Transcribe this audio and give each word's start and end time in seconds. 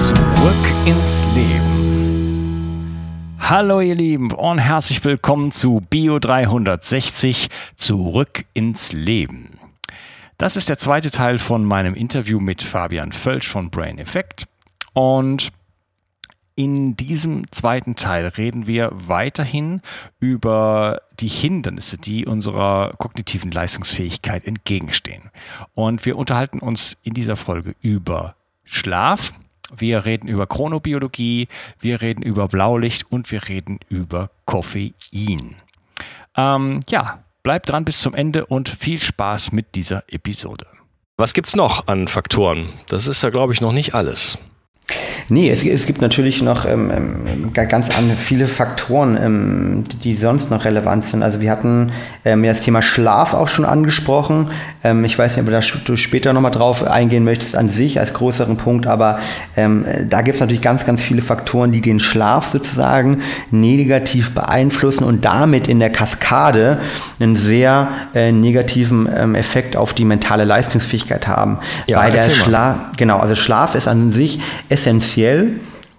Zurück 0.00 0.64
ins 0.86 1.26
Leben. 1.34 2.86
Hallo 3.38 3.82
ihr 3.82 3.94
Lieben 3.94 4.32
und 4.32 4.56
herzlich 4.56 5.04
willkommen 5.04 5.52
zu 5.52 5.82
Bio 5.90 6.18
360 6.18 7.50
Zurück 7.76 8.46
ins 8.54 8.94
Leben. 8.94 9.58
Das 10.38 10.56
ist 10.56 10.70
der 10.70 10.78
zweite 10.78 11.10
Teil 11.10 11.38
von 11.38 11.66
meinem 11.66 11.94
Interview 11.94 12.40
mit 12.40 12.62
Fabian 12.62 13.12
Völsch 13.12 13.46
von 13.46 13.68
Brain 13.68 13.98
Effect 13.98 14.48
und 14.94 15.52
in 16.54 16.96
diesem 16.96 17.52
zweiten 17.52 17.94
Teil 17.94 18.28
reden 18.28 18.66
wir 18.66 18.88
weiterhin 18.92 19.82
über 20.18 21.02
die 21.20 21.28
Hindernisse, 21.28 21.98
die 21.98 22.24
unserer 22.24 22.94
kognitiven 22.96 23.50
Leistungsfähigkeit 23.50 24.46
entgegenstehen. 24.46 25.30
Und 25.74 26.06
wir 26.06 26.16
unterhalten 26.16 26.60
uns 26.60 26.96
in 27.02 27.12
dieser 27.12 27.36
Folge 27.36 27.74
über 27.82 28.34
Schlaf, 28.64 29.34
wir 29.76 30.04
reden 30.04 30.28
über 30.28 30.46
Chronobiologie, 30.46 31.48
wir 31.78 32.00
reden 32.00 32.22
über 32.22 32.48
Blaulicht 32.48 33.10
und 33.10 33.30
wir 33.30 33.48
reden 33.48 33.78
über 33.88 34.30
Koffein. 34.44 35.56
Ähm, 36.36 36.80
ja, 36.88 37.24
bleibt 37.42 37.68
dran 37.68 37.84
bis 37.84 38.00
zum 38.00 38.14
Ende 38.14 38.46
und 38.46 38.68
viel 38.68 39.00
Spaß 39.00 39.52
mit 39.52 39.74
dieser 39.74 40.04
Episode. 40.08 40.66
Was 41.16 41.34
gibt 41.34 41.48
es 41.48 41.56
noch 41.56 41.86
an 41.86 42.08
Faktoren? 42.08 42.68
Das 42.88 43.06
ist 43.06 43.22
ja, 43.22 43.30
glaube 43.30 43.52
ich, 43.52 43.60
noch 43.60 43.72
nicht 43.72 43.94
alles. 43.94 44.38
Nee, 45.32 45.48
es, 45.48 45.64
es 45.64 45.86
gibt 45.86 46.02
natürlich 46.02 46.42
noch 46.42 46.66
ähm, 46.66 46.90
ähm 46.90 47.52
ganz 47.52 47.96
andere, 47.96 48.16
viele 48.16 48.48
Faktoren, 48.48 49.16
ähm, 49.16 49.84
die, 49.84 49.96
die, 49.96 50.16
sonst 50.16 50.50
noch 50.50 50.64
relevant 50.64 51.04
sind. 51.04 51.22
Also 51.22 51.40
wir 51.40 51.52
hatten 51.52 51.92
ähm, 52.24 52.42
ja 52.42 52.52
das 52.52 52.62
Thema 52.62 52.82
Schlaf 52.82 53.32
auch 53.32 53.46
schon 53.46 53.64
angesprochen. 53.64 54.50
Ähm, 54.82 55.04
ich 55.04 55.16
weiß 55.16 55.36
nicht, 55.36 55.46
ob 55.46 55.46
du 55.84 55.92
da 55.92 55.96
später 55.96 56.32
nochmal 56.32 56.50
drauf 56.50 56.82
eingehen 56.82 57.22
möchtest 57.22 57.54
an 57.54 57.68
sich 57.68 58.00
als 58.00 58.12
größeren 58.12 58.56
Punkt, 58.56 58.88
aber 58.88 59.20
ähm, 59.56 59.84
da 60.08 60.22
gibt 60.22 60.34
es 60.34 60.40
natürlich 60.40 60.62
ganz, 60.62 60.84
ganz 60.84 61.00
viele 61.00 61.22
Faktoren, 61.22 61.70
die 61.70 61.80
den 61.80 62.00
Schlaf 62.00 62.48
sozusagen 62.48 63.22
negativ 63.52 64.34
beeinflussen 64.34 65.04
und 65.04 65.24
damit 65.24 65.68
in 65.68 65.78
der 65.78 65.90
Kaskade 65.90 66.80
einen 67.20 67.36
sehr 67.36 67.88
äh, 68.14 68.32
negativen 68.32 69.06
Effekt 69.34 69.76
auf 69.76 69.94
die 69.94 70.04
mentale 70.04 70.44
Leistungsfähigkeit 70.44 71.28
haben. 71.28 71.58
Ja, 71.86 71.98
Weil 71.98 72.10
der 72.10 72.24
Schlaf, 72.24 72.76
genau, 72.96 73.18
also 73.18 73.36
Schlaf 73.36 73.76
ist 73.76 73.86
an 73.86 74.10
sich 74.10 74.40
essentiell, 74.68 75.19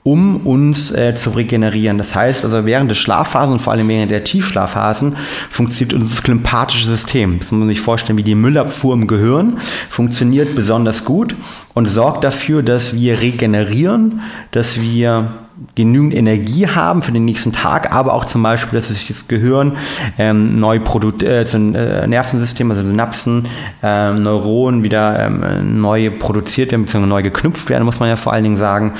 um 0.03 0.37
uns 0.47 0.91
äh, 0.91 1.13
zu 1.15 1.29
regenerieren. 1.31 1.97
Das 1.97 2.15
heißt 2.15 2.43
also, 2.43 2.65
während 2.65 2.89
des 2.89 2.97
Schlafphasen 2.97 3.53
und 3.53 3.59
vor 3.59 3.73
allem 3.73 3.87
während 3.87 4.11
der 4.11 4.23
Tiefschlafphasen 4.23 5.15
funktioniert 5.49 5.93
unser 5.93 6.21
klimatische 6.23 6.89
System. 6.89 7.37
Das 7.37 7.51
muss 7.51 7.59
man 7.59 7.67
sich 7.67 7.81
vorstellen, 7.81 8.17
wie 8.17 8.23
die 8.23 8.35
Müllabfuhr 8.35 8.95
im 8.95 9.07
Gehirn 9.07 9.57
funktioniert 9.89 10.55
besonders 10.55 11.05
gut 11.05 11.35
und 11.73 11.85
sorgt 11.85 12.23
dafür, 12.23 12.63
dass 12.63 12.95
wir 12.95 13.21
regenerieren, 13.21 14.21
dass 14.49 14.81
wir 14.81 15.31
genügend 15.75 16.13
Energie 16.13 16.67
haben 16.67 17.01
für 17.01 17.11
den 17.11 17.25
nächsten 17.25 17.51
Tag, 17.51 17.93
aber 17.93 18.13
auch 18.13 18.25
zum 18.25 18.43
Beispiel, 18.43 18.79
dass 18.79 18.89
sich 18.89 19.07
das 19.07 19.27
Gehirn 19.27 19.77
ähm, 20.17 20.59
neu 20.59 20.79
produziert, 20.79 21.23
äh, 21.23 21.45
so 21.45 21.57
äh, 21.57 22.07
Nervensystem, 22.07 22.69
also 22.71 22.83
Synapsen, 22.83 23.47
äh, 23.83 24.13
Neuronen 24.13 24.83
wieder 24.83 25.19
ähm, 25.19 25.81
neu 25.81 26.11
produziert 26.11 26.71
werden, 26.71 26.83
beziehungsweise 26.83 27.09
neu 27.09 27.23
geknüpft 27.23 27.69
werden, 27.69 27.83
muss 27.83 27.99
man 27.99 28.09
ja 28.09 28.15
vor 28.15 28.33
allen 28.33 28.43
Dingen 28.43 28.57
sagen. 28.57 28.93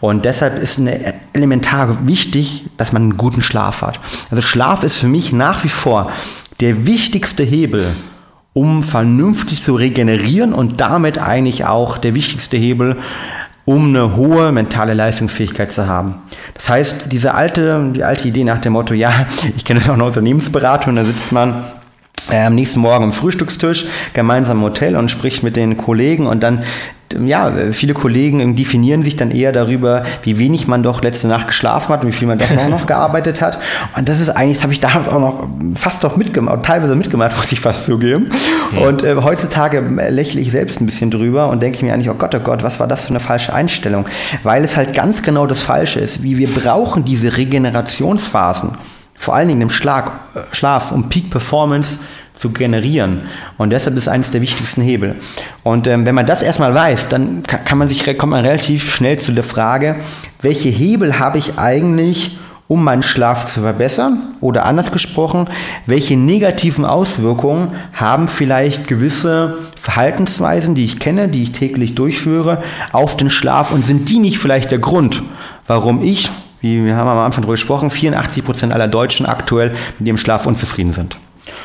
Und 0.00 0.24
deshalb 0.24 0.58
ist 0.58 0.78
eine 0.78 1.14
elementar 1.32 2.06
wichtig, 2.06 2.66
dass 2.76 2.92
man 2.92 3.02
einen 3.02 3.16
guten 3.16 3.40
Schlaf 3.40 3.82
hat. 3.82 4.00
Also 4.30 4.42
Schlaf 4.42 4.82
ist 4.82 4.96
für 4.98 5.08
mich 5.08 5.32
nach 5.32 5.64
wie 5.64 5.68
vor 5.68 6.10
der 6.60 6.86
wichtigste 6.86 7.42
Hebel, 7.42 7.94
um 8.52 8.82
vernünftig 8.82 9.62
zu 9.62 9.74
regenerieren 9.74 10.52
und 10.52 10.80
damit 10.80 11.18
eigentlich 11.18 11.66
auch 11.66 11.98
der 11.98 12.14
wichtigste 12.14 12.56
Hebel, 12.56 12.96
um 13.68 13.88
eine 13.88 14.16
hohe 14.16 14.50
mentale 14.50 14.94
Leistungsfähigkeit 14.94 15.70
zu 15.70 15.86
haben. 15.86 16.14
Das 16.54 16.70
heißt, 16.70 17.12
diese 17.12 17.34
alte, 17.34 17.90
die 17.94 18.02
alte 18.02 18.26
Idee 18.26 18.42
nach 18.44 18.60
dem 18.60 18.72
Motto, 18.72 18.94
ja, 18.94 19.12
ich 19.56 19.62
kenne 19.66 19.78
das 19.78 19.90
auch 19.90 19.94
eine 19.94 20.06
Unternehmensberatung, 20.06 20.96
da 20.96 21.04
sitzt 21.04 21.32
man 21.32 21.64
am 22.28 22.54
nächsten 22.54 22.80
Morgen 22.80 23.04
am 23.04 23.12
Frühstückstisch 23.12 23.86
gemeinsam 24.12 24.58
im 24.58 24.64
Hotel 24.64 24.96
und 24.96 25.10
spricht 25.10 25.42
mit 25.42 25.56
den 25.56 25.76
Kollegen 25.76 26.26
und 26.26 26.42
dann 26.42 26.64
ja, 27.24 27.52
viele 27.72 27.94
Kollegen 27.94 28.54
definieren 28.54 29.02
sich 29.02 29.16
dann 29.16 29.30
eher 29.30 29.52
darüber, 29.52 30.02
wie 30.22 30.38
wenig 30.38 30.68
man 30.68 30.82
doch 30.82 31.02
letzte 31.02 31.28
Nacht 31.28 31.46
geschlafen 31.46 31.92
hat 31.92 32.02
und 32.02 32.08
wie 32.08 32.12
viel 32.12 32.28
man 32.28 32.38
doch 32.38 32.50
noch, 32.50 32.68
noch 32.68 32.86
gearbeitet 32.86 33.40
hat. 33.40 33.58
Und 33.96 34.08
das 34.08 34.20
ist 34.20 34.30
eigentlich, 34.30 34.58
das 34.58 34.64
habe 34.64 34.72
ich 34.72 34.80
damals 34.80 35.08
auch 35.08 35.20
noch 35.20 35.48
fast 35.74 36.04
doch 36.04 36.16
mitgemacht, 36.16 36.64
teilweise 36.64 36.94
mitgemacht, 36.94 37.36
muss 37.36 37.50
ich 37.52 37.60
fast 37.60 37.84
zugeben. 37.84 38.30
Ja. 38.72 38.86
Und 38.86 39.02
äh, 39.02 39.16
heutzutage 39.22 39.80
lächle 39.80 40.40
ich 40.40 40.50
selbst 40.50 40.80
ein 40.80 40.86
bisschen 40.86 41.10
drüber 41.10 41.48
und 41.48 41.62
denke 41.62 41.84
mir 41.84 41.94
eigentlich, 41.94 42.10
oh 42.10 42.14
Gott, 42.14 42.34
oh 42.34 42.40
Gott, 42.40 42.62
was 42.62 42.78
war 42.80 42.86
das 42.86 43.04
für 43.04 43.10
eine 43.10 43.20
falsche 43.20 43.54
Einstellung? 43.54 44.06
Weil 44.42 44.64
es 44.64 44.76
halt 44.76 44.94
ganz 44.94 45.22
genau 45.22 45.46
das 45.46 45.62
Falsche 45.62 46.00
ist, 46.00 46.22
wie 46.22 46.36
wir 46.38 46.48
brauchen 46.52 47.04
diese 47.04 47.36
Regenerationsphasen, 47.36 48.72
vor 49.14 49.34
allen 49.34 49.48
Dingen 49.48 49.62
im 49.62 49.70
Schlag, 49.70 50.12
äh, 50.34 50.40
Schlaf, 50.52 50.92
um 50.92 51.08
Peak 51.08 51.30
Performance 51.30 51.98
zu 52.38 52.50
generieren. 52.50 53.22
Und 53.56 53.70
deshalb 53.70 53.96
ist 53.96 54.08
eines 54.08 54.30
der 54.30 54.40
wichtigsten 54.40 54.80
Hebel. 54.80 55.16
Und 55.62 55.86
ähm, 55.86 56.06
wenn 56.06 56.14
man 56.14 56.26
das 56.26 56.42
erstmal 56.42 56.74
weiß, 56.74 57.08
dann 57.08 57.42
kann, 57.42 57.78
man 57.78 57.88
sich, 57.88 58.04
kommt 58.16 58.30
man 58.30 58.44
relativ 58.44 58.94
schnell 58.94 59.18
zu 59.18 59.32
der 59.32 59.44
Frage, 59.44 59.96
welche 60.40 60.68
Hebel 60.68 61.18
habe 61.18 61.38
ich 61.38 61.58
eigentlich, 61.58 62.38
um 62.68 62.84
meinen 62.84 63.02
Schlaf 63.02 63.46
zu 63.46 63.62
verbessern? 63.62 64.34
Oder 64.40 64.66
anders 64.66 64.92
gesprochen, 64.92 65.48
welche 65.86 66.16
negativen 66.16 66.84
Auswirkungen 66.84 67.72
haben 67.94 68.28
vielleicht 68.28 68.86
gewisse 68.86 69.58
Verhaltensweisen, 69.80 70.74
die 70.74 70.84
ich 70.84 70.98
kenne, 70.98 71.28
die 71.28 71.42
ich 71.42 71.52
täglich 71.52 71.94
durchführe, 71.94 72.62
auf 72.92 73.16
den 73.16 73.30
Schlaf 73.30 73.72
und 73.72 73.84
sind 73.84 74.08
die 74.10 74.18
nicht 74.18 74.38
vielleicht 74.38 74.70
der 74.70 74.78
Grund, 74.78 75.22
warum 75.66 76.02
ich, 76.02 76.30
wie 76.60 76.84
wir 76.84 76.96
haben 76.96 77.08
am 77.08 77.18
Anfang 77.18 77.42
darüber 77.42 77.54
gesprochen, 77.54 77.90
84 77.90 78.44
Prozent 78.44 78.72
aller 78.72 78.88
Deutschen 78.88 79.26
aktuell 79.26 79.72
mit 79.98 80.06
ihrem 80.06 80.18
Schlaf 80.18 80.46
unzufrieden 80.46 80.92
sind? 80.92 81.16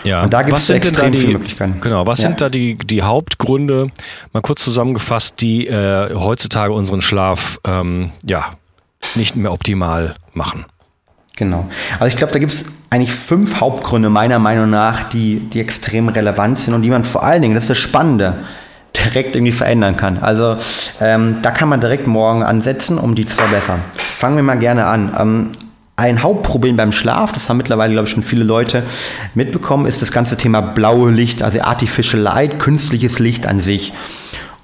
Ja. 0.03 0.23
Und 0.23 0.33
da 0.33 0.41
gibt 0.41 0.57
es 0.57 0.69
extrem 0.69 1.11
die, 1.11 1.17
viele 1.17 1.33
Möglichkeiten. 1.33 1.79
Genau, 1.81 2.05
was 2.05 2.19
ja. 2.19 2.27
sind 2.27 2.41
da 2.41 2.49
die, 2.49 2.77
die 2.77 3.01
Hauptgründe, 3.01 3.89
mal 4.33 4.41
kurz 4.41 4.63
zusammengefasst, 4.63 5.41
die 5.41 5.67
äh, 5.67 6.13
heutzutage 6.15 6.73
unseren 6.73 7.01
Schlaf 7.01 7.59
ähm, 7.65 8.11
ja, 8.25 8.51
nicht 9.15 9.35
mehr 9.35 9.51
optimal 9.51 10.15
machen? 10.33 10.65
Genau. 11.35 11.67
Also 11.99 12.07
ich 12.07 12.15
glaube, 12.15 12.31
da 12.31 12.39
gibt 12.39 12.51
es 12.51 12.65
eigentlich 12.89 13.11
fünf 13.11 13.59
Hauptgründe 13.59 14.09
meiner 14.09 14.37
Meinung 14.37 14.69
nach, 14.69 15.03
die, 15.03 15.39
die 15.39 15.59
extrem 15.59 16.09
relevant 16.09 16.59
sind 16.59 16.75
und 16.75 16.83
die 16.83 16.89
man 16.89 17.03
vor 17.03 17.23
allen 17.23 17.41
Dingen, 17.41 17.55
das 17.55 17.63
ist 17.63 17.71
das 17.71 17.79
Spannende, 17.79 18.35
direkt 18.95 19.35
irgendwie 19.35 19.51
verändern 19.51 19.97
kann. 19.97 20.19
Also 20.19 20.57
ähm, 21.01 21.39
da 21.41 21.49
kann 21.51 21.69
man 21.69 21.81
direkt 21.81 22.05
morgen 22.05 22.43
ansetzen, 22.43 22.99
um 22.99 23.15
die 23.15 23.25
zu 23.25 23.35
verbessern. 23.35 23.79
Fangen 23.97 24.35
wir 24.35 24.43
mal 24.43 24.59
gerne 24.59 24.85
an. 24.85 25.15
Ähm, 25.19 25.51
ein 25.95 26.23
Hauptproblem 26.23 26.75
beim 26.75 26.91
Schlaf, 26.91 27.33
das 27.33 27.49
haben 27.49 27.57
mittlerweile, 27.57 27.93
glaube 27.93 28.07
ich, 28.07 28.13
schon 28.13 28.23
viele 28.23 28.43
Leute 28.43 28.83
mitbekommen, 29.35 29.85
ist 29.85 30.01
das 30.01 30.11
ganze 30.11 30.37
Thema 30.37 30.61
blaue 30.61 31.11
Licht, 31.11 31.43
also 31.43 31.61
Artificial 31.61 32.21
Light, 32.21 32.59
künstliches 32.59 33.19
Licht 33.19 33.45
an 33.45 33.59
sich. 33.59 33.93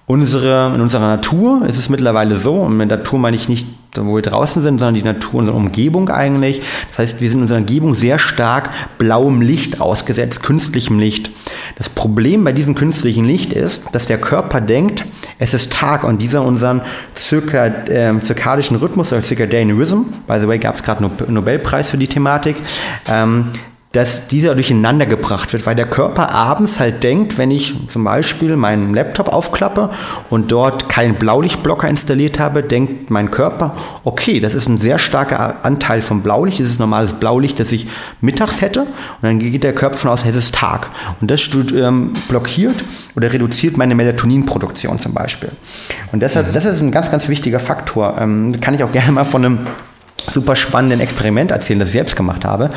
Unsere, 0.07 0.73
in 0.73 0.81
unserer 0.81 1.05
Natur 1.05 1.65
ist 1.67 1.77
es 1.77 1.87
mittlerweile 1.89 2.35
so, 2.35 2.55
und 2.55 2.77
mit 2.77 2.89
Natur 2.89 3.19
meine 3.19 3.35
ich 3.35 3.47
nicht, 3.47 3.67
wo 3.95 4.15
wir 4.15 4.23
draußen 4.23 4.63
sind, 4.63 4.79
sondern 4.79 4.95
die 4.95 5.03
Natur, 5.03 5.39
unsere 5.39 5.55
Umgebung 5.55 6.09
eigentlich. 6.09 6.61
Das 6.89 6.97
heißt, 6.97 7.21
wir 7.21 7.29
sind 7.29 7.39
in 7.39 7.43
unserer 7.43 7.59
Umgebung 7.59 7.93
sehr 7.93 8.17
stark 8.17 8.71
blauem 8.97 9.41
Licht 9.41 9.81
ausgesetzt, 9.81 10.41
künstlichem 10.41 10.97
Licht. 10.97 11.29
Das 11.77 11.89
Problem 11.89 12.43
bei 12.43 12.53
diesem 12.53 12.73
künstlichen 12.73 13.25
Licht 13.25 13.53
ist, 13.53 13.83
dass 13.91 14.07
der 14.07 14.19
Körper 14.19 14.61
denkt, 14.61 15.05
es 15.39 15.53
ist 15.53 15.71
Tag 15.71 16.03
und 16.03 16.21
dieser 16.21 16.43
unseren 16.43 16.81
Zirka, 17.15 17.65
äh, 17.65 18.19
zirkadischen 18.21 18.77
Rhythmus, 18.77 19.13
oder 19.13 19.21
Circadian 19.21 19.71
Rhythm, 19.71 20.01
by 20.27 20.39
the 20.39 20.47
way, 20.47 20.59
gab 20.59 20.75
es 20.75 20.83
gerade 20.83 21.09
Nobelpreis 21.27 21.89
für 21.89 21.97
die 21.97 22.07
Thematik, 22.07 22.57
ähm, 23.07 23.51
dass 23.91 24.27
dieser 24.27 24.53
durcheinander 24.53 25.07
gebracht 25.07 25.51
wird, 25.51 25.65
weil 25.65 25.75
der 25.75 25.87
Körper 25.87 26.31
abends 26.31 26.79
halt 26.79 27.01
denkt, 27.01 27.39
wenn 27.39 27.49
ich 27.49 27.73
zum 27.87 28.03
Beispiel 28.03 28.55
meinen 28.55 28.93
Laptop 28.93 29.29
aufklappe 29.29 29.89
und 30.29 30.51
dort 30.51 30.89
keinen 30.89 31.15
Blaulichtblocker 31.15 31.89
installiert 31.89 32.37
habe, 32.37 32.61
denkt 32.61 33.09
mein 33.09 33.31
Körper, 33.31 33.75
okay, 34.03 34.39
das 34.39 34.53
ist 34.53 34.69
ein 34.69 34.79
sehr 34.79 34.99
starker 34.99 35.65
Anteil 35.65 36.03
von 36.03 36.21
Blaulicht, 36.21 36.59
das 36.59 36.67
ist 36.67 36.79
normales 36.79 37.13
Blaulicht, 37.13 37.59
das 37.59 37.71
ich 37.71 37.87
mittags 38.21 38.61
hätte 38.61 38.81
und 38.81 39.23
dann 39.23 39.39
geht 39.39 39.63
der 39.63 39.73
Körper 39.73 39.97
von 39.97 40.11
aus, 40.11 40.23
hätte 40.23 40.37
es 40.37 40.51
Tag. 40.51 40.87
Und 41.19 41.31
das 41.31 41.49
ähm, 41.73 42.13
blockiert 42.27 42.85
oder 43.15 43.33
reduziert 43.33 43.75
meine 43.75 43.95
Melatoninproduktion 43.95 44.99
zum 44.99 45.15
Beispiel. 45.15 45.49
Und 46.11 46.21
deshalb, 46.21 46.49
mhm. 46.49 46.53
das 46.53 46.65
ist 46.65 46.81
ein 46.81 46.91
ganz, 46.91 47.09
ganz 47.09 47.27
wichtiger 47.27 47.59
Faktor. 47.59 48.17
Ähm, 48.19 48.61
kann 48.61 48.75
ich 48.75 48.83
auch 48.83 48.91
gerne 48.91 49.11
mal 49.11 49.25
von 49.25 49.43
einem 49.43 49.59
super 50.31 50.55
spannenden 50.55 50.99
Experiment 50.99 51.51
erzählen, 51.51 51.79
das 51.79 51.89
ich 51.89 51.93
selbst 51.93 52.15
gemacht 52.15 52.45
habe. 52.45 52.69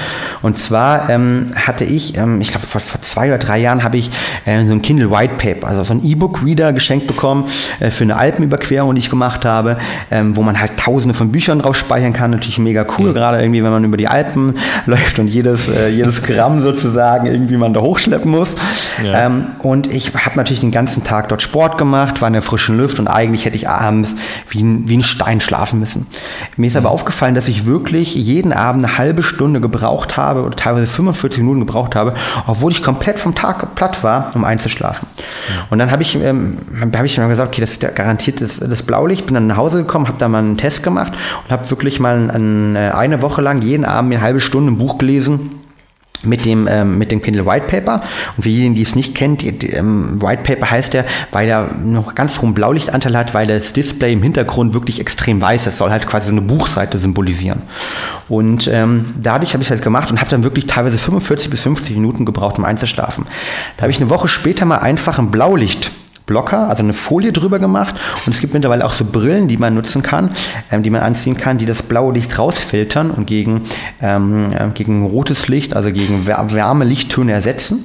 Und 0.43 0.58
zwar 0.58 1.08
ähm, 1.10 1.46
hatte 1.54 1.84
ich, 1.84 2.16
ähm, 2.16 2.40
ich 2.40 2.50
glaube 2.50 2.66
vor, 2.66 2.81
vor, 2.81 3.00
zwei 3.00 3.28
oder 3.28 3.38
drei 3.38 3.58
Jahren 3.58 3.84
habe 3.84 3.96
ich 3.96 4.10
äh, 4.44 4.64
so 4.64 4.72
ein 4.72 4.82
Kindle 4.82 5.10
White 5.10 5.34
Paper, 5.38 5.69
also 5.69 5.84
so 5.84 5.94
ein 5.94 6.04
E-Book-Reader 6.04 6.72
geschenkt 6.72 7.06
bekommen 7.06 7.49
äh, 7.81 7.90
für 7.90 8.04
eine 8.04 8.16
Alpenüberquerung, 8.16 8.94
die 8.94 9.00
ich 9.00 9.10
gemacht 9.10 9.44
habe, 9.44 9.78
ähm, 10.10 10.37
wo 10.37 10.43
man 10.43 10.60
halt 10.60 10.76
tausende 10.76 11.14
von 11.14 11.32
Büchern 11.32 11.58
drauf 11.60 11.76
speichern 11.76 12.12
kann. 12.12 12.31
Natürlich 12.31 12.58
mega 12.58 12.87
cool, 12.99 13.10
mhm. 13.10 13.14
gerade 13.14 13.40
irgendwie, 13.40 13.62
wenn 13.62 13.70
man 13.70 13.84
über 13.84 13.96
die 13.96 14.08
Alpen 14.08 14.55
läuft 14.87 15.19
und 15.19 15.28
jedes, 15.28 15.69
äh, 15.69 15.88
jedes 15.88 16.22
Gramm 16.22 16.60
sozusagen 16.60 17.26
irgendwie 17.26 17.56
man 17.56 17.72
da 17.72 17.81
hochschleppen 17.81 18.31
muss. 18.31 18.56
Ja. 19.02 19.26
Ähm, 19.26 19.46
und 19.58 19.93
ich 19.93 20.12
habe 20.14 20.37
natürlich 20.37 20.60
den 20.60 20.70
ganzen 20.70 21.05
Tag 21.05 21.28
dort 21.28 21.43
Sport 21.43 21.78
gemacht, 21.78 22.20
war 22.20 22.28
in 22.28 22.34
der 22.34 22.43
frischen 22.43 22.78
Luft 22.78 22.98
und 22.98 23.08
eigentlich 23.08 23.44
hätte 23.44 23.56
ich 23.56 23.69
abends 23.69 24.16
wie 24.48 24.62
ein, 24.62 24.88
wie 24.88 24.96
ein 24.96 25.02
Stein 25.02 25.40
schlafen 25.40 25.78
müssen. 25.78 26.06
Mir 26.56 26.66
ist 26.66 26.75
mhm. 26.75 26.78
aber 26.78 26.90
aufgefallen, 26.90 27.34
dass 27.34 27.41
dass 27.42 27.48
ich 27.48 27.66
wirklich 27.66 28.14
jeden 28.14 28.52
Abend 28.52 28.84
eine 28.84 28.98
halbe 28.98 29.24
Stunde 29.24 29.60
gebraucht 29.60 30.16
habe 30.16 30.44
oder 30.44 30.54
teilweise 30.54 30.86
45 30.86 31.40
Minuten 31.40 31.58
gebraucht 31.58 31.96
habe, 31.96 32.14
obwohl 32.46 32.70
ich 32.70 32.84
komplett 32.84 33.18
vom 33.18 33.34
Tag 33.34 33.74
platt 33.74 34.04
war, 34.04 34.30
um 34.36 34.44
einzuschlafen. 34.44 35.08
Ja. 35.48 35.66
Und 35.68 35.80
dann 35.80 35.90
habe 35.90 36.02
ich, 36.02 36.14
ähm, 36.14 36.58
hab 36.80 37.04
ich 37.04 37.18
mir 37.18 37.26
gesagt, 37.26 37.48
okay, 37.48 37.60
das 37.60 37.72
ist 37.72 37.82
ja 37.82 37.90
garantiert 37.90 38.40
das, 38.40 38.60
das 38.60 38.84
Blaulicht. 38.84 39.26
Bin 39.26 39.34
dann 39.34 39.48
nach 39.48 39.56
Hause 39.56 39.78
gekommen, 39.78 40.06
habe 40.06 40.18
da 40.18 40.28
mal 40.28 40.38
einen 40.38 40.56
Test 40.56 40.84
gemacht 40.84 41.14
und 41.42 41.50
habe 41.50 41.68
wirklich 41.68 41.98
mal 41.98 42.30
ein, 42.30 42.76
eine 42.76 43.22
Woche 43.22 43.42
lang 43.42 43.60
jeden 43.60 43.84
Abend 43.84 44.12
eine 44.12 44.22
halbe 44.22 44.38
Stunde 44.38 44.70
ein 44.70 44.78
Buch 44.78 44.98
gelesen 44.98 45.61
mit 46.24 46.44
dem, 46.44 46.69
ähm, 46.70 46.98
mit 46.98 47.12
dem 47.12 47.22
Kindle 47.22 47.46
White 47.46 47.66
Paper. 47.66 48.02
Und 48.36 48.42
für 48.42 48.48
diejenigen, 48.48 48.74
die 48.74 48.82
es 48.82 48.94
nicht 48.94 49.14
kennt, 49.14 49.42
die, 49.42 49.52
die, 49.52 49.70
ähm, 49.70 50.20
White 50.22 50.42
Paper 50.42 50.70
heißt 50.70 50.94
er, 50.94 51.04
weil 51.30 51.48
er 51.48 51.74
noch 51.74 52.14
ganz 52.14 52.40
hohen 52.40 52.54
Blaulichtanteil 52.54 53.16
hat, 53.16 53.34
weil 53.34 53.46
das 53.46 53.72
Display 53.72 54.12
im 54.12 54.22
Hintergrund 54.22 54.74
wirklich 54.74 55.00
extrem 55.00 55.40
weiß 55.40 55.66
ist. 55.66 55.78
soll 55.78 55.90
halt 55.90 56.06
quasi 56.06 56.26
so 56.26 56.32
eine 56.32 56.42
Buchseite 56.42 56.98
symbolisieren. 56.98 57.62
Und 58.28 58.69
ähm, 58.72 59.04
dadurch 59.20 59.52
habe 59.52 59.62
ich 59.62 59.69
es 59.69 59.70
halt 59.70 59.82
gemacht 59.82 60.10
und 60.10 60.20
habe 60.20 60.30
dann 60.30 60.44
wirklich 60.44 60.66
teilweise 60.66 60.98
45 60.98 61.50
bis 61.50 61.60
50 61.60 61.96
Minuten 61.96 62.24
gebraucht, 62.24 62.58
um 62.58 62.64
einzuschlafen. 62.64 63.26
Da 63.76 63.82
habe 63.82 63.90
ich 63.90 64.00
eine 64.00 64.10
Woche 64.10 64.28
später 64.28 64.64
mal 64.64 64.78
einfach 64.78 65.19
ein 65.19 65.30
Blaulicht 65.30 65.90
Blocker, 66.32 66.70
also 66.70 66.82
eine 66.82 66.94
Folie 66.94 67.31
drüber 67.31 67.58
gemacht. 67.58 67.94
Und 68.25 68.34
es 68.34 68.40
gibt 68.40 68.55
mittlerweile 68.55 68.87
auch 68.87 68.94
so 68.94 69.05
Brillen, 69.05 69.49
die 69.49 69.58
man 69.58 69.75
nutzen 69.75 70.02
kann, 70.02 70.31
ähm, 70.70 70.82
die 70.82 70.88
man 70.88 71.02
anziehen 71.02 71.37
kann, 71.37 71.58
die 71.58 71.67
das 71.67 71.82
blaue 71.82 72.14
Licht 72.14 72.38
rausfiltern 72.38 73.11
und 73.11 73.26
gegen, 73.26 73.64
ähm, 74.00 74.50
äh, 74.52 74.69
gegen 74.73 75.05
rotes 75.05 75.49
Licht, 75.49 75.76
also 75.76 75.93
gegen 75.93 76.26
wärme 76.26 76.84
Lichttöne 76.84 77.32
ersetzen 77.32 77.84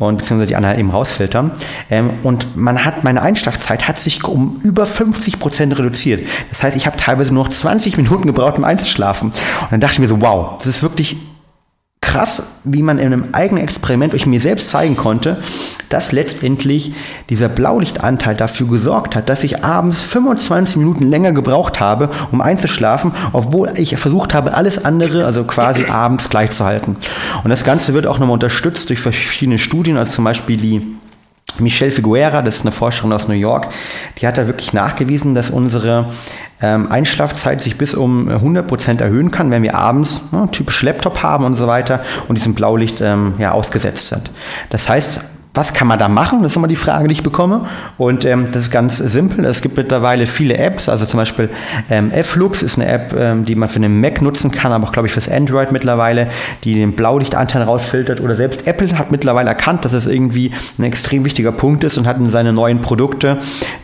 und 0.00 0.18
beziehungsweise 0.18 0.48
die 0.48 0.56
anderen 0.56 0.80
eben 0.80 0.90
rausfiltern. 0.90 1.52
Ähm, 1.88 2.10
und 2.24 2.56
man 2.56 2.84
hat, 2.84 3.04
meine 3.04 3.22
Einschlafzeit 3.22 3.86
hat 3.86 4.00
sich 4.00 4.24
um 4.24 4.58
über 4.64 4.84
50 4.84 5.38
Prozent 5.38 5.78
reduziert. 5.78 6.26
Das 6.50 6.64
heißt, 6.64 6.76
ich 6.76 6.86
habe 6.86 6.96
teilweise 6.96 7.32
nur 7.32 7.44
noch 7.44 7.50
20 7.50 7.96
Minuten 7.96 8.26
gebraucht, 8.26 8.58
um 8.58 8.64
einzuschlafen. 8.64 9.28
Und 9.28 9.70
dann 9.70 9.80
dachte 9.80 9.94
ich 9.94 10.00
mir 10.00 10.08
so, 10.08 10.20
wow, 10.20 10.56
das 10.58 10.66
ist 10.66 10.82
wirklich 10.82 11.16
krass, 12.00 12.42
wie 12.64 12.82
man 12.82 12.98
in 12.98 13.06
einem 13.06 13.28
eigenen 13.32 13.62
Experiment 13.62 14.14
euch 14.14 14.26
mir 14.26 14.40
selbst 14.40 14.70
zeigen 14.70 14.96
konnte, 14.96 15.38
dass 15.88 16.12
letztendlich 16.12 16.94
dieser 17.30 17.48
Blaulichtanteil 17.48 18.36
dafür 18.36 18.68
gesorgt 18.68 19.16
hat, 19.16 19.28
dass 19.28 19.44
ich 19.44 19.64
abends 19.64 20.02
25 20.02 20.76
Minuten 20.76 21.08
länger 21.08 21.32
gebraucht 21.32 21.80
habe, 21.80 22.08
um 22.32 22.40
einzuschlafen, 22.40 23.12
obwohl 23.32 23.72
ich 23.76 23.96
versucht 23.96 24.34
habe, 24.34 24.54
alles 24.54 24.84
andere, 24.84 25.26
also 25.26 25.44
quasi 25.44 25.86
abends 25.86 26.30
gleich 26.30 26.50
zu 26.50 26.64
halten. 26.64 26.96
Und 27.44 27.50
das 27.50 27.64
Ganze 27.64 27.92
wird 27.92 28.06
auch 28.06 28.18
nochmal 28.18 28.34
unterstützt 28.34 28.88
durch 28.88 29.00
verschiedene 29.00 29.58
Studien, 29.58 29.96
als 29.96 30.14
zum 30.14 30.24
Beispiel 30.24 30.56
die 30.56 30.95
Michelle 31.60 31.90
Figuera, 31.90 32.42
das 32.42 32.56
ist 32.56 32.62
eine 32.62 32.72
Forscherin 32.72 33.12
aus 33.12 33.28
New 33.28 33.34
York, 33.34 33.68
die 34.18 34.26
hat 34.26 34.38
da 34.38 34.46
wirklich 34.46 34.72
nachgewiesen, 34.72 35.34
dass 35.34 35.50
unsere 35.50 36.08
ähm, 36.62 36.90
Einschlafzeit 36.90 37.62
sich 37.62 37.76
bis 37.76 37.94
um 37.94 38.28
100% 38.28 39.00
erhöhen 39.00 39.30
kann, 39.30 39.50
wenn 39.50 39.62
wir 39.62 39.74
abends 39.74 40.20
ne, 40.32 40.48
typisch 40.50 40.82
Laptop 40.82 41.22
haben 41.22 41.44
und 41.44 41.54
so 41.54 41.66
weiter 41.66 42.00
und 42.28 42.36
diesem 42.36 42.54
Blaulicht 42.54 43.00
ähm, 43.00 43.34
ja, 43.38 43.52
ausgesetzt 43.52 44.08
sind. 44.08 44.30
Das 44.70 44.88
heißt, 44.88 45.20
was 45.56 45.72
kann 45.72 45.88
man 45.88 45.98
da 45.98 46.08
machen? 46.08 46.42
Das 46.42 46.52
ist 46.52 46.56
immer 46.56 46.68
die 46.68 46.76
Frage, 46.76 47.08
die 47.08 47.14
ich 47.14 47.22
bekomme. 47.22 47.66
Und 47.98 48.24
ähm, 48.24 48.48
das 48.52 48.62
ist 48.62 48.70
ganz 48.70 48.98
simpel. 48.98 49.44
Es 49.44 49.62
gibt 49.62 49.76
mittlerweile 49.76 50.26
viele 50.26 50.58
Apps, 50.58 50.88
also 50.88 51.06
zum 51.06 51.18
Beispiel 51.18 51.48
ähm, 51.90 52.12
Flux 52.24 52.62
ist 52.62 52.78
eine 52.78 52.88
App, 52.88 53.14
ähm, 53.18 53.44
die 53.44 53.54
man 53.54 53.68
für 53.68 53.80
den 53.80 54.00
Mac 54.00 54.20
nutzen 54.20 54.50
kann, 54.50 54.72
aber 54.72 54.86
auch, 54.86 54.92
glaube 54.92 55.08
ich, 55.08 55.12
fürs 55.12 55.28
Android 55.28 55.72
mittlerweile, 55.72 56.28
die 56.64 56.74
den 56.74 56.92
Blaulichtanteil 56.92 57.62
rausfiltert. 57.62 58.20
Oder 58.20 58.34
selbst 58.34 58.66
Apple 58.66 58.98
hat 58.98 59.10
mittlerweile 59.10 59.48
erkannt, 59.48 59.84
dass 59.84 59.92
es 59.92 60.06
irgendwie 60.06 60.52
ein 60.78 60.84
extrem 60.84 61.24
wichtiger 61.24 61.52
Punkt 61.52 61.84
ist 61.84 61.96
und 61.96 62.06
hat 62.06 62.18
in 62.18 62.28
seine 62.28 62.52
neuen 62.52 62.80
Produkte 62.80 63.38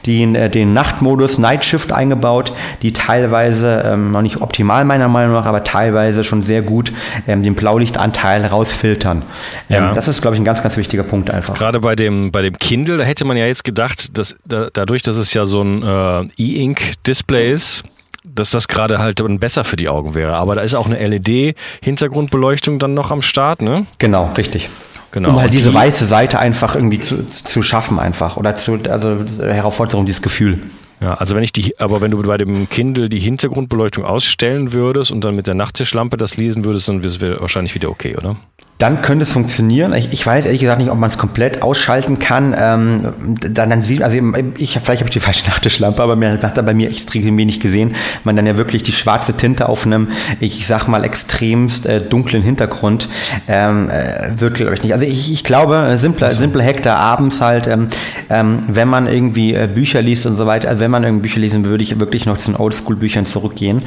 den, 0.07 0.35
äh, 0.35 0.51
den 0.51 0.75
Nachtmodus 0.75 1.39
Night 1.39 1.65
Shift 1.65 1.93
eingebaut, 1.93 2.53
die 2.83 2.93
teilweise 2.93 3.83
ähm, 3.87 4.11
noch 4.13 4.23
nicht 4.23 4.41
optimal 4.41 4.85
meiner 4.85 5.09
Meinung 5.09 5.35
nach, 5.35 5.47
aber 5.47 5.65
teilweise 5.65 6.25
schon 6.25 6.43
sehr 6.43 6.63
gut 6.63 6.93
ähm, 7.27 7.43
den 7.43 7.55
Blaulichtanteil 7.55 8.45
rausfiltern. 8.45 9.23
Ähm, 9.71 9.85
ja. 9.85 9.93
Das 9.95 10.09
ist, 10.09 10.21
glaube 10.21 10.35
ich, 10.35 10.41
ein 10.41 10.45
ganz, 10.45 10.63
ganz 10.63 10.77
wichtiger 10.77 11.03
Punkt 11.03 11.31
einfach 11.31 11.62
gerade 11.63 11.79
bei 11.79 11.95
dem, 11.95 12.33
bei 12.33 12.43
dem 12.43 12.59
Kindle, 12.59 12.97
da 12.97 13.05
hätte 13.05 13.25
man 13.25 13.37
ja 13.37 13.47
jetzt 13.47 13.63
gedacht, 13.63 14.19
dass 14.19 14.35
da, 14.45 14.69
dadurch, 14.73 15.03
dass 15.03 15.17
es 15.17 15.33
ja 15.33 15.45
so 15.45 15.63
ein 15.63 15.83
äh, 15.85 16.27
E-Ink-Display 16.37 17.53
ist, 17.53 17.85
dass 18.25 18.51
das 18.51 18.67
gerade 18.67 18.99
halt 18.99 19.23
besser 19.39 19.63
für 19.63 19.77
die 19.77 19.89
Augen 19.89 20.17
wäre. 20.17 20.35
Aber 20.35 20.57
da 20.57 20.63
ist 20.63 20.75
auch 20.75 20.87
eine 20.87 20.99
LED-Hintergrundbeleuchtung 21.07 22.81
dann 22.81 22.95
noch 22.95 23.13
am 23.13 23.23
Start, 23.23 23.63
ne? 23.63 23.87
Genau, 23.99 24.33
richtig. 24.37 24.71
Genau. 25.13 25.29
Um 25.31 25.41
halt 25.41 25.55
diese 25.55 25.69
die, 25.69 25.75
weiße 25.77 26.07
Seite 26.07 26.41
einfach 26.41 26.75
irgendwie 26.75 26.99
zu, 26.99 27.29
zu 27.29 27.63
schaffen 27.63 28.01
einfach 28.01 28.37
oder 28.37 28.57
zu, 28.57 28.81
also 28.89 29.25
hervorzuholen, 29.41 30.07
dieses 30.07 30.23
Gefühl. 30.23 30.59
Ja, 31.01 31.15
also 31.15 31.37
wenn 31.37 31.45
ich 31.45 31.53
die, 31.53 31.79
aber 31.79 32.01
wenn 32.01 32.11
du 32.11 32.21
bei 32.23 32.39
dem 32.39 32.69
Kindle 32.71 33.09
die 33.09 33.21
Hintergrundbeleuchtung 33.21 34.05
ausstellen 34.05 34.73
würdest 34.73 35.13
und 35.13 35.23
dann 35.23 35.37
mit 35.37 35.47
der 35.47 35.55
Nachttischlampe 35.55 36.17
das 36.17 36.37
lesen 36.37 36.65
würdest, 36.65 36.89
dann 36.89 37.05
wäre 37.05 37.35
es 37.35 37.41
wahrscheinlich 37.41 37.77
wieder 37.77 37.89
okay, 37.89 38.17
oder? 38.17 38.37
Dann 38.83 39.01
könnte 39.01 39.23
es 39.23 39.31
funktionieren. 39.31 39.95
Ich, 39.95 40.13
ich, 40.13 40.27
weiß 40.27 40.45
ehrlich 40.45 40.61
gesagt 40.61 40.81
nicht, 40.81 40.91
ob 40.91 40.99
man 40.99 41.09
es 41.09 41.17
komplett 41.17 41.63
ausschalten 41.63 42.19
kann. 42.19 42.53
Ähm, 42.59 43.13
dann, 43.49 43.71
dann 43.71 43.85
sieht, 43.85 44.03
also 44.03 44.19
ich, 44.57 44.73
vielleicht 44.73 45.01
habe 45.01 45.05
ich 45.05 45.13
die 45.13 45.21
falsche 45.21 45.47
Nachttischlampe, 45.49 46.03
aber 46.03 46.17
man 46.17 46.43
hat 46.43 46.59
da 46.59 46.63
bei 46.63 46.75
mir 46.75 46.91
extrem 46.91 47.39
wenig 47.39 47.61
gesehen. 47.61 47.95
Man 48.25 48.35
dann 48.35 48.45
ja 48.45 48.57
wirklich 48.57 48.83
die 48.83 48.91
schwarze 48.91 49.35
Tinte 49.35 49.69
auf 49.69 49.87
einem, 49.87 50.09
ich 50.41 50.67
sag 50.67 50.89
mal, 50.89 51.05
extremst 51.05 51.87
äh, 51.87 52.01
dunklen 52.01 52.43
Hintergrund 52.43 53.09
ähm, 53.47 53.89
äh, 53.89 54.41
wird, 54.41 54.55
glaube 54.55 54.75
ich, 54.75 54.83
nicht. 54.83 54.93
Also 54.93 55.07
ich, 55.07 55.33
ich 55.33 55.45
glaube, 55.45 55.77
äh, 55.77 55.97
simpler, 55.97 56.27
also. 56.27 56.41
simpler 56.41 56.65
Hack 56.65 56.83
da 56.83 56.97
abends 56.97 57.41
halt, 57.41 57.69
ähm, 57.69 57.87
ähm, 58.31 58.63
wenn 58.67 58.89
man 58.89 59.07
irgendwie 59.07 59.55
äh, 59.55 59.69
Bücher 59.73 60.03
liest 60.03 60.27
und 60.27 60.35
so 60.35 60.47
weiter, 60.47 60.69
also 60.69 60.81
wenn 60.81 60.91
man 60.91 61.05
irgendwie 61.05 61.23
Bücher 61.23 61.39
lesen, 61.39 61.67
würde 61.67 61.85
ich 61.85 62.01
wirklich 62.01 62.27
noch 62.27 62.39
zu 62.39 62.51
den 62.51 62.57
Oldschool-Büchern 62.59 63.27
zurückgehen. 63.27 63.79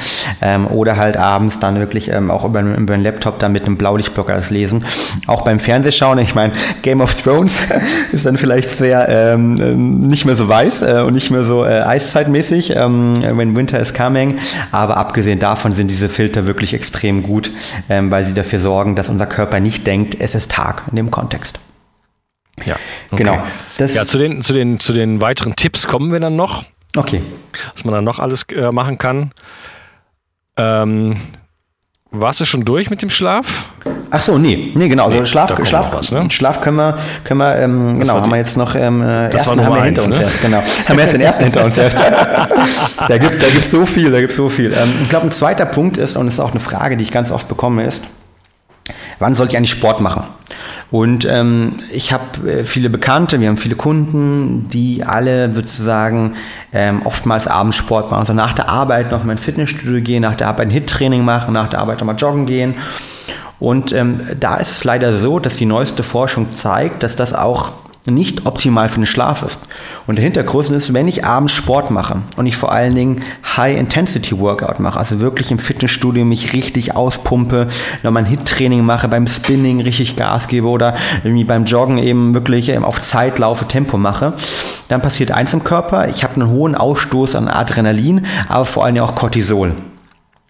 Ähm, 0.42 0.68
oder 0.68 0.96
halt 0.96 1.18
abends 1.18 1.60
dann 1.60 1.80
wirklich 1.80 2.10
ähm, 2.14 2.32
auch 2.32 2.46
über, 2.46 2.62
über 2.62 2.94
einen 2.94 3.04
Laptop 3.04 3.40
dann 3.40 3.52
mit 3.52 3.66
einem 3.66 3.76
Blaulichtblocker 3.76 4.34
das 4.34 4.52
lesen 4.52 4.85
auch 5.28 5.44
beim 5.44 5.60
Fernsehschauen. 5.60 6.20
Ich 6.20 6.36
meine, 6.36 6.54
Game 6.82 7.02
of 7.02 7.22
Thrones 7.22 7.60
ist 8.12 8.26
dann 8.26 8.38
vielleicht 8.38 8.70
sehr 8.70 9.08
ähm, 9.10 10.00
nicht 10.00 10.26
mehr 10.26 10.36
so 10.36 10.48
weiß 10.48 10.82
äh, 10.82 11.04
und 11.06 11.14
nicht 11.14 11.32
mehr 11.32 11.44
so 11.44 11.66
äh, 11.66 11.82
eiszeitmäßig, 11.82 12.76
ähm, 12.76 13.22
when 13.38 13.56
winter 13.56 13.80
is 13.80 13.94
coming. 13.94 14.40
Aber 14.72 14.98
abgesehen 14.98 15.40
davon 15.40 15.72
sind 15.72 15.88
diese 15.88 16.10
Filter 16.10 16.48
wirklich 16.48 16.74
extrem 16.74 17.24
gut, 17.24 17.52
ähm, 17.90 18.12
weil 18.12 18.24
sie 18.24 18.34
dafür 18.34 18.60
sorgen, 18.60 18.96
dass 18.96 19.10
unser 19.10 19.26
Körper 19.26 19.60
nicht 19.60 19.88
denkt, 19.88 20.18
es 20.20 20.36
ist 20.36 20.52
Tag 20.52 20.84
in 20.90 20.96
dem 20.96 21.12
Kontext. 21.12 21.60
Ja, 22.66 22.76
okay. 23.12 23.24
genau. 23.24 23.44
Das 23.78 23.94
ja, 23.96 24.06
zu 24.06 24.18
den, 24.18 24.42
zu, 24.42 24.54
den, 24.54 24.80
zu 24.80 24.94
den 24.94 25.22
weiteren 25.22 25.56
Tipps 25.56 25.88
kommen 25.88 26.12
wir 26.12 26.20
dann 26.20 26.36
noch. 26.36 26.64
Okay. 26.96 27.22
Was 27.74 27.84
man 27.84 27.94
dann 27.94 28.06
noch 28.06 28.20
alles 28.20 28.44
äh, 28.44 28.72
machen 28.72 28.98
kann. 28.98 29.32
Ähm, 30.58 31.18
warst 32.22 32.42
du 32.42 32.46
schon 32.46 32.62
durch 32.62 32.90
mit 32.90 33.02
dem 33.02 33.10
Schlaf? 33.10 33.70
Ach 34.10 34.22
so, 34.22 34.38
nee, 34.38 34.72
nee, 34.76 34.88
genau. 34.88 35.06
Also 35.06 35.20
nee, 35.20 35.26
Schlaf, 35.26 35.56
Schlaf, 35.68 35.94
was, 35.94 36.12
ne? 36.12 36.30
Schlaf 36.30 36.62
können 36.62 36.78
wir, 36.78 36.98
können 37.24 37.40
wir, 37.40 37.56
ähm, 37.58 38.00
genau, 38.00 38.22
haben 38.22 38.32
wir 38.32 38.38
jetzt 38.38 38.58
noch 38.58 38.76
ähm, 38.76 39.02
das 39.02 39.34
ersten 39.34 39.64
haben 39.64 39.76
wir 39.76 39.84
hinter 39.84 40.02
eins, 40.02 40.08
uns 40.08 40.18
ne? 40.18 40.24
erst, 40.24 40.42
genau. 40.42 40.58
haben 40.58 40.98
wir 40.98 41.00
erst 41.00 41.14
den 41.14 41.22
ersten 41.22 41.44
hinter 41.44 41.66
uns 41.66 41.78
erst. 41.78 41.98
da 43.08 43.18
gibt, 43.18 43.42
da 43.42 43.50
gibt 43.50 43.66
so 43.66 43.86
viel, 43.86 44.12
da 44.12 44.22
gibt 44.22 44.34
so 44.34 44.50
viel. 44.50 44.74
Ähm, 44.74 44.94
ich 45.02 45.10
glaube, 45.10 45.28
ein 45.28 45.32
zweiter 45.32 45.66
Punkt 45.66 45.98
ist 45.98 46.18
und 46.18 46.26
das 46.26 46.36
ist 46.36 46.40
auch 46.40 46.52
eine 46.52 46.60
Frage, 46.60 46.98
die 46.98 47.04
ich 47.04 47.12
ganz 47.12 47.32
oft 47.32 47.48
bekomme, 47.48 47.84
ist, 47.84 48.04
wann 49.20 49.36
sollte 49.36 49.52
ich 49.52 49.58
eigentlich 49.58 49.72
Sport 49.72 50.02
machen? 50.02 50.24
Und 50.92 51.26
ähm, 51.26 51.78
ich 51.92 52.12
habe 52.14 52.50
äh, 52.50 52.64
viele 52.64 52.90
Bekannte, 52.90 53.40
wir 53.40 53.50
haben 53.50 53.58
viele 53.58 53.76
Kunden, 53.76 54.70
die 54.70 55.04
alle 55.04 55.54
sozusagen 55.54 56.36
ähm, 56.72 57.02
oftmals 57.04 57.48
abends 57.48 57.76
Sport 57.76 58.12
machen. 58.12 58.20
Also 58.20 58.34
nach 58.34 58.54
der 58.54 58.70
Arbeit 58.70 59.12
noch 59.12 59.24
mal 59.24 59.34
ins 59.34 59.44
Fitnessstudio 59.44 60.02
gehen, 60.02 60.22
nach 60.22 60.36
der 60.36 60.48
Arbeit 60.48 60.68
ein 60.68 60.72
Hit-Training 60.72 61.26
machen, 61.26 61.54
nach 61.54 61.70
der 61.70 61.80
Arbeit 61.80 62.00
noch 62.00 62.06
mal 62.06 62.16
joggen 62.16 62.46
gehen. 62.46 62.76
Und 63.60 63.94
ähm, 63.94 64.22
da 64.40 64.58
ist 64.58 64.72
es 64.72 64.84
leider 64.84 65.18
so, 65.18 65.40
dass 65.40 65.56
die 65.56 65.66
neueste 65.66 66.04
Forschung 66.04 66.52
zeigt, 66.52 67.04
dass 67.04 67.16
das 67.16 67.34
auch 67.34 67.72
nicht 68.06 68.46
optimal 68.46 68.90
für 68.90 69.00
den 69.00 69.06
Schlaf 69.06 69.44
ist. 69.44 69.62
Und 70.08 70.18
der 70.18 70.24
Hintergrund 70.24 70.70
ist, 70.70 70.94
wenn 70.94 71.08
ich 71.08 71.26
abends 71.26 71.54
Sport 71.54 71.92
mache 71.92 72.22
und 72.38 72.46
ich 72.46 72.56
vor 72.56 72.72
allen 72.72 72.96
Dingen 72.96 73.22
High-Intensity-Workout 73.58 74.80
mache, 74.80 75.00
also 75.00 75.20
wirklich 75.20 75.52
im 75.52 75.60
Fitnessstudio 75.60 76.26
mich 76.26 76.54
richtig 76.54 76.96
auspumpe, 76.96 77.68
nochmal 78.04 78.24
ein 78.24 78.30
Hit-Training 78.30 78.86
mache, 78.86 79.08
beim 79.08 79.28
Spinning 79.28 79.82
richtig 79.82 80.16
Gas 80.16 80.48
gebe 80.48 80.68
oder 80.68 80.96
irgendwie 81.24 81.44
beim 81.44 81.66
Joggen 81.66 81.98
eben 81.98 82.34
wirklich 82.34 82.70
ähm, 82.70 82.86
auf 82.86 83.02
Zeit 83.02 83.40
laufe, 83.40 83.68
Tempo 83.68 83.98
mache, 83.98 84.34
dann 84.88 85.02
passiert 85.02 85.32
eins 85.32 85.54
im 85.54 85.64
Körper, 85.64 86.08
ich 86.08 86.24
habe 86.24 86.36
einen 86.36 86.50
hohen 86.50 86.76
Ausstoß 86.76 87.36
an 87.36 87.48
Adrenalin, 87.48 88.26
aber 88.48 88.66
vor 88.66 88.86
allen 88.86 88.96
Dingen 88.96 89.06
auch 89.06 89.16
Cortisol. 89.16 89.74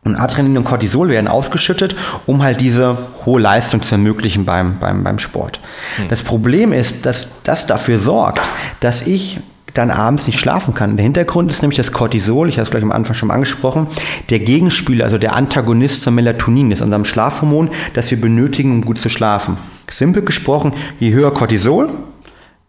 Und 0.05 0.15
Adrenalin 0.15 0.57
und 0.57 0.65
Cortisol 0.65 1.09
werden 1.09 1.27
ausgeschüttet, 1.27 1.95
um 2.27 2.43
halt 2.43 2.61
diese 2.61 2.95
hohe 3.25 3.41
Leistung 3.41 3.81
zu 3.81 3.95
ermöglichen 3.95 4.45
beim, 4.45 4.79
beim, 4.79 5.03
beim 5.03 5.19
Sport. 5.19 5.59
Hm. 5.97 6.07
Das 6.09 6.23
Problem 6.23 6.71
ist, 6.71 7.05
dass 7.05 7.29
das 7.43 7.65
dafür 7.65 7.99
sorgt, 7.99 8.49
dass 8.79 9.07
ich 9.07 9.39
dann 9.77 9.91
abends 9.91 10.25
nicht 10.25 10.39
schlafen 10.39 10.73
kann. 10.73 10.95
Der 10.95 11.03
Hintergrund 11.03 11.51
ist 11.51 11.61
nämlich 11.61 11.77
das 11.77 11.91
Cortisol, 11.91 12.49
ich 12.49 12.55
habe 12.55 12.63
es 12.63 12.71
gleich 12.71 12.83
am 12.83 12.91
Anfang 12.91 13.13
schon 13.13 13.31
angesprochen, 13.31 13.87
der 14.29 14.39
Gegenspieler, 14.39 15.05
also 15.05 15.17
der 15.17 15.35
Antagonist 15.35 16.01
zum 16.01 16.15
Melatonin 16.15 16.71
ist, 16.71 16.81
unserem 16.81 17.05
Schlafhormon, 17.05 17.69
das 17.93 18.09
wir 18.09 18.19
benötigen, 18.19 18.71
um 18.71 18.81
gut 18.81 18.99
zu 18.99 19.09
schlafen. 19.09 19.57
Simpel 19.89 20.23
gesprochen, 20.23 20.73
je 20.99 21.11
höher 21.11 21.33
Cortisol, 21.33 21.89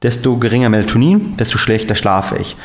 desto 0.02 0.36
geringer 0.36 0.68
Melatonin, 0.68 1.36
desto 1.36 1.58
schlechter 1.58 1.94
schlafe 1.94 2.36
ich. 2.36 2.56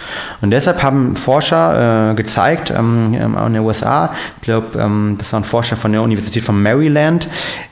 Und 0.42 0.52
deshalb 0.52 0.84
haben 0.84 1.16
Forscher 1.16 2.12
äh, 2.12 2.16
gezeigt 2.16 2.72
ähm, 2.72 3.14
ähm 3.14 3.38
in 3.48 3.54
den 3.54 3.64
USA, 3.64 4.14
ich 4.38 4.44
glaube, 4.44 4.80
ähm, 4.80 5.16
das 5.18 5.32
waren 5.34 5.44
Forscher 5.44 5.76
von 5.76 5.92
der 5.92 6.02
Universität 6.02 6.44
von 6.44 6.62
Maryland, 6.62 7.28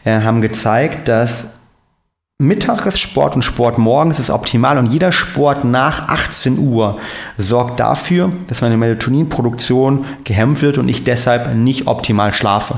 äh, 0.06 0.22
haben 0.22 0.42
gezeigt, 0.42 1.08
dass 1.08 1.48
Mittagessport 2.42 3.36
und 3.36 3.42
Sport 3.42 3.78
morgens 3.78 4.18
ist 4.18 4.30
optimal 4.30 4.78
und 4.78 4.94
jeder 4.94 5.12
Sport 5.12 5.66
nach 5.66 6.08
18 6.08 6.58
Uhr 6.58 6.98
sorgt 7.38 7.82
dafür, 7.82 8.32
dass 8.48 8.62
meine 8.62 8.78
Melatoninproduktion 8.78 10.06
gehemmt 10.24 10.62
wird 10.62 10.78
und 10.78 10.88
ich 10.88 11.04
deshalb 11.04 11.54
nicht 11.54 11.88
optimal 11.88 12.32
schlafe. 12.32 12.76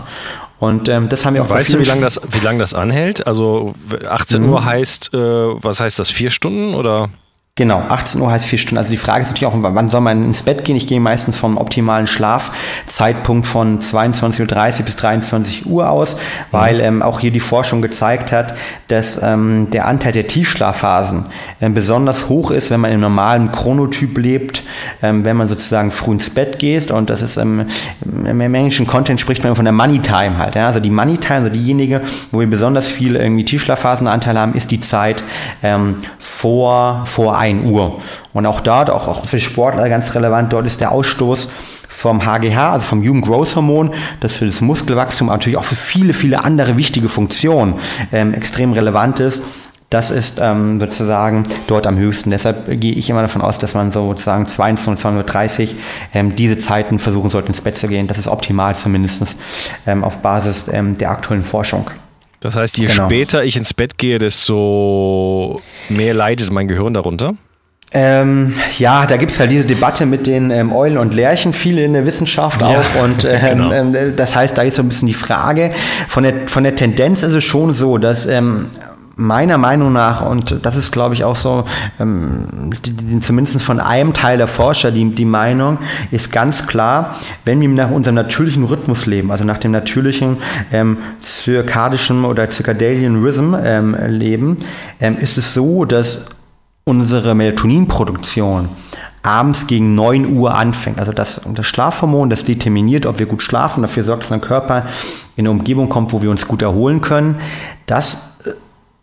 Und 0.62 0.90
ähm, 0.90 1.10
das 1.10 1.26
haben 1.26 1.34
wir 1.34 1.42
auch 1.42 1.50
Weißt 1.50 1.74
du, 1.74 1.80
wie 1.80 1.84
lange 1.84 2.02
das, 2.02 2.22
wie 2.30 2.40
lang 2.40 2.60
das 2.60 2.76
anhält? 2.76 3.26
Also 3.26 3.74
18 4.08 4.44
mhm. 4.44 4.50
Uhr 4.50 4.64
heißt, 4.64 5.12
äh, 5.12 5.18
was 5.18 5.80
heißt 5.80 5.98
das, 5.98 6.12
vier 6.12 6.30
Stunden 6.30 6.76
oder? 6.76 7.10
Genau, 7.56 7.80
18 7.90 8.22
Uhr 8.22 8.32
heißt 8.32 8.46
vier 8.46 8.58
Stunden. 8.58 8.78
Also 8.78 8.92
die 8.92 8.98
Frage 8.98 9.24
ist 9.24 9.28
natürlich 9.28 9.54
auch, 9.54 9.58
wann 9.62 9.90
soll 9.90 10.00
man 10.00 10.24
ins 10.24 10.42
Bett 10.42 10.64
gehen? 10.64 10.78
Ich 10.78 10.88
gehe 10.88 11.02
meistens 11.02 11.36
vom 11.36 11.58
optimalen 11.58 12.08
Schlafzeitpunkt 12.08 13.46
von 13.46 13.80
22.30 13.80 14.80
Uhr 14.80 14.86
bis 14.86 14.96
23 14.96 15.66
Uhr 15.66 15.90
aus, 15.90 16.16
weil 16.52 16.76
mhm. 16.76 16.82
ähm, 16.82 17.02
auch 17.02 17.20
hier 17.20 17.32
die 17.32 17.42
Forschung 17.42 17.82
gezeigt 17.82 18.32
hat, 18.32 18.56
dass 18.88 19.22
ähm, 19.22 19.68
der 19.70 19.86
Anteil 19.86 20.14
der 20.14 20.28
Tiefschlafphasen 20.28 21.26
äh, 21.60 21.68
besonders 21.68 22.30
hoch 22.30 22.52
ist, 22.52 22.72
wenn 22.72 22.80
man 22.80 22.94
im 22.94 23.02
normalen 23.02 23.52
Chronotyp 23.52 24.18
lebt, 24.18 24.64
ähm, 25.04 25.26
wenn 25.26 25.36
man 25.36 25.50
sozusagen 25.50 25.92
früh 25.92 26.14
ins 26.14 26.30
Bett 26.30 26.58
geht. 26.58 26.90
Und 26.90 27.10
das 27.10 27.22
ist 27.22 27.36
ähm, 27.36 27.66
im, 28.06 28.40
im 28.40 28.56
englischen 28.56 28.88
Content 28.88 29.20
spricht 29.20 29.44
man 29.44 29.58
von 29.58 29.66
der 29.66 29.74
Money 29.74 30.00
Time 30.00 30.38
halt. 30.38 30.56
Ja? 30.56 30.68
Also 30.68 30.80
die 30.80 30.90
Money 30.90 31.18
Time, 31.18 31.40
also 31.40 31.50
diejenige, 31.50 32.00
wo 32.32 32.40
wir 32.40 32.50
besonders 32.50 32.88
viel 32.88 33.18
irgendwie 33.18 33.44
Tiefschlafphasenanteil 33.44 34.40
haben, 34.40 34.54
ist 34.54 34.72
die 34.72 34.80
Zeit 34.80 35.22
ähm, 35.62 35.96
vor, 36.18 37.04
vor 37.06 37.41
1 37.42 37.68
Uhr. 37.70 38.00
Und 38.34 38.46
auch 38.46 38.62
dort, 38.62 38.90
auch, 38.92 39.08
auch 39.08 39.26
für 39.26 39.40
Sportler 39.40 39.90
ganz 39.90 40.14
relevant, 40.14 40.54
dort 40.54 40.68
ist 40.68 40.80
der 40.80 40.92
Ausstoß 40.92 41.50
vom 41.88 42.26
HGH, 42.26 42.74
also 42.74 42.86
vom 42.86 43.02
Human 43.02 43.22
Growth 43.22 43.56
Hormon, 43.56 43.92
das 44.20 44.36
für 44.36 44.46
das 44.46 44.62
Muskelwachstum, 44.62 45.28
natürlich 45.28 45.58
auch 45.58 45.64
für 45.64 45.76
viele, 45.76 46.14
viele 46.14 46.44
andere 46.44 46.78
wichtige 46.78 47.10
Funktionen 47.10 47.76
ähm, 48.12 48.34
extrem 48.34 48.74
relevant 48.74 49.20
ist. 49.20 49.44
Das 49.90 50.10
ist 50.10 50.40
ähm, 50.42 50.80
sozusagen 50.80 51.44
dort 51.68 51.86
am 51.86 51.98
höchsten. 51.98 52.30
Deshalb 52.30 52.80
gehe 52.80 52.94
ich 52.94 53.10
immer 53.10 53.24
davon 53.24 53.42
aus, 53.42 53.58
dass 53.58 53.74
man 53.74 53.92
sozusagen 53.92 54.48
22 54.48 55.06
und 55.06 55.30
2.30 55.30 55.62
Uhr 55.62 55.80
ähm, 56.14 56.36
diese 56.36 56.58
Zeiten 56.58 56.98
versuchen 56.98 57.30
sollte, 57.30 57.50
ins 57.50 57.60
Bett 57.60 57.78
zu 57.78 57.90
gehen. 57.90 58.08
Das 58.08 58.18
ist 58.18 58.30
optimal 58.30 58.74
zumindest 58.78 59.36
ähm, 59.86 60.06
auf 60.06 60.20
Basis 60.20 60.68
ähm, 60.72 60.98
der 60.98 61.10
aktuellen 61.12 61.44
Forschung. 61.44 61.92
Das 62.42 62.56
heißt, 62.56 62.78
je 62.78 62.88
genau. 62.88 63.06
später 63.06 63.44
ich 63.44 63.56
ins 63.56 63.74
Bett 63.74 63.98
gehe, 63.98 64.18
desto 64.18 65.62
mehr 65.90 66.14
leidet 66.14 66.52
mein 66.52 66.68
Gehirn 66.68 66.94
darunter? 66.94 67.36
Ähm, 67.94 68.54
ja, 68.80 69.06
da 69.06 69.18
gibt 69.18 69.32
es 69.32 69.40
halt 69.40 69.52
diese 69.52 69.66
Debatte 69.66 70.06
mit 70.06 70.26
den 70.26 70.50
ähm, 70.50 70.74
Eulen 70.74 70.98
und 70.98 71.14
Lerchen, 71.14 71.54
viele 71.54 71.84
in 71.84 71.94
der 71.94 72.06
Wissenschaft 72.06 72.64
auch. 72.64 72.72
Ja, 72.72 73.04
und 73.04 73.24
ähm, 73.30 73.58
genau. 73.58 73.72
Ähm, 73.72 74.16
das 74.16 74.36
heißt, 74.36 74.58
da 74.58 74.64
ist 74.64 74.76
so 74.76 74.82
ein 74.82 74.88
bisschen 74.88 75.08
die 75.08 75.14
Frage, 75.14 75.72
von 76.08 76.24
der, 76.24 76.48
von 76.48 76.64
der 76.64 76.76
Tendenz 76.76 77.22
ist 77.22 77.34
es 77.34 77.44
schon 77.44 77.74
so, 77.74 77.98
dass 77.98 78.26
ähm, 78.26 78.68
meiner 79.22 79.58
Meinung 79.58 79.94
nach, 79.94 80.26
und 80.26 80.66
das 80.66 80.76
ist, 80.76 80.92
glaube 80.92 81.14
ich, 81.14 81.24
auch 81.24 81.36
so, 81.36 81.66
ähm, 82.00 82.72
die, 82.86 82.92
die, 82.92 83.20
zumindest 83.20 83.62
von 83.62 83.80
einem 83.80 84.14
Teil 84.14 84.38
der 84.38 84.48
Forscher, 84.48 84.92
die, 84.92 85.10
die 85.12 85.26
Meinung 85.26 85.78
ist 86.12 86.32
ganz 86.32 86.68
klar, 86.68 87.16
wenn 87.46 87.62
wir 87.62 87.70
nach 87.70 87.92
unserem 87.92 88.16
natürlichen 88.16 88.66
Rhythmus 88.66 89.06
leben, 89.06 89.32
also 89.32 89.44
nach 89.46 89.58
dem 89.58 89.72
natürlichen 89.72 90.38
ähm, 90.72 90.98
zirkadischen 91.22 92.26
oder 92.26 92.50
circadian 92.50 93.22
Rhythm 93.22 93.56
ähm, 93.64 93.96
leben, 94.08 94.58
ähm, 95.00 95.18
ist 95.18 95.38
es 95.38 95.54
so, 95.54 95.86
dass 95.86 96.26
unsere 96.84 97.36
Melatoninproduktion 97.36 98.70
abends 99.24 99.68
gegen 99.68 99.94
9 99.94 100.36
Uhr 100.36 100.56
anfängt. 100.56 101.00
Also 101.00 101.12
das, 101.12 101.42
das 101.54 101.66
Schlafhormon, 101.68 102.30
das 102.30 102.44
determiniert, 102.44 103.06
ob 103.06 103.20
wir 103.20 103.28
gut 103.28 103.44
schlafen, 103.44 103.82
dafür 103.82 104.04
sorgt, 104.04 104.24
dass 104.24 104.32
unser 104.32 104.46
Körper 104.46 104.86
in 105.36 105.46
eine 105.46 105.52
Umgebung 105.52 105.90
kommt, 105.90 106.12
wo 106.12 106.22
wir 106.22 106.32
uns 106.32 106.48
gut 106.48 106.62
erholen 106.62 107.02
können. 107.02 107.36
Das 107.86 108.31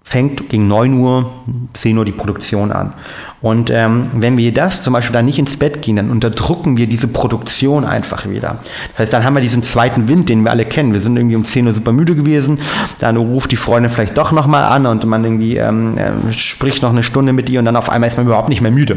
fängt 0.08 0.48
gegen 0.48 0.68
9 0.68 0.94
Uhr, 0.94 1.30
10 1.74 1.98
Uhr 1.98 2.04
die 2.06 2.12
Produktion 2.12 2.72
an. 2.72 2.94
Und 3.42 3.68
ähm, 3.68 4.06
wenn 4.14 4.38
wir 4.38 4.54
das 4.54 4.82
zum 4.82 4.94
Beispiel 4.94 5.12
dann 5.12 5.26
nicht 5.26 5.38
ins 5.38 5.58
Bett 5.58 5.82
gehen, 5.82 5.96
dann 5.96 6.10
unterdrücken 6.10 6.78
wir 6.78 6.86
diese 6.86 7.08
Produktion 7.08 7.84
einfach 7.84 8.26
wieder. 8.26 8.56
Das 8.92 9.00
heißt, 9.00 9.12
dann 9.12 9.24
haben 9.24 9.34
wir 9.34 9.42
diesen 9.42 9.62
zweiten 9.62 10.08
Wind, 10.08 10.30
den 10.30 10.44
wir 10.44 10.50
alle 10.50 10.64
kennen. 10.64 10.94
Wir 10.94 11.02
sind 11.02 11.14
irgendwie 11.18 11.36
um 11.36 11.44
10 11.44 11.66
Uhr 11.66 11.74
super 11.74 11.92
müde 11.92 12.14
gewesen, 12.14 12.58
dann 13.00 13.18
ruft 13.18 13.52
die 13.52 13.56
Freundin 13.56 13.90
vielleicht 13.90 14.16
doch 14.16 14.32
nochmal 14.32 14.64
an 14.64 14.86
und 14.86 15.04
man 15.04 15.22
irgendwie 15.24 15.58
ähm, 15.58 15.98
äh, 15.98 16.32
spricht 16.32 16.82
noch 16.82 16.90
eine 16.90 17.02
Stunde 17.02 17.34
mit 17.34 17.50
ihr 17.50 17.58
und 17.58 17.66
dann 17.66 17.76
auf 17.76 17.90
einmal 17.90 18.08
ist 18.08 18.16
man 18.16 18.24
überhaupt 18.24 18.48
nicht 18.48 18.62
mehr 18.62 18.72
müde. 18.72 18.94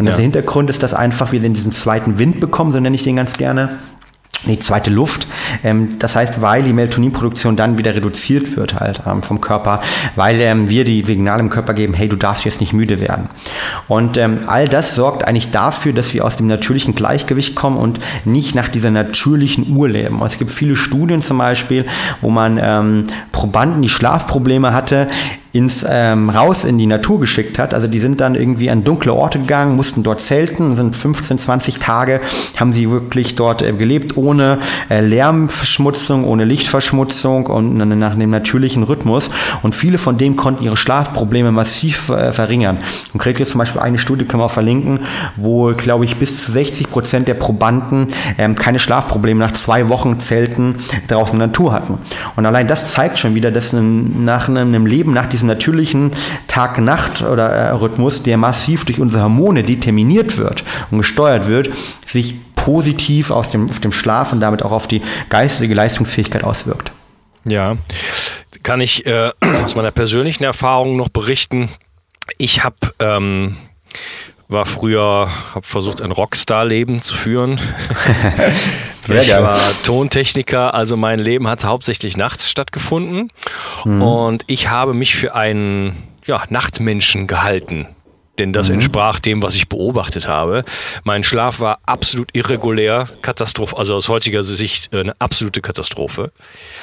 Und 0.00 0.06
ja. 0.06 0.12
der 0.12 0.20
Hintergrund 0.20 0.68
ist, 0.68 0.82
dass 0.82 0.94
einfach 0.94 1.30
wir 1.30 1.38
diesen 1.38 1.70
zweiten 1.70 2.18
Wind 2.18 2.40
bekommen, 2.40 2.72
so 2.72 2.80
nenne 2.80 2.96
ich 2.96 3.04
den 3.04 3.14
ganz 3.14 3.34
gerne 3.34 3.78
die 4.46 4.58
zweite 4.58 4.90
Luft. 4.90 5.26
Ähm, 5.62 5.98
das 5.98 6.16
heißt, 6.16 6.40
weil 6.40 6.62
die 6.62 6.72
Melatoninproduktion 6.72 7.56
dann 7.56 7.78
wieder 7.78 7.94
reduziert 7.94 8.56
wird 8.56 8.80
halt 8.80 9.02
ähm, 9.06 9.22
vom 9.22 9.40
Körper, 9.40 9.80
weil 10.16 10.40
ähm, 10.40 10.70
wir 10.70 10.84
die 10.84 11.04
Signale 11.04 11.40
im 11.40 11.50
Körper 11.50 11.74
geben, 11.74 11.94
hey, 11.94 12.08
du 12.08 12.16
darfst 12.16 12.44
jetzt 12.44 12.60
nicht 12.60 12.72
müde 12.72 13.00
werden. 13.00 13.28
Und 13.88 14.18
all 14.18 14.68
das 14.68 14.94
sorgt 14.94 15.26
eigentlich 15.26 15.50
dafür, 15.50 15.92
dass 15.92 16.14
wir 16.14 16.24
aus 16.24 16.36
dem 16.36 16.46
natürlichen 16.46 16.94
Gleichgewicht 16.94 17.54
kommen 17.54 17.76
und 17.76 18.00
nicht 18.24 18.54
nach 18.54 18.68
dieser 18.68 18.90
natürlichen 18.90 19.76
Uhr 19.76 19.88
leben. 19.88 20.20
Es 20.22 20.38
gibt 20.38 20.50
viele 20.50 20.76
Studien 20.76 21.22
zum 21.22 21.38
Beispiel, 21.38 21.84
wo 22.20 22.30
man 22.30 23.04
Probanden, 23.32 23.82
die 23.82 23.88
Schlafprobleme 23.88 24.72
hatte, 24.72 25.08
ins 25.52 25.84
ähm, 25.88 26.30
raus 26.30 26.64
in 26.64 26.78
die 26.78 26.86
Natur 26.86 27.18
geschickt 27.18 27.58
hat. 27.58 27.74
Also 27.74 27.88
die 27.88 27.98
sind 27.98 28.20
dann 28.20 28.34
irgendwie 28.34 28.70
an 28.70 28.84
dunkle 28.84 29.12
Orte 29.12 29.40
gegangen, 29.40 29.74
mussten 29.74 30.02
dort 30.02 30.20
zelten, 30.20 30.76
sind 30.76 30.94
15, 30.94 31.38
20 31.38 31.78
Tage, 31.78 32.20
haben 32.56 32.72
sie 32.72 32.90
wirklich 32.90 33.34
dort 33.34 33.62
äh, 33.62 33.72
gelebt, 33.72 34.16
ohne 34.16 34.58
äh, 34.88 35.00
Lärmverschmutzung, 35.00 36.24
ohne 36.24 36.44
Lichtverschmutzung 36.44 37.46
und 37.46 37.76
nach 37.76 38.14
dem 38.14 38.30
natürlichen 38.30 38.84
Rhythmus. 38.84 39.30
Und 39.62 39.74
viele 39.74 39.98
von 39.98 40.18
denen 40.18 40.36
konnten 40.36 40.62
ihre 40.62 40.76
Schlafprobleme 40.76 41.50
massiv 41.50 42.10
äh, 42.10 42.32
verringern. 42.32 42.78
Konkret 43.10 43.40
jetzt 43.40 43.50
zum 43.50 43.58
Beispiel 43.58 43.80
eine 43.80 43.98
Studie 43.98 44.24
können 44.24 44.42
wir 44.42 44.46
auch 44.46 44.50
verlinken, 44.50 45.00
wo, 45.36 45.72
glaube 45.72 46.04
ich, 46.04 46.16
bis 46.16 46.44
zu 46.44 46.52
60 46.52 46.90
Prozent 46.90 47.28
der 47.28 47.34
Probanden 47.34 48.08
ähm, 48.38 48.54
keine 48.54 48.78
Schlafprobleme 48.78 49.40
nach 49.40 49.52
zwei 49.52 49.88
Wochen 49.88 50.20
Zelten 50.20 50.76
draußen 51.08 51.34
in 51.34 51.38
der 51.40 51.48
Natur 51.48 51.72
hatten. 51.72 51.98
Und 52.36 52.46
allein 52.46 52.68
das 52.68 52.92
zeigt 52.92 53.18
schon 53.18 53.34
wieder, 53.34 53.50
dass 53.50 53.72
nach 53.72 54.48
einem 54.48 54.86
Leben, 54.86 55.12
nach 55.12 55.26
diesem 55.26 55.39
diesem 55.40 55.48
natürlichen 55.48 56.12
Tag-Nacht- 56.46 57.22
oder 57.22 57.48
äh, 57.48 57.70
Rhythmus, 57.70 58.22
der 58.22 58.36
massiv 58.36 58.84
durch 58.84 59.00
unsere 59.00 59.24
Hormone 59.24 59.62
determiniert 59.62 60.36
wird 60.36 60.62
und 60.90 60.98
gesteuert 60.98 61.48
wird, 61.48 61.70
sich 62.04 62.34
positiv 62.54 63.30
aus 63.30 63.50
dem, 63.50 63.70
auf 63.70 63.80
dem 63.80 63.92
Schlaf 63.92 64.32
und 64.32 64.40
damit 64.40 64.62
auch 64.62 64.72
auf 64.72 64.86
die 64.86 65.00
geistige 65.30 65.74
Leistungsfähigkeit 65.74 66.44
auswirkt. 66.44 66.92
Ja, 67.44 67.76
kann 68.62 68.82
ich 68.82 69.06
äh, 69.06 69.30
aus 69.64 69.76
meiner 69.76 69.90
persönlichen 69.90 70.44
Erfahrung 70.44 70.96
noch 70.96 71.08
berichten. 71.08 71.70
Ich 72.36 72.62
habe 72.62 72.76
ähm, 72.98 73.56
war 74.48 74.66
früher, 74.66 75.30
habe 75.54 75.66
versucht, 75.66 76.02
ein 76.02 76.10
Rockstar-Leben 76.10 77.02
zu 77.02 77.14
führen. 77.14 77.60
ich 79.18 79.28
geil. 79.28 79.42
war 79.42 79.58
Tontechniker, 79.84 80.74
also 80.74 80.96
mein 80.96 81.18
Leben 81.18 81.48
hat 81.48 81.64
hauptsächlich 81.64 82.16
nachts 82.16 82.50
stattgefunden. 82.50 83.28
Mhm. 83.84 84.02
Und 84.02 84.44
ich 84.46 84.68
habe 84.68 84.94
mich 84.94 85.14
für 85.14 85.34
einen 85.34 85.96
ja, 86.26 86.42
Nachtmenschen 86.48 87.26
gehalten 87.26 87.88
denn 88.40 88.52
das 88.54 88.68
mhm. 88.68 88.74
entsprach 88.76 89.20
dem, 89.20 89.42
was 89.42 89.54
ich 89.54 89.68
beobachtet 89.68 90.26
habe. 90.26 90.64
Mein 91.04 91.22
Schlaf 91.22 91.60
war 91.60 91.78
absolut 91.84 92.30
irregulär, 92.32 93.06
Katastrophe, 93.22 93.76
also 93.76 93.94
aus 93.94 94.08
heutiger 94.08 94.42
Sicht 94.42 94.92
äh, 94.92 95.00
eine 95.00 95.14
absolute 95.20 95.60
Katastrophe. 95.60 96.32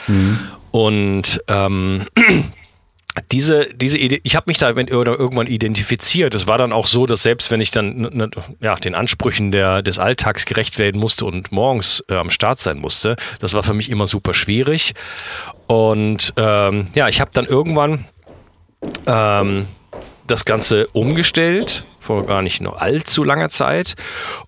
Mhm. 0.07 0.39
Und 0.71 1.41
ähm, 1.47 2.05
diese, 3.31 3.67
diese 3.73 3.97
Idee, 3.97 4.21
ich 4.23 4.35
habe 4.35 4.45
mich 4.47 4.57
da 4.57 4.69
irgendwann 4.69 5.47
identifiziert. 5.47 6.35
Es 6.35 6.47
war 6.47 6.57
dann 6.57 6.73
auch 6.73 6.85
so, 6.85 7.05
dass 7.05 7.23
selbst 7.23 7.51
wenn 7.51 7.61
ich 7.61 7.71
dann 7.71 8.31
ja, 8.61 8.75
den 8.75 8.95
Ansprüchen 8.95 9.51
der, 9.51 9.81
des 9.81 9.99
Alltags 9.99 10.45
gerecht 10.45 10.79
werden 10.79 10.99
musste 10.99 11.25
und 11.25 11.51
morgens 11.51 12.03
äh, 12.09 12.15
am 12.15 12.29
Start 12.29 12.59
sein 12.59 12.79
musste, 12.79 13.15
das 13.39 13.53
war 13.53 13.63
für 13.63 13.73
mich 13.73 13.89
immer 13.89 14.07
super 14.07 14.33
schwierig. 14.33 14.93
Und 15.67 16.33
ähm, 16.37 16.85
ja, 16.95 17.07
ich 17.07 17.19
habe 17.19 17.31
dann 17.33 17.45
irgendwann 17.45 18.05
ähm, 19.05 19.67
das 20.27 20.45
Ganze 20.45 20.87
umgestellt, 20.93 21.83
vor 22.07 22.25
gar 22.25 22.41
nicht 22.41 22.61
noch 22.61 22.77
allzu 22.77 23.23
langer 23.23 23.49
Zeit 23.49 23.95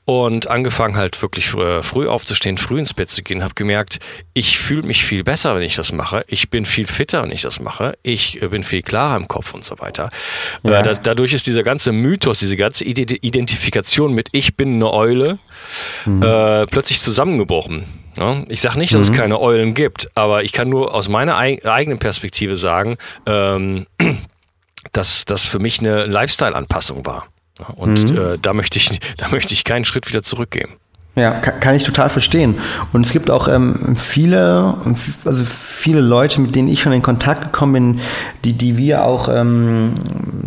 und 0.06 0.48
angefangen 0.48 0.96
halt 0.96 1.22
wirklich 1.22 1.50
früh 1.50 2.08
aufzustehen, 2.08 2.58
früh 2.58 2.80
ins 2.80 2.94
Bett 2.94 3.10
zu 3.10 3.22
gehen, 3.22 3.44
habe 3.44 3.54
gemerkt, 3.54 4.00
ich 4.34 4.58
fühle 4.58 4.84
mich 4.84 5.04
viel 5.04 5.26
besser, 5.26 5.56
wenn 5.56 5.62
ich 5.62 5.76
das 5.76 5.92
mache, 5.92 6.24
ich 6.28 6.50
bin 6.50 6.66
viel 6.66 6.88
fitter, 6.88 7.24
wenn 7.24 7.32
ich 7.32 7.42
das 7.42 7.60
mache, 7.60 7.98
ich 8.02 8.40
bin 8.40 8.64
viel 8.64 8.82
klarer 8.82 9.18
im 9.18 9.28
Kopf 9.28 9.54
und 9.54 9.66
so 9.66 9.78
weiter. 9.80 10.10
Ja. 10.64 10.82
Äh, 10.82 10.96
dadurch 11.04 11.34
ist 11.34 11.48
dieser 11.48 11.64
ganze 11.64 11.92
Mythos, 11.92 12.40
diese 12.40 12.56
ganze 12.56 12.86
Identifikation 12.86 14.14
mit 14.14 14.30
ich 14.32 14.56
bin 14.56 14.76
eine 14.76 14.92
Eule 14.94 15.40
mhm. 16.06 16.24
äh, 16.24 16.66
plötzlich 16.66 17.02
zusammengebrochen. 17.02 17.86
Ja, 18.18 18.44
ich 18.48 18.62
sage 18.62 18.80
nicht, 18.80 18.94
dass 18.94 19.10
mhm. 19.10 19.14
es 19.14 19.20
keine 19.20 19.40
Eulen 19.40 19.74
gibt, 19.74 20.10
aber 20.16 20.44
ich 20.44 20.54
kann 20.54 20.70
nur 20.70 20.94
aus 20.94 21.10
meiner 21.10 21.38
eigenen 21.38 22.00
Perspektive 22.00 22.56
sagen, 22.56 22.98
ähm, 23.26 23.86
dass 24.92 25.26
das 25.26 25.46
für 25.46 25.60
mich 25.60 25.80
eine 25.80 26.06
Lifestyle-Anpassung 26.06 27.06
war. 27.06 27.28
Und 27.76 28.12
mhm. 28.12 28.18
äh, 28.18 28.38
da, 28.42 28.54
möchte 28.54 28.78
ich, 28.78 29.00
da 29.18 29.30
möchte 29.30 29.54
ich 29.54 29.64
keinen 29.64 29.86
Schritt 29.86 30.08
wieder 30.08 30.24
zurückgehen. 30.24 30.70
Ja, 31.16 31.32
kann 31.32 31.76
ich 31.76 31.84
total 31.84 32.10
verstehen. 32.10 32.56
Und 32.94 33.06
es 33.06 33.12
gibt 33.12 33.30
auch 33.30 33.50
ähm, 33.50 33.96
viele, 33.98 34.76
also 35.26 35.44
viele 35.44 36.00
Leute, 36.00 36.40
mit 36.40 36.56
denen 36.56 36.70
ich 36.70 36.82
schon 36.82 36.94
in 36.94 37.02
Kontakt 37.02 37.42
gekommen 37.42 37.74
bin, 37.74 38.00
die, 38.46 38.54
die 38.54 38.78
wir 38.78 39.04
auch, 39.04 39.28
ähm, 39.28 39.96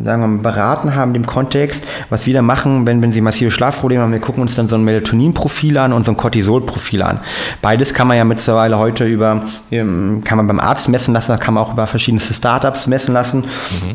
sagen 0.03 0.23
wir 0.23 0.29
mal, 0.29 0.43
beraten 0.43 0.95
haben 0.95 1.15
im 1.15 1.27
Kontext, 1.27 1.85
was 2.09 2.27
wir 2.27 2.33
da 2.33 2.43
machen, 2.43 2.87
wenn, 2.87 3.03
wenn 3.03 3.13
sie 3.13 3.21
massive 3.21 3.51
Schlafprobleme 3.51 4.03
haben. 4.03 4.13
Wir 4.13 4.21
gucken 4.21 4.41
uns 4.41 4.55
dann 4.55 4.69
so 4.69 4.77
ein 4.77 4.85
Melatonin-Profil 4.85 5.77
an 5.77 5.93
und 5.93 6.05
so 6.05 6.13
ein 6.13 6.17
Cortisol-Profil 6.17 7.03
an. 7.03 7.21
Beides 7.61 7.93
kann 7.93 8.09
man 8.09 8.17
ja 8.17 8.25
mittlerweile 8.25 8.79
heute 8.79 9.05
über, 9.05 9.45
ähm, 9.71 10.23
kann 10.25 10.39
man 10.39 10.47
beim 10.47 10.61
Arzt 10.61 10.89
messen 10.89 11.13
lassen, 11.13 11.39
kann 11.39 11.55
man 11.55 11.65
auch 11.65 11.73
über 11.73 11.87
verschiedenste 11.87 12.33
Startups 12.33 12.87
messen 12.87 13.13
lassen. 13.13 13.45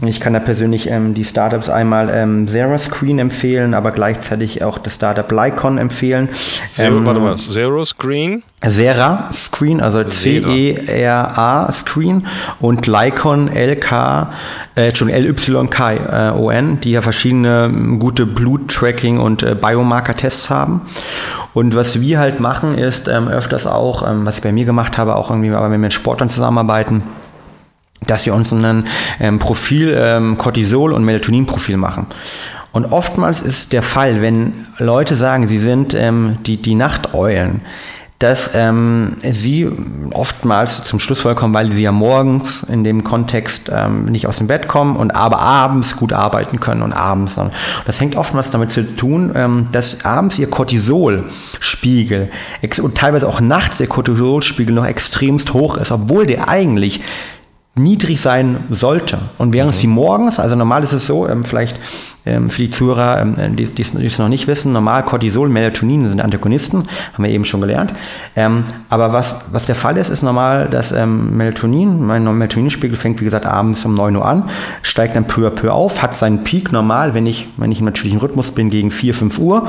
Mhm. 0.02 0.08
Ich 0.08 0.20
kann 0.20 0.34
da 0.34 0.40
persönlich 0.40 0.90
ähm, 0.92 1.16
die 1.16 1.24
Startups 1.24 1.70
einmal 1.70 2.10
ähm, 2.14 2.48
Zero 2.48 2.78
Screen 2.78 3.18
empfehlen, 3.18 3.74
aber 3.74 3.92
gleichzeitig 3.92 4.64
auch 4.64 4.78
das 4.78 4.96
Startup 4.96 5.32
Lycon 5.32 5.80
empfehlen. 5.80 6.30
Zero, 6.70 6.98
ähm, 6.98 7.06
warte 7.06 7.20
mal, 7.20 7.36
Zero 7.38 7.84
Screen? 7.86 8.44
Sera 8.64 9.30
Screen, 9.32 9.82
also 9.82 10.04
C-E-R-A 10.04 11.72
Screen 11.72 12.26
und 12.60 12.88
Lycon 12.88 13.48
L-K, 13.50 14.34
äh, 14.76 14.96
schon 14.96 15.10
L-Y-K-O-N, 15.10 16.80
die 16.82 16.92
ja 16.92 17.02
verschiedene 17.02 17.66
ähm, 17.66 18.00
gute 18.00 18.26
Blut-Tracking 18.26 19.20
und 19.20 19.44
äh, 19.44 19.56
Biomarker-Tests 19.56 20.50
haben. 20.50 20.82
Und 21.54 21.76
was 21.76 22.02
wir 22.02 22.20
halt 22.20 22.40
machen, 22.40 22.78
ist 22.78 23.08
ähm, 23.08 23.28
öfters 23.28 23.68
auch, 23.68 24.08
ähm, 24.08 24.26
was 24.26 24.38
ich 24.38 24.44
bei 24.44 24.52
mir 24.52 24.66
gemacht 24.66 24.98
habe, 24.98 25.16
auch 25.16 25.30
irgendwie, 25.30 25.52
aber 25.52 25.66
wenn 25.66 25.72
wir 25.74 25.80
mit 25.80 25.94
Sportlern 25.94 26.30
zusammenarbeiten, 26.30 27.04
dass 28.06 28.26
wir 28.26 28.34
uns 28.34 28.52
ein 28.52 28.88
ähm, 29.20 29.40
Profil, 29.40 29.96
ähm, 29.98 30.38
Cortisol- 30.38 30.94
und 30.94 31.04
Melatonin-Profil 31.04 31.78
machen. 31.78 32.06
Und 32.72 32.86
oftmals 32.86 33.42
ist 33.42 33.74
der 33.74 33.82
Fall, 33.82 34.22
wenn 34.22 34.68
Leute 34.78 35.16
sagen, 35.16 35.48
sie 35.48 35.58
sind 35.58 35.94
ähm, 35.94 36.38
die, 36.46 36.58
die 36.58 36.76
Nachteulen, 36.76 37.62
dass 38.20 38.52
ähm, 38.56 39.16
sie 39.22 39.70
oftmals 40.12 40.82
zum 40.82 41.00
Schluss 41.00 41.20
vollkommen, 41.20 41.54
weil 41.54 41.72
sie 41.72 41.84
ja 41.84 41.92
morgens 41.92 42.64
in 42.64 42.84
dem 42.84 43.04
Kontext 43.04 43.72
ähm, 43.72 44.06
nicht 44.06 44.26
aus 44.26 44.40
dem 44.40 44.48
Bett 44.48 44.68
kommen 44.68 44.96
und 44.96 45.12
aber 45.12 45.40
abends 45.40 45.98
gut 45.98 46.14
arbeiten 46.14 46.60
können 46.60 46.82
und 46.82 46.94
abends. 46.94 47.38
Und 47.38 47.52
das 47.86 48.02
hängt 48.02 48.16
oftmals 48.16 48.50
damit 48.50 48.72
zu 48.72 48.96
tun, 48.96 49.32
ähm, 49.36 49.68
dass 49.72 50.04
abends 50.04 50.40
ihr 50.40 50.50
Cortisolspiegel 50.50 52.32
und 52.82 52.98
teilweise 52.98 53.28
auch 53.28 53.40
nachts 53.40 53.80
ihr 53.80 53.88
Cortisolspiegel 53.88 54.74
noch 54.74 54.86
extremst 54.88 55.54
hoch 55.54 55.78
ist, 55.78 55.92
obwohl 55.92 56.26
der 56.26 56.50
eigentlich 56.50 57.02
niedrig 57.78 58.22
sein 58.22 58.58
sollte. 58.70 59.20
Und 59.38 59.54
während 59.54 59.74
mhm. 59.74 59.78
sie 59.78 59.88
morgens, 59.88 60.40
also 60.40 60.56
normal 60.56 60.84
ist 60.84 60.94
es 60.94 61.08
so, 61.08 61.28
ähm, 61.28 61.44
vielleicht 61.44 61.80
ähm, 62.28 62.50
für 62.50 62.64
die 62.64 62.70
Zuhörer, 62.70 63.22
ähm, 63.22 63.56
die, 63.56 63.66
die 63.66 63.82
es 63.82 64.20
noch 64.20 64.28
nicht 64.28 64.48
wissen, 64.48 64.74
normal 64.74 65.04
Cortisol, 65.04 65.50
Melatonin 65.50 66.08
sind 66.10 66.22
Antagonisten, 66.22 66.84
haben 67.14 67.24
wir 67.24 67.32
eben 67.32 67.46
schon 67.46 67.62
gelernt. 67.62 67.94
Ähm, 68.36 68.66
aber 68.90 69.14
was, 69.14 69.38
was 69.52 69.66
der 69.66 69.76
Fall 69.76 69.98
ist, 69.98 70.10
ist 70.10 70.24
normal, 70.24 70.68
dass 70.70 70.92
ähm, 70.92 71.38
Melatonin, 71.38 72.06
mein 72.06 72.24
Melatoninspiegel 72.24 72.98
fängt 72.98 73.22
wie 73.22 73.26
gesagt 73.26 73.46
abends 73.46 73.86
um 73.86 73.94
9 73.94 74.16
Uhr 74.16 74.26
an, 74.26 74.50
steigt 74.82 75.16
dann 75.16 75.26
peu 75.26 75.48
à 75.48 75.50
peu 75.50 75.72
auf, 75.72 76.02
hat 76.02 76.16
seinen 76.16 76.44
Peak 76.44 76.72
normal, 76.72 77.14
wenn 77.14 77.26
ich, 77.26 77.48
wenn 77.58 77.72
ich 77.72 77.80
im 77.80 77.86
natürlichen 77.86 78.20
Rhythmus 78.20 78.52
bin, 78.52 78.70
gegen 78.70 78.92
4, 78.92 79.14
5 79.14 79.40
Uhr, 79.40 79.68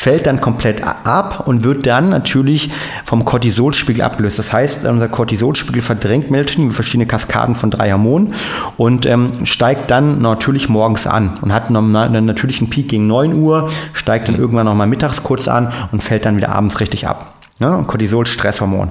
fällt 0.00 0.26
dann 0.26 0.40
komplett 0.40 0.82
ab 0.82 1.46
und 1.46 1.62
wird 1.62 1.86
dann 1.86 2.08
natürlich 2.08 2.70
vom 3.04 3.26
Cortisolspiegel 3.26 4.02
abgelöst. 4.02 4.38
Das 4.38 4.50
heißt, 4.50 4.86
unser 4.86 5.08
Cortisolspiegel 5.08 5.82
verdrängt 5.82 6.30
Melatonin 6.30 6.68
über 6.68 6.74
verschiedene 6.74 7.04
Kaskaden 7.04 7.39
von 7.54 7.70
drei 7.70 7.92
Hormonen 7.92 8.34
und 8.76 9.06
ähm, 9.06 9.44
steigt 9.44 9.90
dann 9.90 10.20
natürlich 10.22 10.68
morgens 10.68 11.06
an 11.06 11.38
und 11.40 11.52
hat 11.52 11.68
einen 11.68 12.24
natürlichen 12.24 12.70
Peak 12.70 12.88
gegen 12.88 13.06
9 13.06 13.34
Uhr, 13.34 13.70
steigt 13.92 14.28
dann 14.28 14.36
irgendwann 14.36 14.66
nochmal 14.66 14.86
mittags 14.86 15.22
kurz 15.22 15.48
an 15.48 15.72
und 15.92 16.02
fällt 16.02 16.24
dann 16.24 16.36
wieder 16.36 16.50
abends 16.50 16.80
richtig 16.80 17.06
ab. 17.06 17.34
Ne? 17.58 17.84
Cortisol, 17.86 18.26
Stresshormon. 18.26 18.90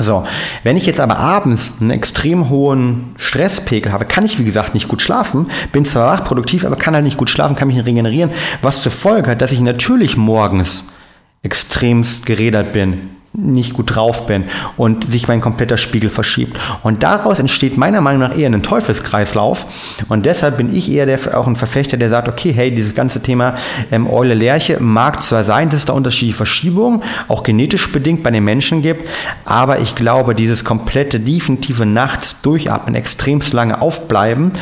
So, 0.00 0.24
wenn 0.62 0.76
ich 0.76 0.86
jetzt 0.86 1.00
aber 1.00 1.18
abends 1.18 1.76
einen 1.80 1.90
extrem 1.90 2.48
hohen 2.50 3.14
Stresspegel 3.16 3.92
habe, 3.92 4.04
kann 4.04 4.24
ich 4.24 4.38
wie 4.38 4.44
gesagt 4.44 4.74
nicht 4.74 4.88
gut 4.88 5.02
schlafen, 5.02 5.48
bin 5.72 5.84
zwar 5.84 6.18
wach, 6.18 6.24
produktiv, 6.24 6.64
aber 6.64 6.76
kann 6.76 6.94
halt 6.94 7.04
nicht 7.04 7.16
gut 7.16 7.30
schlafen, 7.30 7.56
kann 7.56 7.68
mich 7.68 7.76
nicht 7.76 7.86
regenerieren, 7.86 8.30
was 8.62 8.82
zur 8.82 8.92
Folge 8.92 9.32
hat, 9.32 9.42
dass 9.42 9.52
ich 9.52 9.60
natürlich 9.60 10.16
morgens 10.16 10.84
extremst 11.42 12.26
gerädert 12.26 12.72
bin, 12.72 13.10
nicht 13.34 13.74
gut 13.74 13.94
drauf 13.94 14.26
bin 14.26 14.44
und 14.76 15.10
sich 15.10 15.28
mein 15.28 15.40
kompletter 15.40 15.76
Spiegel 15.76 16.10
verschiebt. 16.10 16.58
Und 16.82 17.02
daraus 17.02 17.38
entsteht 17.38 17.76
meiner 17.76 18.00
Meinung 18.00 18.20
nach 18.20 18.36
eher 18.36 18.50
ein 18.50 18.62
Teufelskreislauf. 18.62 19.66
Und 20.08 20.26
deshalb 20.26 20.56
bin 20.56 20.74
ich 20.74 20.90
eher 20.90 21.06
der, 21.06 21.38
auch 21.38 21.46
ein 21.46 21.56
Verfechter, 21.56 21.96
der 21.96 22.08
sagt, 22.08 22.28
okay, 22.28 22.52
hey, 22.52 22.74
dieses 22.74 22.94
ganze 22.94 23.22
Thema 23.22 23.54
ähm, 23.92 24.10
Eule 24.10 24.34
Lerche 24.34 24.78
mag 24.80 25.22
zwar 25.22 25.44
sein, 25.44 25.68
dass 25.68 25.80
es 25.80 25.84
da 25.84 25.92
unterschiedliche 25.92 26.36
Verschiebungen, 26.36 27.02
auch 27.28 27.42
genetisch 27.42 27.92
bedingt 27.92 28.22
bei 28.22 28.30
den 28.30 28.44
Menschen 28.44 28.82
gibt, 28.82 29.08
aber 29.44 29.80
ich 29.80 29.94
glaube, 29.94 30.34
dieses 30.34 30.64
komplette, 30.64 31.20
definitive 31.20 31.86
nachts 31.86 32.40
durchatmen, 32.40 32.94
extremst 32.94 33.52
lange 33.52 33.80
aufbleiben, 33.80 34.52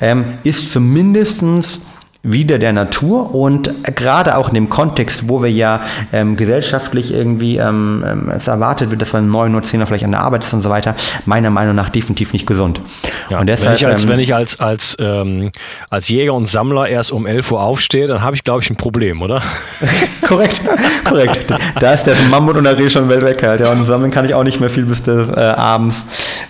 ähm, 0.00 0.24
ist 0.44 0.72
zumindestens 0.72 1.82
wieder 2.24 2.58
der 2.58 2.72
Natur 2.72 3.34
und 3.34 3.70
gerade 3.94 4.36
auch 4.36 4.48
in 4.48 4.54
dem 4.54 4.70
Kontext, 4.70 5.28
wo 5.28 5.42
wir 5.42 5.50
ja 5.50 5.82
ähm, 6.12 6.36
gesellschaftlich 6.36 7.12
irgendwie 7.12 7.58
ähm, 7.58 8.02
ähm 8.06 8.30
es 8.34 8.48
erwartet 8.48 8.90
wird, 8.90 9.02
dass 9.02 9.12
man 9.12 9.28
9 9.28 9.54
Uhr, 9.54 9.62
10 9.62 9.80
Uhr 9.80 9.86
vielleicht 9.86 10.04
an 10.04 10.10
der 10.10 10.20
Arbeit 10.20 10.42
ist 10.42 10.54
und 10.54 10.62
so 10.62 10.70
weiter, 10.70 10.94
meiner 11.26 11.50
Meinung 11.50 11.76
nach 11.76 11.90
definitiv 11.90 12.32
nicht 12.32 12.46
gesund. 12.46 12.80
Ja, 13.28 13.40
und 13.40 13.46
deshalb, 13.46 13.78
wenn 13.78 13.78
ich 13.78 13.86
als, 13.86 14.04
ähm, 14.04 14.08
wenn 14.08 14.18
ich 14.20 14.34
als, 14.34 14.58
als, 14.58 14.96
ähm, 14.98 15.50
als 15.90 16.08
Jäger 16.08 16.32
und 16.32 16.48
Sammler 16.48 16.88
erst 16.88 17.12
um 17.12 17.26
11 17.26 17.52
Uhr 17.52 17.62
aufstehe, 17.62 18.06
dann 18.06 18.22
habe 18.22 18.34
ich, 18.34 18.42
glaube 18.42 18.62
ich, 18.62 18.70
ein 18.70 18.76
Problem, 18.76 19.20
oder? 19.20 19.42
korrekt, 20.26 20.62
korrekt. 21.04 21.46
Da 21.78 21.92
ist 21.92 22.04
der 22.04 22.16
Mammut 22.30 22.56
und 22.56 22.64
der 22.64 22.78
Reh 22.78 22.88
schon 22.88 23.08
weit 23.10 23.22
weg 23.22 23.42
halt, 23.42 23.60
ja. 23.60 23.70
Und 23.70 23.84
sammeln 23.84 24.10
kann 24.10 24.24
ich 24.24 24.34
auch 24.34 24.44
nicht 24.44 24.60
mehr 24.60 24.70
viel 24.70 24.86
bis 24.86 25.02
des, 25.02 25.28
äh, 25.28 25.40
abends, 25.40 26.04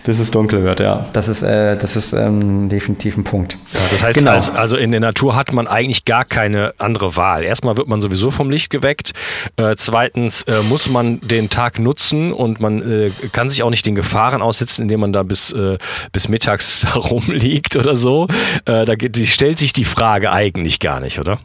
bis 0.04 0.18
es 0.18 0.30
dunkel 0.30 0.64
wird, 0.64 0.80
ja. 0.80 1.06
Das 1.14 1.28
ist, 1.28 1.42
äh, 1.42 1.78
das 1.78 1.96
ist 1.96 2.12
ähm, 2.12 2.68
definitiv 2.68 3.16
ein 3.16 3.24
Punkt. 3.24 3.56
Ja, 3.72 3.80
das 3.90 4.04
heißt, 4.04 4.18
genau. 4.18 4.32
als, 4.32 4.50
also 4.50 4.76
in 4.76 4.90
der 4.90 5.00
Natur 5.00 5.34
hat 5.34 5.52
man 5.54 5.66
eigentlich 5.66 6.04
gar 6.04 6.26
keine 6.26 6.74
andere 6.76 7.16
Wahl. 7.16 7.42
Erstmal 7.42 7.78
wird 7.78 7.88
man 7.88 8.02
sowieso 8.02 8.30
vom 8.30 8.50
Licht 8.50 8.68
geweckt. 8.68 9.12
Äh, 9.56 9.76
zweitens 9.76 10.42
äh, 10.42 10.52
muss 10.68 10.90
man 10.90 11.20
den 11.20 11.48
Tag 11.48 11.78
nutzen 11.78 12.34
und 12.34 12.60
man 12.60 12.82
äh, 12.82 13.10
kann 13.32 13.48
sich 13.48 13.62
auch 13.62 13.70
nicht 13.70 13.86
den 13.86 13.94
Gefahren 13.94 14.42
aussetzen, 14.42 14.82
indem 14.82 15.00
man 15.00 15.14
da 15.14 15.22
bis, 15.22 15.52
äh, 15.52 15.78
bis 16.12 16.28
mittags 16.28 16.86
rumliegt 16.94 17.76
oder 17.76 17.96
so. 17.96 18.28
Äh, 18.66 18.84
da 18.84 18.96
geht, 18.96 19.16
stellt 19.16 19.58
sich 19.58 19.72
die 19.72 19.86
Frage 19.86 20.32
eigentlich 20.32 20.80
gar 20.80 21.00
nicht, 21.00 21.18
oder? 21.18 21.38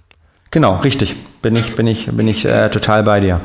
Genau, 0.51 0.77
richtig. 0.77 1.15
Bin 1.41 1.55
ich, 1.55 1.75
bin 1.75 1.87
ich, 1.87 2.07
bin 2.07 2.27
ich 2.27 2.43
äh, 2.43 2.69
total 2.69 3.03
bei 3.03 3.21
dir. 3.21 3.39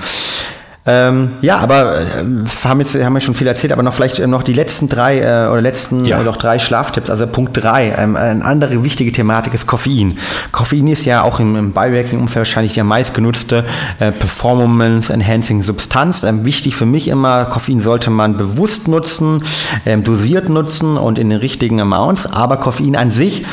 Ähm, 0.86 1.30
ja, 1.40 1.58
aber 1.58 2.00
äh, 2.00 2.24
haben 2.64 2.80
jetzt 2.80 2.94
haben 2.94 3.14
wir 3.14 3.20
schon 3.22 3.34
viel 3.34 3.46
erzählt, 3.46 3.72
aber 3.72 3.82
noch 3.82 3.94
vielleicht 3.94 4.18
äh, 4.18 4.26
noch 4.26 4.42
die 4.42 4.52
letzten 4.52 4.86
drei 4.86 5.18
äh, 5.18 5.48
oder 5.48 5.62
letzten 5.62 6.04
ja. 6.04 6.16
oder 6.16 6.26
noch 6.26 6.36
drei 6.36 6.58
Schlaftipps. 6.58 7.08
Also 7.08 7.26
Punkt 7.26 7.62
drei, 7.62 7.94
ähm, 7.96 8.16
eine 8.16 8.44
andere 8.44 8.84
wichtige 8.84 9.10
Thematik 9.10 9.54
ist 9.54 9.66
Koffein. 9.66 10.18
Koffein 10.52 10.86
ist 10.88 11.06
ja 11.06 11.22
auch 11.22 11.40
im, 11.40 11.56
im 11.56 11.72
Biohacking-Umfeld 11.72 12.36
wahrscheinlich 12.36 12.74
die 12.74 12.82
meistgenutzte 12.82 13.64
äh, 13.98 14.12
Performance-Enhancing 14.12 15.62
Substanz. 15.62 16.22
Ähm, 16.22 16.44
wichtig 16.44 16.76
für 16.76 16.86
mich 16.86 17.08
immer, 17.08 17.46
Koffein 17.46 17.80
sollte 17.80 18.10
man 18.10 18.36
bewusst 18.36 18.86
nutzen, 18.86 19.42
ähm, 19.86 20.04
dosiert 20.04 20.50
nutzen 20.50 20.98
und 20.98 21.18
in 21.18 21.30
den 21.30 21.38
richtigen 21.38 21.80
Amounts. 21.80 22.26
Aber 22.26 22.58
Koffein 22.58 22.94
an 22.94 23.10
sich 23.10 23.46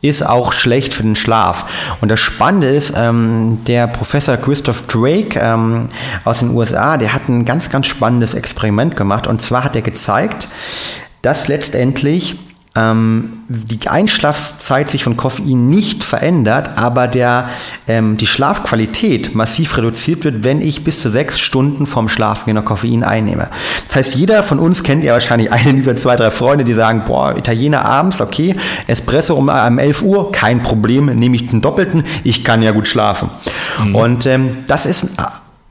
ist 0.00 0.24
auch 0.24 0.52
schlecht 0.52 0.94
für 0.94 1.02
den 1.02 1.16
Schlaf. 1.16 1.96
Und 2.00 2.08
das 2.08 2.20
Spannende 2.20 2.68
ist, 2.68 2.92
ähm, 2.96 3.60
der 3.66 3.86
Professor 3.86 4.36
Christoph 4.36 4.86
Drake 4.86 5.40
ähm, 5.40 5.88
aus 6.24 6.40
den 6.40 6.50
USA, 6.50 6.96
der 6.96 7.12
hat 7.12 7.28
ein 7.28 7.44
ganz, 7.44 7.70
ganz 7.70 7.86
spannendes 7.86 8.34
Experiment 8.34 8.96
gemacht. 8.96 9.26
Und 9.26 9.42
zwar 9.42 9.64
hat 9.64 9.74
er 9.74 9.82
gezeigt, 9.82 10.48
dass 11.22 11.48
letztendlich 11.48 12.36
ähm, 12.76 13.44
die 13.48 13.88
Einschlafzeit 13.88 14.90
sich 14.90 15.02
von 15.02 15.16
Koffein 15.16 15.68
nicht 15.68 16.04
verändert, 16.04 16.70
aber 16.76 17.08
der, 17.08 17.48
ähm, 17.86 18.16
die 18.16 18.26
Schlafqualität 18.26 19.34
massiv 19.34 19.76
reduziert 19.76 20.24
wird, 20.24 20.44
wenn 20.44 20.60
ich 20.60 20.84
bis 20.84 21.00
zu 21.00 21.10
sechs 21.10 21.40
Stunden 21.40 21.86
vom 21.86 22.08
Schlafen 22.08 22.54
noch 22.54 22.64
Koffein 22.64 23.04
einnehme. 23.04 23.48
Das 23.86 23.96
heißt, 23.96 24.14
jeder 24.14 24.42
von 24.42 24.58
uns 24.58 24.82
kennt 24.82 25.02
ja 25.02 25.14
wahrscheinlich 25.14 25.50
einen 25.52 25.76
dieser 25.76 25.96
zwei, 25.96 26.16
drei 26.16 26.30
Freunde, 26.30 26.64
die 26.64 26.74
sagen, 26.74 27.02
boah, 27.06 27.36
Italiener 27.36 27.84
abends, 27.84 28.20
okay, 28.20 28.54
Espresso 28.86 29.34
um, 29.34 29.48
um 29.48 29.78
11 29.78 30.02
Uhr, 30.02 30.32
kein 30.32 30.62
Problem, 30.62 31.06
nehme 31.06 31.36
ich 31.36 31.48
den 31.48 31.60
Doppelten, 31.60 32.04
ich 32.24 32.44
kann 32.44 32.62
ja 32.62 32.72
gut 32.72 32.86
schlafen. 32.86 33.30
Mhm. 33.82 33.94
Und 33.94 34.26
ähm, 34.26 34.64
das 34.66 34.86
ist 34.86 35.08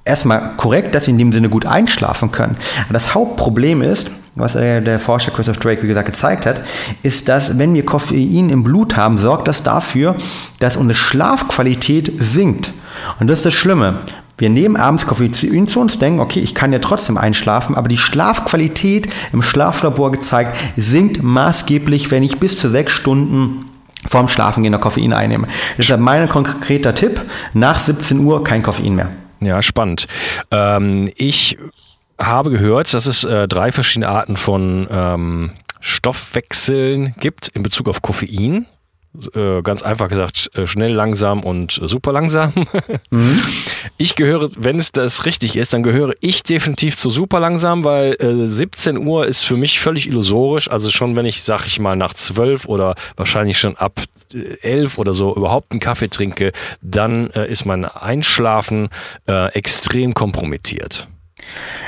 erstmal 0.03 0.53
korrekt, 0.57 0.95
dass 0.95 1.05
sie 1.05 1.11
in 1.11 1.17
dem 1.17 1.31
Sinne 1.31 1.49
gut 1.49 1.65
einschlafen 1.65 2.31
können. 2.31 2.57
Aber 2.85 2.93
das 2.93 3.13
Hauptproblem 3.13 3.81
ist, 3.81 4.09
was 4.37 4.53
der 4.53 4.99
Forscher 4.99 5.31
Christoph 5.31 5.57
Drake, 5.57 5.83
wie 5.83 5.87
gesagt, 5.87 6.07
gezeigt 6.07 6.45
hat, 6.45 6.61
ist, 7.03 7.27
dass 7.27 7.57
wenn 7.57 7.73
wir 7.73 7.85
Koffein 7.85 8.49
im 8.49 8.63
Blut 8.63 8.95
haben, 8.95 9.17
sorgt 9.17 9.47
das 9.47 9.63
dafür, 9.63 10.15
dass 10.59 10.77
unsere 10.77 10.97
Schlafqualität 10.97 12.11
sinkt. 12.17 12.71
Und 13.19 13.29
das 13.29 13.39
ist 13.39 13.45
das 13.45 13.53
Schlimme. 13.53 13.99
Wir 14.37 14.49
nehmen 14.49 14.75
abends 14.75 15.07
Koffein 15.07 15.33
zu 15.33 15.79
uns, 15.79 15.97
denken, 15.97 16.19
okay, 16.19 16.39
ich 16.39 16.53
kann 16.53 16.71
ja 16.71 16.77
trotzdem 16.77 17.17
einschlafen, 17.17 17.75
aber 17.75 17.87
die 17.87 17.97
Schlafqualität 17.97 19.09
im 19.33 19.41
Schlaflabor 19.41 20.11
gezeigt 20.11 20.55
sinkt 20.75 21.23
maßgeblich, 21.23 22.11
wenn 22.11 22.21
ich 22.21 22.37
bis 22.37 22.59
zu 22.59 22.69
sechs 22.69 22.93
Stunden 22.93 23.65
vorm 24.05 24.27
Schlafengehen 24.27 24.71
noch 24.71 24.81
Koffein 24.81 25.11
einnehme. 25.11 25.47
Deshalb 25.77 26.01
mein 26.01 26.29
konkreter 26.29 26.93
Tipp, 26.93 27.19
nach 27.53 27.79
17 27.79 28.19
Uhr 28.19 28.43
kein 28.43 28.61
Koffein 28.61 28.95
mehr. 28.95 29.09
Ja, 29.39 29.61
spannend. 29.61 30.07
Ähm, 30.51 31.09
ich 31.15 31.57
habe 32.19 32.51
gehört, 32.51 32.93
dass 32.93 33.05
es 33.05 33.23
äh, 33.23 33.47
drei 33.47 33.71
verschiedene 33.71 34.09
Arten 34.09 34.37
von 34.37 34.87
ähm, 34.89 35.51
Stoffwechseln 35.81 37.15
gibt 37.19 37.49
in 37.49 37.63
Bezug 37.63 37.87
auf 37.87 38.01
Koffein. 38.01 38.65
Äh, 39.33 39.63
ganz 39.63 39.81
einfach 39.81 40.09
gesagt, 40.09 40.51
äh, 40.53 40.67
schnell, 40.67 40.93
langsam 40.93 41.43
und 41.43 41.79
super 41.83 42.11
langsam. 42.11 42.53
Mhm. 43.09 43.39
Ich 43.97 44.15
gehöre, 44.15 44.49
wenn 44.57 44.77
es 44.77 44.91
das 44.91 45.25
richtig 45.25 45.55
ist, 45.55 45.73
dann 45.73 45.81
gehöre 45.81 46.13
ich 46.19 46.43
definitiv 46.43 46.97
zu 46.97 47.09
super 47.09 47.39
langsam, 47.39 47.85
weil 47.85 48.15
äh, 48.19 48.47
17 48.47 48.97
Uhr 48.97 49.25
ist 49.25 49.43
für 49.43 49.55
mich 49.55 49.79
völlig 49.79 50.07
illusorisch. 50.07 50.69
Also 50.69 50.89
schon, 50.89 51.15
wenn 51.15 51.25
ich, 51.25 51.43
sag 51.43 51.65
ich 51.65 51.79
mal, 51.79 51.95
nach 51.95 52.13
12 52.13 52.65
oder 52.65 52.95
wahrscheinlich 53.15 53.59
schon 53.59 53.77
ab 53.77 54.01
11 54.61 54.97
äh, 54.97 55.01
oder 55.01 55.13
so 55.13 55.35
überhaupt 55.35 55.71
einen 55.71 55.79
Kaffee 55.79 56.09
trinke, 56.09 56.51
dann 56.81 57.29
äh, 57.31 57.49
ist 57.49 57.65
mein 57.65 57.85
Einschlafen 57.85 58.89
äh, 59.27 59.53
extrem 59.53 60.13
kompromittiert. 60.13 61.07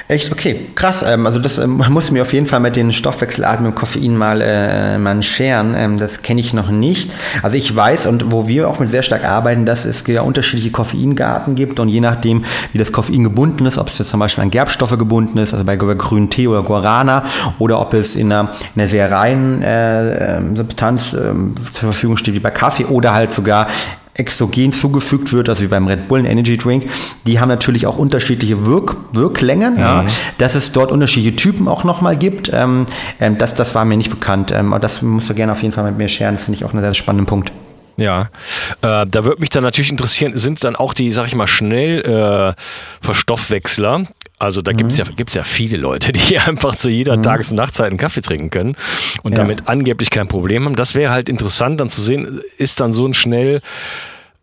Echt? 0.09 0.31
Okay, 0.31 0.67
krass. 0.73 1.05
Ähm, 1.07 1.27
also 1.27 1.39
das 1.39 1.59
ähm, 1.59 1.83
muss 1.89 2.09
mir 2.09 2.23
auf 2.23 2.33
jeden 2.33 2.47
Fall 2.47 2.59
mit 2.59 2.75
den 2.75 2.91
Stoffwechselarten 2.91 3.67
und 3.67 3.75
Koffein 3.75 4.17
mal, 4.17 4.41
äh, 4.41 4.97
mal 4.97 5.21
scheren. 5.21 5.75
Ähm, 5.77 5.99
das 5.99 6.23
kenne 6.23 6.39
ich 6.39 6.51
noch 6.51 6.71
nicht. 6.71 7.11
Also 7.43 7.55
ich 7.55 7.75
weiß 7.75 8.07
und 8.07 8.31
wo 8.31 8.47
wir 8.47 8.69
auch 8.69 8.79
mit 8.79 8.89
sehr 8.89 9.03
stark 9.03 9.23
arbeiten, 9.23 9.67
dass 9.67 9.85
es 9.85 10.03
ja 10.07 10.23
unterschiedliche 10.23 10.71
Koffeingarten 10.71 11.53
gibt 11.53 11.79
und 11.79 11.89
je 11.89 11.99
nachdem, 11.99 12.43
wie 12.73 12.79
das 12.79 12.91
Koffein 12.91 13.23
gebunden 13.23 13.67
ist, 13.67 13.77
ob 13.77 13.89
es 13.89 13.99
jetzt 13.99 14.09
zum 14.09 14.19
Beispiel 14.19 14.43
an 14.43 14.49
Gerbstoffe 14.49 14.97
gebunden 14.97 15.37
ist, 15.37 15.53
also 15.53 15.63
bei 15.63 15.75
grünen 15.75 16.31
Tee 16.31 16.47
oder 16.47 16.63
Guarana, 16.63 17.23
oder 17.59 17.79
ob 17.79 17.93
es 17.93 18.15
in 18.15 18.31
einer, 18.31 18.49
in 18.73 18.81
einer 18.81 18.89
sehr 18.89 19.11
reinen 19.11 19.61
äh, 19.61 20.37
ähm, 20.37 20.55
Substanz 20.55 21.13
äh, 21.13 21.33
zur 21.71 21.91
Verfügung 21.91 22.17
steht, 22.17 22.33
wie 22.33 22.39
bei 22.39 22.49
Kaffee, 22.49 22.85
oder 22.85 23.13
halt 23.13 23.31
sogar 23.31 23.67
exogen 24.19 24.71
zugefügt 24.73 25.33
wird, 25.33 25.49
also 25.49 25.63
wie 25.63 25.67
beim 25.67 25.87
Red 25.87 26.07
Bull 26.07 26.25
Energy 26.25 26.57
Drink, 26.57 26.89
die 27.25 27.39
haben 27.39 27.49
natürlich 27.49 27.87
auch 27.87 27.97
unterschiedliche 27.97 28.65
Wirk 28.65 28.95
Wirklängen, 29.13 29.73
mhm. 29.73 29.79
ja, 29.79 30.05
dass 30.37 30.55
es 30.55 30.71
dort 30.71 30.91
unterschiedliche 30.91 31.35
Typen 31.35 31.67
auch 31.67 31.83
nochmal 31.83 32.17
gibt, 32.17 32.51
ähm, 32.53 32.85
ähm, 33.19 33.37
das, 33.37 33.55
das 33.55 33.73
war 33.75 33.85
mir 33.85 33.97
nicht 33.97 34.09
bekannt. 34.09 34.51
Ähm, 34.51 34.75
das 34.81 35.01
musst 35.01 35.29
du 35.29 35.33
gerne 35.33 35.53
auf 35.53 35.61
jeden 35.61 35.73
Fall 35.73 35.85
mit 35.85 35.97
mir 35.97 36.07
scheren, 36.07 36.35
das 36.35 36.45
finde 36.45 36.57
ich 36.57 36.65
auch 36.65 36.73
einen 36.73 36.83
sehr 36.83 36.93
spannenden 36.93 37.25
Punkt. 37.25 37.51
Ja, 37.99 38.29
äh, 38.81 39.05
da 39.05 39.25
würde 39.25 39.41
mich 39.41 39.49
dann 39.49 39.63
natürlich 39.63 39.91
interessieren, 39.91 40.37
sind 40.37 40.63
dann 40.63 40.75
auch 40.75 40.93
die, 40.93 41.11
sag 41.11 41.27
ich 41.27 41.35
mal, 41.35 41.47
schnell 41.47 41.99
äh, 42.01 42.53
Verstoffwechsler, 43.01 44.05
also 44.39 44.61
da 44.61 44.71
mhm. 44.71 44.77
gibt 44.77 44.91
es 44.91 44.97
ja, 44.97 45.05
gibt's 45.15 45.33
ja 45.33 45.43
viele 45.43 45.77
Leute, 45.77 46.13
die 46.13 46.39
einfach 46.47 46.75
zu 46.75 46.89
jeder 46.89 47.17
mhm. 47.17 47.23
Tages- 47.23 47.51
und 47.51 47.57
Nachtzeit 47.57 47.87
einen 47.87 47.97
Kaffee 47.97 48.21
trinken 48.21 48.49
können 48.49 48.75
und 49.21 49.33
ja. 49.33 49.39
damit 49.39 49.67
angeblich 49.67 50.09
kein 50.09 50.27
Problem 50.27 50.65
haben. 50.65 50.75
Das 50.75 50.95
wäre 50.95 51.11
halt 51.11 51.29
interessant 51.29 51.79
dann 51.79 51.89
zu 51.89 52.01
sehen, 52.01 52.41
ist 52.57 52.79
dann 52.79 52.93
so 52.93 53.05
ein 53.05 53.13
schnell 53.13 53.61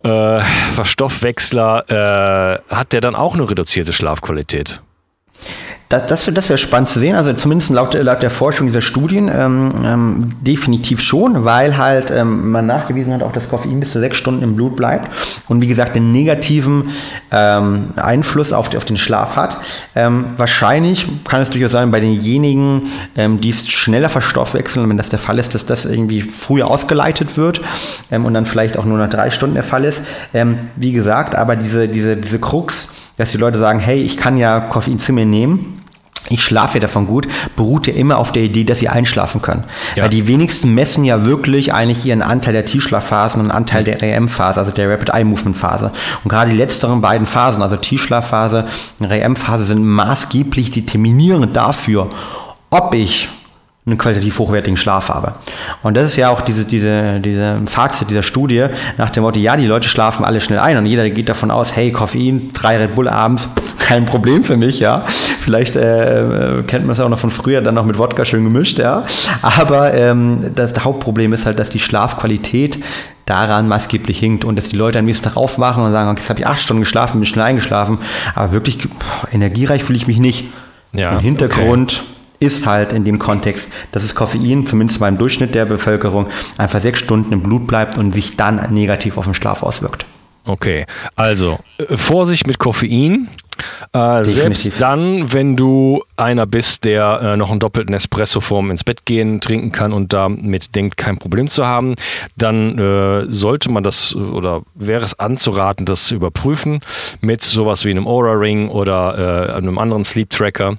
äh, 0.05 0.41
Verstoffwechsler, 0.75 2.61
äh, 2.69 2.75
hat 2.75 2.93
der 2.93 3.01
dann 3.01 3.15
auch 3.15 3.35
eine 3.35 3.51
reduzierte 3.51 3.93
Schlafqualität? 3.93 4.81
Das, 5.89 6.07
das, 6.07 6.29
das 6.35 6.49
wäre 6.49 6.59
spannend 6.59 6.89
zu 6.89 6.99
sehen, 6.99 7.15
also 7.15 7.33
zumindest 7.35 7.71
laut, 7.71 7.95
laut 7.95 8.21
der 8.21 8.31
Forschung 8.31 8.67
dieser 8.67 8.81
Studien 8.81 9.31
ähm, 9.33 9.69
ähm, 9.85 10.29
definitiv 10.41 11.01
schon, 11.01 11.45
weil 11.45 11.77
halt 11.77 12.11
ähm, 12.11 12.51
man 12.51 12.67
nachgewiesen 12.67 13.13
hat, 13.13 13.23
auch 13.23 13.31
dass 13.31 13.49
Koffein 13.49 13.79
bis 13.79 13.93
zu 13.93 14.01
sechs 14.01 14.19
Stunden 14.19 14.43
im 14.43 14.57
Blut 14.57 14.75
bleibt 14.75 15.09
und 15.49 15.61
wie 15.61 15.69
gesagt 15.69 15.95
den 15.95 16.11
negativen 16.11 16.91
ähm, 17.31 17.91
Einfluss 17.95 18.53
auf, 18.53 18.75
auf 18.75 18.85
den 18.85 18.97
Schlaf 18.97 19.37
hat. 19.37 19.59
Ähm, 19.95 20.25
wahrscheinlich 20.37 21.07
kann 21.23 21.41
es 21.41 21.51
durchaus 21.51 21.71
sein, 21.71 21.93
bei 21.93 22.01
denjenigen, 22.01 22.91
ähm, 23.17 23.41
die 23.41 23.51
es 23.51 23.69
schneller 23.69 24.09
verstoffwechseln, 24.09 24.89
wenn 24.89 24.97
das 24.97 25.11
der 25.11 25.21
Fall 25.21 25.39
ist, 25.39 25.55
dass 25.55 25.67
das 25.67 25.85
irgendwie 25.85 26.21
früher 26.21 26.67
ausgeleitet 26.67 27.37
wird 27.37 27.61
und 28.11 28.35
dann 28.35 28.47
vielleicht 28.47 28.77
auch 28.77 28.85
nur 28.85 28.99
nach 28.99 29.09
drei 29.09 29.31
Stunden 29.31 29.55
der 29.55 29.63
Fall 29.63 29.85
ist. 29.85 30.03
wie 30.77 30.93
gesagt, 30.93 31.37
aber 31.37 31.57
diese, 31.57 31.89
diese, 31.89 32.17
diese 32.17 32.39
Krux, 32.39 32.89
dass 33.17 33.31
die 33.31 33.39
Leute 33.39 33.59
sagen, 33.59 33.79
hey, 33.79 34.01
ich 34.03 34.17
kann 34.17 34.37
ja 34.37 34.61
Koffein 34.61 34.99
zu 34.99 35.13
mir 35.13 35.27
nehmen, 35.27 35.76
ich 36.31 36.43
schlafe 36.43 36.75
ja 36.75 36.81
davon 36.81 37.07
gut, 37.07 37.29
beruht 37.57 37.87
ja 37.87 37.95
immer 37.95 38.19
auf 38.19 38.33
der 38.33 38.43
Idee, 38.43 38.65
dass 38.65 38.79
sie 38.79 38.89
einschlafen 38.89 39.43
können. 39.43 39.65
Ja. 39.95 40.05
Weil 40.05 40.11
die 40.11 40.27
wenigsten 40.27 40.75
messen 40.75 41.05
ja 41.05 41.25
wirklich 41.25 41.73
eigentlich 41.73 42.05
ihren 42.05 42.23
Anteil 42.23 42.53
der 42.53 42.65
Tiefschlafphasen 42.65 43.41
und 43.41 43.51
Anteil 43.51 43.85
der 43.85 44.01
REM-Phase, 44.01 44.59
also 44.59 44.73
der 44.73 44.91
Rapid 44.91 45.11
Eye 45.11 45.25
Movement 45.25 45.57
Phase. 45.57 45.93
Und 46.25 46.29
gerade 46.29 46.51
die 46.51 46.57
letzteren 46.57 47.01
beiden 47.01 47.27
Phasen, 47.27 47.63
also 47.63 47.77
Tiefschlafphase 47.77 48.67
und 49.01 49.07
REM-Phase, 49.07 49.65
sind 49.65 49.85
maßgeblich 49.85 50.71
determinierend 50.71 51.57
dafür, 51.57 52.09
ob 52.71 52.95
ich 52.95 53.29
einen 53.87 53.99
qualitativ 53.99 54.41
hochwertigen 54.41 54.77
Schlaf 54.77 55.11
habe. 55.11 55.35
Und 55.85 55.97
das 55.97 56.05
ist 56.05 56.17
ja 56.17 56.29
auch 56.31 56.41
diese, 56.41 56.65
diese, 56.65 57.21
diese 57.21 57.61
Fazit 57.67 58.11
dieser 58.11 58.25
Studie 58.25 58.67
nach 58.99 59.11
dem 59.11 59.23
Motto, 59.23 59.39
ja, 59.39 59.57
die 59.57 59.67
Leute 59.67 59.89
schlafen 59.89 60.25
alle 60.25 60.41
schnell 60.41 60.59
ein 60.59 60.77
und 60.77 60.87
jeder 60.87 61.09
geht 61.09 61.29
davon 61.29 61.53
aus, 61.53 61.77
hey, 61.77 61.93
Koffein, 61.93 62.51
drei 62.53 62.79
Red 62.79 62.97
Bull 62.97 63.09
abends, 63.09 63.49
kein 63.79 64.05
Problem 64.05 64.43
für 64.43 64.57
mich, 64.57 64.81
ja. 64.81 65.05
Vielleicht 65.07 65.77
äh, 65.77 66.65
kennt 66.67 66.87
man 66.87 66.95
es 66.95 67.01
auch 67.01 67.09
noch 67.09 67.21
von 67.21 67.31
früher, 67.31 67.61
dann 67.61 67.77
noch 67.77 67.85
mit 67.85 67.97
Wodka 67.97 68.25
schön 68.25 68.43
gemischt, 68.43 68.81
ja. 68.81 69.05
Aber 69.43 69.95
ähm, 69.95 70.51
das 70.57 70.85
Hauptproblem 70.85 71.33
ist 71.33 71.47
halt, 71.47 71.61
dass 71.61 71.71
die 71.71 71.79
Schlafqualität 71.79 72.81
daran 73.25 73.69
maßgeblich 73.69 74.19
hinkt 74.19 74.45
und 74.45 74.57
dass 74.57 74.69
die 74.69 74.77
Leute 74.77 74.99
am 74.99 75.05
nächsten 75.05 75.25
Tag 75.25 75.37
aufwachen 75.37 75.85
und 75.85 75.93
sagen, 75.93 76.11
okay, 76.11 76.21
jetzt 76.21 76.31
habe 76.31 76.41
ich 76.41 76.47
acht 76.47 76.61
Stunden 76.61 76.83
geschlafen, 76.83 77.21
bin 77.21 77.27
schnell 77.27 77.45
eingeschlafen, 77.45 77.99
aber 78.35 78.51
wirklich 78.51 78.79
boah, 78.81 79.33
energiereich 79.33 79.85
fühle 79.85 79.97
ich 79.97 80.09
mich 80.09 80.19
nicht. 80.19 80.47
Ja, 80.93 81.13
Im 81.13 81.21
Hintergrund 81.21 82.03
okay 82.05 82.16
ist 82.39 82.67
halt 82.67 82.93
in 82.93 83.05
dem 83.05 83.19
Kontext, 83.19 83.71
dass 83.93 84.03
das 84.03 84.15
Koffein, 84.15 84.67
zumindest 84.67 85.01
beim 85.01 85.19
Durchschnitt 85.19 85.55
der 85.55 85.65
Bevölkerung, 85.65 86.27
einfach 86.59 86.81
sechs 86.81 87.01
Stunden 87.01 87.33
im 87.33 87.43
Blut 87.43 87.67
bleibt 87.67 87.99
und 87.99 88.13
sich 88.13 88.37
dann 88.37 88.73
negativ 88.73 89.19
auf 89.19 89.25
den 89.25 89.35
Schlaf 89.35 89.63
auswirkt. 89.63 90.07
Okay, 90.47 90.87
also 91.17 91.59
äh, 91.79 91.97
Vorsicht 91.97 92.47
mit 92.47 92.59
Koffein. 92.59 93.29
Äh, 93.93 94.25
selbst 94.25 94.81
dann, 94.81 95.33
wenn 95.33 95.57
du 95.57 96.05
einer 96.17 96.47
bist, 96.47 96.85
der 96.85 97.21
äh, 97.23 97.37
noch 97.37 97.51
einen 97.51 97.59
doppelten 97.59 97.95
Espresso 97.95 98.41
vorm 98.41 98.71
ins 98.71 98.85
Bett 98.85 99.07
gehen 99.07 99.41
trinken 99.41 99.73
kann 99.73 99.93
und 99.93 100.13
damit 100.13 100.75
denkt, 100.75 100.99
kein 100.99 101.17
Problem 101.17 101.49
zu 101.49 101.67
haben, 101.67 101.95
dann 102.37 102.79
äh, 102.79 103.33
sollte 103.33 103.71
man 103.71 103.83
das 103.83 104.15
oder 104.15 104.63
wäre 104.75 105.05
es 105.05 105.19
anzuraten, 105.19 105.87
das 105.87 106.09
zu 106.09 106.15
überprüfen 106.17 106.81
mit 107.21 107.43
sowas 107.43 107.85
wie 107.85 107.91
einem 107.91 108.07
Aura 108.07 108.33
Ring 108.33 108.69
oder 108.69 109.49
äh, 109.49 109.53
einem 109.55 109.79
anderen 109.79 110.05
Sleep 110.05 110.29
Tracker. 110.29 110.77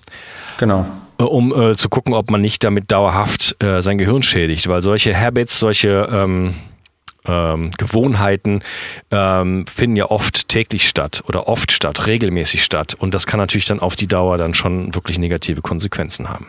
Genau. 0.59 0.85
Äh, 1.19 1.23
um 1.23 1.53
äh, 1.53 1.75
zu 1.75 1.89
gucken, 1.89 2.13
ob 2.13 2.29
man 2.29 2.41
nicht 2.41 2.63
damit 2.63 2.91
dauerhaft 2.91 3.61
äh, 3.63 3.81
sein 3.81 3.97
Gehirn 3.97 4.23
schädigt, 4.23 4.67
weil 4.67 4.81
solche 4.81 5.19
Habits, 5.19 5.59
solche 5.59 6.07
ähm, 6.11 6.55
ähm, 7.25 7.71
Gewohnheiten 7.77 8.61
ähm, 9.11 9.65
finden 9.67 9.95
ja 9.95 10.05
oft 10.05 10.47
täglich 10.47 10.87
statt 10.87 11.23
oder 11.27 11.47
oft 11.47 11.71
statt, 11.71 12.07
regelmäßig 12.07 12.63
statt 12.63 12.95
und 12.97 13.13
das 13.13 13.27
kann 13.27 13.39
natürlich 13.39 13.65
dann 13.65 13.79
auf 13.79 13.95
die 13.95 14.07
Dauer 14.07 14.37
dann 14.37 14.53
schon 14.53 14.95
wirklich 14.95 15.19
negative 15.19 15.61
Konsequenzen 15.61 16.29
haben. 16.29 16.47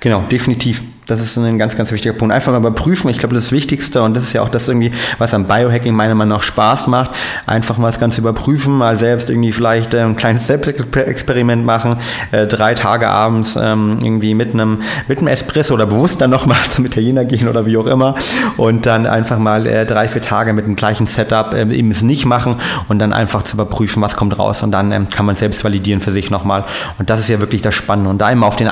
Genau, 0.00 0.20
definitiv. 0.22 0.82
Das 1.06 1.20
ist 1.20 1.36
ein 1.36 1.58
ganz, 1.58 1.76
ganz 1.76 1.92
wichtiger 1.92 2.14
Punkt. 2.14 2.34
Einfach 2.34 2.52
mal 2.52 2.58
überprüfen. 2.58 3.10
Ich 3.10 3.18
glaube, 3.18 3.34
das 3.34 3.52
Wichtigste, 3.52 4.02
und 4.02 4.16
das 4.16 4.24
ist 4.24 4.32
ja 4.32 4.40
auch 4.40 4.48
das 4.48 4.68
irgendwie, 4.68 4.90
was 5.18 5.34
am 5.34 5.44
Biohacking 5.44 5.94
meiner 5.94 6.14
Meinung 6.14 6.38
nach 6.38 6.42
Spaß 6.42 6.86
macht, 6.86 7.10
einfach 7.46 7.76
mal 7.76 7.88
das 7.88 8.00
Ganze 8.00 8.22
überprüfen, 8.22 8.78
mal 8.78 8.98
selbst 8.98 9.28
irgendwie 9.28 9.52
vielleicht 9.52 9.92
äh, 9.92 10.00
ein 10.00 10.16
kleines 10.16 10.46
Selbstexperiment 10.46 11.62
machen, 11.62 11.96
äh, 12.32 12.46
drei 12.46 12.74
Tage 12.74 13.08
abends 13.08 13.54
ähm, 13.60 13.98
irgendwie 14.00 14.32
mit 14.32 14.54
einem, 14.54 14.80
mit 15.06 15.18
einem 15.18 15.28
Espresso 15.28 15.74
oder 15.74 15.84
bewusst 15.84 16.22
dann 16.22 16.30
nochmal 16.30 16.56
zum 16.70 16.86
Italiener 16.86 17.26
gehen 17.26 17.48
oder 17.48 17.66
wie 17.66 17.76
auch 17.76 17.86
immer 17.86 18.14
und 18.56 18.86
dann 18.86 19.06
einfach 19.06 19.38
mal 19.38 19.66
äh, 19.66 19.84
drei, 19.84 20.08
vier 20.08 20.22
Tage 20.22 20.54
mit 20.54 20.64
dem 20.64 20.74
gleichen 20.74 21.06
Setup 21.06 21.52
äh, 21.52 21.70
eben 21.70 21.90
es 21.90 22.00
nicht 22.00 22.24
machen 22.24 22.56
und 22.88 22.98
dann 22.98 23.12
einfach 23.12 23.42
zu 23.42 23.56
überprüfen, 23.56 24.02
was 24.02 24.16
kommt 24.16 24.38
raus 24.38 24.62
und 24.62 24.72
dann 24.72 24.90
ähm, 24.90 25.08
kann 25.10 25.26
man 25.26 25.36
selbst 25.36 25.64
validieren 25.64 26.00
für 26.00 26.12
sich 26.12 26.30
nochmal. 26.30 26.64
Und 26.98 27.10
das 27.10 27.20
ist 27.20 27.28
ja 27.28 27.40
wirklich 27.40 27.60
das 27.60 27.74
Spannende. 27.74 28.08
Und 28.08 28.18
da 28.18 28.30
immer 28.30 28.46
auf 28.46 28.56
den 28.56 28.68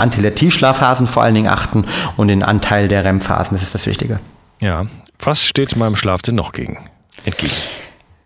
Antilativschlafphasen 0.83 1.07
vor 1.07 1.23
allen 1.23 1.35
Dingen 1.35 1.49
achten 1.49 1.85
und 2.17 2.29
den 2.29 2.43
Anteil 2.43 2.89
der 2.89 3.05
REM-Phasen. 3.05 3.55
Das 3.55 3.63
ist 3.63 3.75
das 3.75 3.87
Wichtige. 3.87 4.19
Ja. 4.61 4.87
Was 5.19 5.47
steht 5.47 5.77
meinem 5.77 5.97
Schlaf 5.97 6.23
denn 6.23 6.35
noch 6.35 6.53
gegen? 6.53 6.79
Entgegen? 7.25 7.53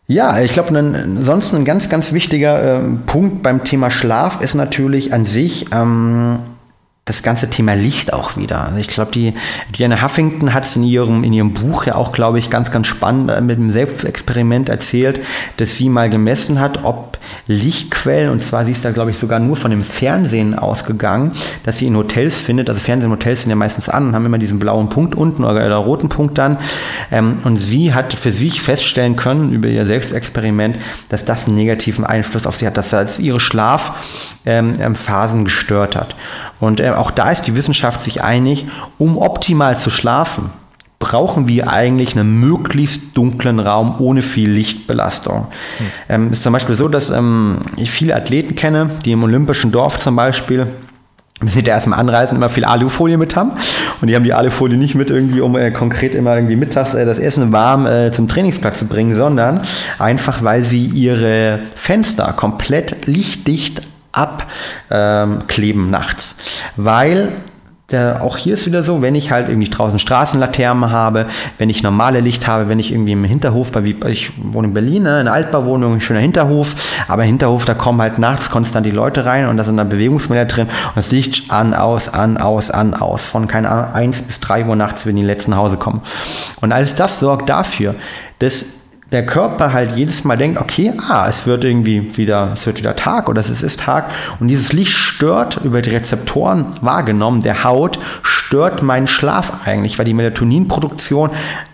Ja, 0.08 0.40
ich 0.40 0.52
glaube, 0.52 0.76
ansonsten 0.78 1.56
ein 1.56 1.64
ganz, 1.64 1.88
ganz 1.88 2.12
wichtiger 2.12 2.78
äh, 2.78 2.80
Punkt 3.06 3.42
beim 3.42 3.64
Thema 3.64 3.90
Schlaf 3.90 4.40
ist 4.40 4.54
natürlich 4.54 5.12
an 5.12 5.26
sich 5.26 5.66
ähm, 5.72 6.38
das 7.06 7.22
ganze 7.22 7.48
Thema 7.48 7.74
Licht 7.74 8.12
auch 8.12 8.36
wieder. 8.36 8.64
Also 8.64 8.78
ich 8.78 8.88
glaube, 8.88 9.12
die 9.12 9.32
Diana 9.78 10.02
Huffington 10.02 10.52
hat 10.52 10.64
es 10.64 10.74
in 10.74 10.82
ihrem, 10.82 11.22
in 11.22 11.32
ihrem 11.32 11.52
Buch 11.52 11.86
ja 11.86 11.94
auch, 11.94 12.10
glaube 12.10 12.40
ich, 12.40 12.50
ganz, 12.50 12.72
ganz 12.72 12.88
spannend 12.88 13.30
äh, 13.30 13.40
mit 13.40 13.58
einem 13.58 13.70
Selbstexperiment 13.70 14.68
erzählt, 14.68 15.20
dass 15.56 15.76
sie 15.76 15.88
mal 15.88 16.10
gemessen 16.10 16.58
hat, 16.58 16.82
ob 16.82 17.16
Lichtquellen, 17.46 18.30
und 18.30 18.42
zwar 18.42 18.64
sie 18.64 18.72
ist 18.72 18.84
da, 18.84 18.90
glaube 18.90 19.12
ich, 19.12 19.18
sogar 19.18 19.38
nur 19.38 19.56
von 19.56 19.70
dem 19.70 19.82
Fernsehen 19.82 20.58
ausgegangen, 20.58 21.32
dass 21.62 21.78
sie 21.78 21.86
in 21.86 21.96
Hotels 21.96 22.40
findet, 22.40 22.68
also 22.68 22.80
Fernsehen 22.80 23.10
und 23.10 23.18
Hotels 23.18 23.42
sind 23.42 23.50
ja 23.50 23.56
meistens 23.56 23.88
an 23.88 24.08
und 24.08 24.14
haben 24.16 24.26
immer 24.26 24.38
diesen 24.38 24.58
blauen 24.58 24.88
Punkt 24.88 25.14
unten 25.14 25.44
oder, 25.44 25.64
oder 25.64 25.76
roten 25.76 26.08
Punkt 26.08 26.36
dann. 26.38 26.58
Ähm, 27.12 27.38
und 27.44 27.56
sie 27.56 27.94
hat 27.94 28.14
für 28.14 28.32
sich 28.32 28.60
feststellen 28.60 29.14
können, 29.14 29.52
über 29.52 29.68
ihr 29.68 29.86
Selbstexperiment, 29.86 30.78
dass 31.08 31.24
das 31.24 31.46
einen 31.46 31.54
negativen 31.54 32.04
Einfluss 32.04 32.48
auf 32.48 32.56
sie 32.56 32.66
hat, 32.66 32.76
dass 32.76 32.90
das 32.90 33.20
ihre 33.20 33.38
Schlafphasen 33.38 33.94
ähm, 34.44 35.44
gestört 35.44 35.94
hat. 35.94 36.16
Und 36.58 36.80
äh, 36.80 36.95
auch 36.96 37.10
da 37.10 37.30
ist 37.30 37.42
die 37.42 37.56
Wissenschaft 37.56 38.02
sich 38.02 38.22
einig, 38.22 38.66
um 38.98 39.18
optimal 39.18 39.76
zu 39.76 39.90
schlafen, 39.90 40.50
brauchen 40.98 41.46
wir 41.46 41.70
eigentlich 41.70 42.16
einen 42.16 42.40
möglichst 42.40 43.16
dunklen 43.16 43.60
Raum 43.60 43.96
ohne 43.98 44.22
viel 44.22 44.50
Lichtbelastung. 44.50 45.48
Hm. 45.78 45.86
Ähm, 46.08 46.32
ist 46.32 46.42
zum 46.42 46.52
Beispiel 46.52 46.74
so, 46.74 46.88
dass 46.88 47.10
ähm, 47.10 47.58
ich 47.76 47.90
viele 47.90 48.16
Athleten 48.16 48.56
kenne, 48.56 48.90
die 49.04 49.12
im 49.12 49.22
Olympischen 49.22 49.72
Dorf 49.72 49.98
zum 49.98 50.16
Beispiel 50.16 50.66
wir 51.40 51.50
sind 51.50 51.68
ja 51.68 51.74
erstmal 51.74 52.00
anreisen, 52.00 52.36
immer 52.36 52.48
viel 52.48 52.64
Alufolie 52.64 53.18
mit 53.18 53.36
haben. 53.36 53.52
Und 54.00 54.08
die 54.08 54.16
haben 54.16 54.24
die 54.24 54.32
Alufolie 54.32 54.78
nicht 54.78 54.94
mit 54.94 55.10
irgendwie, 55.10 55.40
um 55.42 55.54
äh, 55.54 55.70
konkret 55.70 56.14
immer 56.14 56.34
irgendwie 56.34 56.56
mittags 56.56 56.94
äh, 56.94 57.04
das 57.04 57.18
Essen 57.18 57.52
warm 57.52 57.86
äh, 57.86 58.10
zum 58.10 58.26
Trainingsplatz 58.26 58.78
zu 58.78 58.86
bringen, 58.86 59.14
sondern 59.14 59.60
einfach, 59.98 60.42
weil 60.42 60.64
sie 60.64 60.86
ihre 60.86 61.60
Fenster 61.74 62.32
komplett 62.32 63.06
lichtdicht 63.06 63.82
abkleben 64.16 65.84
ähm, 65.84 65.90
nachts. 65.90 66.36
Weil 66.76 67.32
der, 67.92 68.22
auch 68.22 68.36
hier 68.36 68.54
ist 68.54 68.66
wieder 68.66 68.82
so, 68.82 69.00
wenn 69.00 69.14
ich 69.14 69.30
halt 69.30 69.48
irgendwie 69.48 69.70
draußen 69.70 70.00
Straßenlaternen 70.00 70.90
habe, 70.90 71.26
wenn 71.58 71.70
ich 71.70 71.84
normale 71.84 72.18
Licht 72.18 72.48
habe, 72.48 72.68
wenn 72.68 72.80
ich 72.80 72.90
irgendwie 72.90 73.12
im 73.12 73.22
Hinterhof, 73.22 73.74
weil 73.74 73.86
ich 74.10 74.32
wohne 74.36 74.68
in 74.68 74.74
Berlin, 74.74 75.04
ne, 75.04 75.18
eine 75.18 75.30
Altbauwohnung, 75.30 75.94
ein 75.94 76.00
schöner 76.00 76.18
Hinterhof, 76.18 76.74
aber 77.06 77.22
im 77.22 77.28
Hinterhof, 77.28 77.64
da 77.64 77.74
kommen 77.74 78.02
halt 78.02 78.18
nachts 78.18 78.50
konstant 78.50 78.86
die 78.86 78.90
Leute 78.90 79.24
rein 79.24 79.46
und 79.46 79.56
da 79.56 79.62
sind 79.62 79.76
dann 79.76 79.88
Bewegungsmelder 79.88 80.46
drin 80.46 80.66
und 80.66 80.96
das 80.96 81.12
Licht 81.12 81.52
an, 81.52 81.74
aus, 81.74 82.08
an, 82.08 82.38
aus, 82.38 82.72
an, 82.72 82.94
aus, 82.94 83.24
von 83.24 83.46
keine 83.46 83.70
Ahnung, 83.70 83.94
1 83.94 84.22
bis 84.22 84.40
3 84.40 84.64
Uhr 84.64 84.74
nachts, 84.74 85.06
wenn 85.06 85.14
die 85.14 85.22
letzten 85.22 85.52
nach 85.52 85.58
Hause 85.58 85.76
kommen. 85.76 86.00
Und 86.60 86.72
alles 86.72 86.96
das 86.96 87.20
sorgt 87.20 87.48
dafür, 87.48 87.94
dass 88.40 88.64
der 89.12 89.24
Körper 89.24 89.72
halt 89.72 89.92
jedes 89.92 90.24
Mal 90.24 90.36
denkt, 90.36 90.60
okay, 90.60 90.92
ah, 91.08 91.26
es 91.28 91.46
wird 91.46 91.64
irgendwie 91.64 92.16
wieder, 92.16 92.50
es 92.54 92.66
wird 92.66 92.78
wieder 92.78 92.96
Tag 92.96 93.28
oder 93.28 93.40
es 93.40 93.50
ist 93.62 93.80
Tag. 93.80 94.10
Und 94.40 94.48
dieses 94.48 94.72
Licht 94.72 94.92
stört 94.92 95.60
über 95.62 95.80
die 95.80 95.90
Rezeptoren 95.90 96.66
wahrgenommen. 96.80 97.42
Der 97.42 97.62
Haut, 97.62 97.98
stört 98.46 98.82
meinen 98.82 99.08
Schlaf 99.08 99.66
eigentlich, 99.66 99.98
weil 99.98 100.04
die 100.04 100.14
Melatoninproduktion 100.14 101.30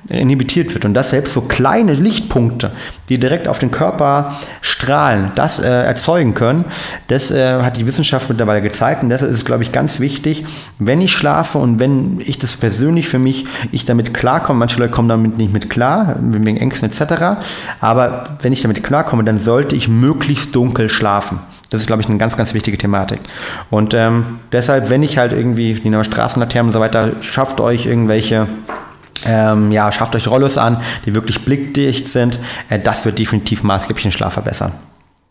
inhibitiert 0.09 0.73
wird. 0.73 0.85
Und 0.85 0.95
das 0.95 1.11
selbst 1.11 1.35
so 1.35 1.43
kleine 1.43 1.93
Lichtpunkte, 1.93 2.71
die 3.09 3.19
direkt 3.19 3.47
auf 3.47 3.59
den 3.59 3.71
Körper 3.71 4.37
strahlen, 4.63 5.33
das 5.35 5.61
äh, 5.61 5.69
erzeugen 5.69 6.35
können, 6.35 6.65
das 7.09 7.31
äh, 7.31 7.61
hat 7.63 7.77
die 7.77 7.87
Wissenschaft 7.87 8.29
mittlerweile 8.31 8.63
gezeigt. 8.63 9.03
Und 9.03 9.11
deshalb 9.11 9.31
ist 9.31 9.39
es, 9.39 9.45
glaube 9.45 9.63
ich, 9.63 9.73
ganz 9.73 10.01
wichtig, 10.01 10.47
wenn 10.79 11.01
ich 11.01 11.13
schlafe 11.13 11.59
und 11.59 11.79
wenn 11.79 12.21
ich 12.21 12.39
das 12.39 12.57
persönlich 12.57 13.09
für 13.09 13.19
mich, 13.19 13.45
ich 13.71 13.85
damit 13.85 14.15
klarkomme, 14.15 14.59
manche 14.59 14.79
Leute 14.79 14.93
kommen 14.93 15.09
damit 15.09 15.37
nicht 15.37 15.53
mit 15.53 15.69
klar, 15.69 16.17
wegen 16.21 16.57
Ängsten 16.57 16.91
etc., 16.91 17.22
aber 17.81 18.25
wenn 18.43 18.53
ich 18.53 18.63
damit 18.63 18.83
klarkomme, 18.83 19.25
dann 19.25 19.39
sollte 19.39 19.77
ich 19.77 19.89
möglichst 19.89 20.55
dunkel 20.55 20.89
schlafen. 20.89 21.41
Das 21.71 21.81
ist, 21.81 21.87
glaube 21.87 22.03
ich, 22.03 22.09
eine 22.09 22.19
ganz, 22.19 22.37
ganz 22.37 22.53
wichtige 22.53 22.77
Thematik. 22.77 23.21
Und 23.71 23.95
ähm, 23.95 24.41
deshalb, 24.53 24.91
wenn 24.91 25.03
ich 25.03 25.17
halt 25.17 25.33
irgendwie 25.33 25.73
die 25.75 26.05
Straßenlaternen 26.05 26.69
und 26.69 26.73
so 26.73 26.81
weiter, 26.81 27.13
schafft 27.21 27.61
euch 27.61 27.87
irgendwelche 27.87 28.47
ähm, 29.25 29.71
ja, 29.71 29.93
schafft 29.93 30.17
euch 30.17 30.27
Rollos 30.29 30.59
an, 30.59 30.83
die 31.07 31.15
wirklich 31.15 31.45
blickdicht 31.45 32.09
sind. 32.09 32.39
Äh, 32.69 32.81
das 32.81 33.05
wird 33.05 33.19
definitiv 33.19 33.63
maßgeblich 33.63 34.03
den 34.03 34.13
Schlaf 34.13 34.33
verbessern. 34.35 34.73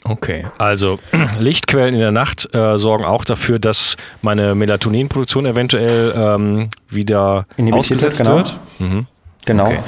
Okay, 0.03 0.45
also 0.57 0.99
Lichtquellen 1.39 1.93
in 1.93 1.99
der 1.99 2.11
Nacht 2.11 2.53
äh, 2.55 2.77
sorgen 2.77 3.05
auch 3.05 3.23
dafür, 3.23 3.59
dass 3.59 3.97
meine 4.21 4.55
Melatoninproduktion 4.55 5.45
eventuell 5.45 6.13
ähm, 6.15 6.69
wieder 6.89 7.45
ausgesetzt 7.71 8.19
wird. 8.19 8.27
Genau. 8.27 8.37
wird. 8.37 8.59
Mhm. 8.79 9.07
Genau. 9.45 9.65
Okay. 9.65 9.79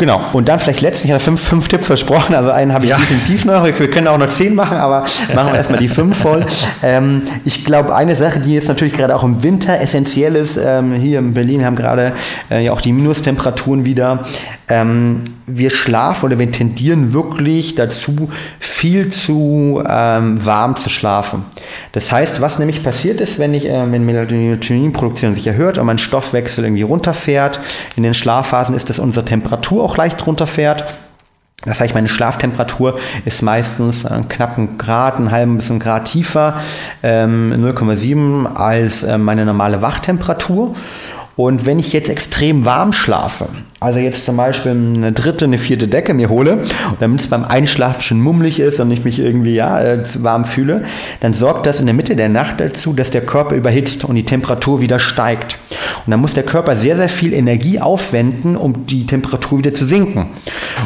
Genau. 0.00 0.22
Und 0.32 0.48
dann 0.48 0.58
vielleicht 0.58 0.80
letztlich, 0.80 1.10
ich 1.10 1.12
habe 1.12 1.22
fünf, 1.22 1.42
fünf 1.42 1.68
Tipps 1.68 1.86
versprochen, 1.86 2.34
also 2.34 2.50
einen 2.50 2.72
habe 2.72 2.86
ich 2.86 2.90
ja. 2.90 2.96
definitiv 2.96 3.44
noch. 3.44 3.62
Wir 3.62 3.72
können 3.72 4.08
auch 4.08 4.16
noch 4.16 4.28
zehn 4.28 4.54
machen, 4.54 4.78
aber 4.78 5.04
machen 5.34 5.52
wir 5.52 5.56
erstmal 5.56 5.78
die 5.78 5.90
fünf 5.90 6.16
voll. 6.16 6.46
Ähm, 6.82 7.20
ich 7.44 7.66
glaube, 7.66 7.94
eine 7.94 8.16
Sache, 8.16 8.40
die 8.40 8.54
jetzt 8.54 8.68
natürlich 8.68 8.94
gerade 8.94 9.14
auch 9.14 9.24
im 9.24 9.42
Winter 9.42 9.78
essentiell 9.78 10.36
ist, 10.36 10.56
ähm, 10.56 10.94
hier 10.94 11.18
in 11.18 11.34
Berlin 11.34 11.66
haben 11.66 11.76
gerade 11.76 12.14
äh, 12.50 12.64
ja 12.64 12.72
auch 12.72 12.80
die 12.80 12.94
Minustemperaturen 12.94 13.84
wieder. 13.84 14.20
Ähm, 14.68 15.24
wir 15.46 15.70
schlafen 15.70 16.26
oder 16.26 16.38
wir 16.38 16.50
tendieren 16.50 17.12
wirklich 17.12 17.74
dazu, 17.74 18.30
viel 18.58 19.08
zu 19.10 19.82
ähm, 19.86 20.44
warm 20.44 20.76
zu 20.76 20.88
schlafen. 20.88 21.44
Das 21.92 22.10
heißt, 22.10 22.40
was 22.40 22.58
nämlich 22.58 22.82
passiert 22.82 23.20
ist, 23.20 23.38
wenn 23.38 23.52
ich, 23.52 23.68
äh, 23.68 23.92
wenn 23.92 24.06
Melatoninproduktion 24.06 25.34
sich 25.34 25.46
erhöht 25.46 25.76
und 25.76 25.86
mein 25.86 25.98
Stoffwechsel 25.98 26.64
irgendwie 26.64 26.82
runterfährt, 26.82 27.60
in 27.96 28.02
den 28.04 28.14
Schlafphasen 28.14 28.74
ist, 28.74 28.88
dass 28.88 28.98
unsere 28.98 29.24
Temperatur 29.24 29.84
auch 29.84 29.89
leicht 29.96 30.26
runterfährt. 30.26 30.84
Das 31.64 31.80
heißt, 31.80 31.92
meine 31.92 32.08
Schlaftemperatur 32.08 32.98
ist 33.26 33.42
meistens 33.42 34.06
einen 34.06 34.28
knappen 34.28 34.78
Grad, 34.78 35.16
einen 35.16 35.30
halben 35.30 35.56
bis 35.58 35.70
einen 35.70 35.78
Grad 35.78 36.06
tiefer, 36.06 36.54
ähm, 37.02 37.52
0,7 37.52 38.46
als 38.46 39.02
äh, 39.02 39.18
meine 39.18 39.44
normale 39.44 39.82
Wachtemperatur. 39.82 40.74
Und 41.36 41.64
wenn 41.64 41.78
ich 41.78 41.92
jetzt 41.92 42.10
extrem 42.10 42.66
warm 42.66 42.92
schlafe, 42.92 43.46
also 43.78 43.98
jetzt 43.98 44.26
zum 44.26 44.36
Beispiel 44.36 44.72
eine 44.72 45.12
dritte, 45.12 45.46
eine 45.46 45.56
vierte 45.58 45.88
Decke 45.88 46.12
mir 46.12 46.28
hole, 46.28 46.64
damit 46.98 47.20
es 47.20 47.28
beim 47.28 47.44
Einschlafen 47.44 48.02
schon 48.02 48.20
mummelig 48.20 48.60
ist 48.60 48.80
und 48.80 48.90
ich 48.90 49.04
mich 49.04 49.18
irgendwie 49.18 49.54
ja, 49.54 49.80
äh, 49.80 50.04
warm 50.18 50.44
fühle, 50.44 50.84
dann 51.20 51.32
sorgt 51.32 51.66
das 51.66 51.80
in 51.80 51.86
der 51.86 51.94
Mitte 51.94 52.16
der 52.16 52.28
Nacht 52.28 52.60
dazu, 52.60 52.92
dass 52.92 53.10
der 53.10 53.24
Körper 53.24 53.54
überhitzt 53.54 54.04
und 54.04 54.16
die 54.16 54.24
Temperatur 54.24 54.80
wieder 54.80 54.98
steigt. 54.98 55.56
Und 56.06 56.10
dann 56.10 56.20
muss 56.20 56.34
der 56.34 56.44
Körper 56.44 56.76
sehr, 56.76 56.96
sehr 56.96 57.08
viel 57.08 57.32
Energie 57.32 57.80
aufwenden, 57.80 58.56
um 58.56 58.86
die 58.86 59.06
Temperatur 59.06 59.58
wieder 59.58 59.74
zu 59.74 59.86
sinken. 59.86 60.26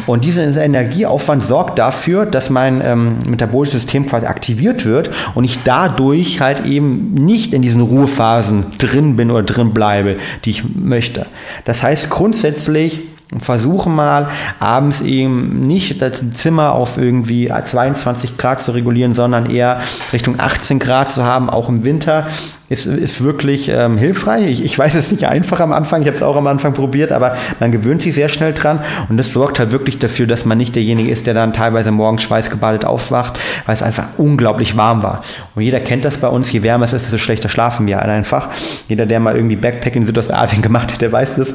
Und 0.06 0.24
dieser 0.24 0.44
Energieaufwand 0.62 1.44
sorgt 1.44 1.78
dafür, 1.78 2.26
dass 2.26 2.50
mein 2.50 2.82
ähm, 2.84 3.18
metabolisches 3.26 3.82
System 3.82 4.06
quasi 4.06 4.26
aktiviert 4.26 4.84
wird 4.84 5.10
und 5.34 5.44
ich 5.44 5.62
dadurch 5.62 6.40
halt 6.40 6.64
eben 6.66 7.14
nicht 7.14 7.52
in 7.52 7.62
diesen 7.62 7.80
Ruhephasen 7.80 8.66
drin 8.78 9.16
bin 9.16 9.30
oder 9.30 9.42
drin 9.42 9.72
bleibe, 9.72 10.16
die 10.44 10.50
ich 10.50 10.64
möchte. 10.74 11.26
Das 11.64 11.82
heißt 11.82 12.10
grundsätzlich, 12.10 13.02
versuche 13.38 13.88
mal 13.88 14.28
abends 14.60 15.00
eben 15.00 15.66
nicht 15.66 16.00
das 16.00 16.22
Zimmer 16.34 16.72
auf 16.72 16.98
irgendwie 16.98 17.48
22 17.48 18.36
Grad 18.36 18.62
zu 18.62 18.72
regulieren, 18.72 19.14
sondern 19.14 19.50
eher 19.50 19.80
Richtung 20.12 20.38
18 20.38 20.78
Grad 20.78 21.10
zu 21.10 21.24
haben, 21.24 21.50
auch 21.50 21.68
im 21.68 21.84
Winter 21.84 22.26
ist, 22.74 22.86
ist 22.86 23.22
wirklich 23.22 23.68
ähm, 23.68 23.96
hilfreich. 23.96 24.46
Ich, 24.46 24.64
ich 24.64 24.78
weiß 24.78 24.94
es 24.96 25.12
nicht 25.12 25.26
einfach 25.26 25.60
am 25.60 25.72
Anfang, 25.72 26.02
ich 26.02 26.08
habe 26.08 26.16
es 26.16 26.22
auch 26.22 26.36
am 26.36 26.46
Anfang 26.46 26.74
probiert, 26.74 27.12
aber 27.12 27.36
man 27.60 27.72
gewöhnt 27.72 28.02
sich 28.02 28.14
sehr 28.14 28.28
schnell 28.28 28.52
dran 28.52 28.80
und 29.08 29.16
das 29.16 29.32
sorgt 29.32 29.58
halt 29.58 29.70
wirklich 29.70 29.98
dafür, 29.98 30.26
dass 30.26 30.44
man 30.44 30.58
nicht 30.58 30.74
derjenige 30.74 31.10
ist, 31.10 31.26
der 31.26 31.34
dann 31.34 31.52
teilweise 31.52 31.92
morgens 31.92 32.22
schweißgebadet 32.22 32.84
aufwacht, 32.84 33.38
weil 33.64 33.74
es 33.74 33.82
einfach 33.82 34.06
unglaublich 34.16 34.76
warm 34.76 35.02
war. 35.02 35.22
Und 35.54 35.62
jeder 35.62 35.80
kennt 35.80 36.04
das 36.04 36.18
bei 36.18 36.28
uns, 36.28 36.50
je 36.52 36.62
wärmer 36.62 36.84
es 36.84 36.92
ist, 36.92 37.04
desto 37.04 37.18
schlechter 37.18 37.48
schlafen 37.48 37.86
wir 37.86 38.02
einfach. 38.02 38.48
Jeder, 38.88 39.06
der 39.06 39.20
mal 39.20 39.36
irgendwie 39.36 39.56
Backpacking 39.56 40.02
in 40.02 40.06
Südostasien 40.06 40.62
gemacht 40.62 40.92
hat, 40.92 41.00
der 41.00 41.12
weiß 41.12 41.36
das, 41.36 41.50
äh, 41.50 41.54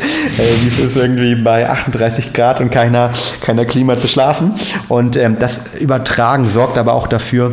wie 0.62 0.68
es 0.68 0.80
ist 0.80 0.96
irgendwie 0.96 1.36
bei 1.36 1.70
38 1.70 2.34
Grad 2.34 2.62
und 2.62 2.72
keiner, 2.72 3.12
keiner 3.42 3.66
Klima 3.66 3.98
zu 3.98 4.08
schlafen. 4.08 4.54
Und 4.88 5.18
ähm, 5.18 5.36
das 5.38 5.76
Übertragen 5.80 6.46
sorgt 6.46 6.78
aber 6.78 6.94
auch 6.94 7.08
dafür, 7.08 7.52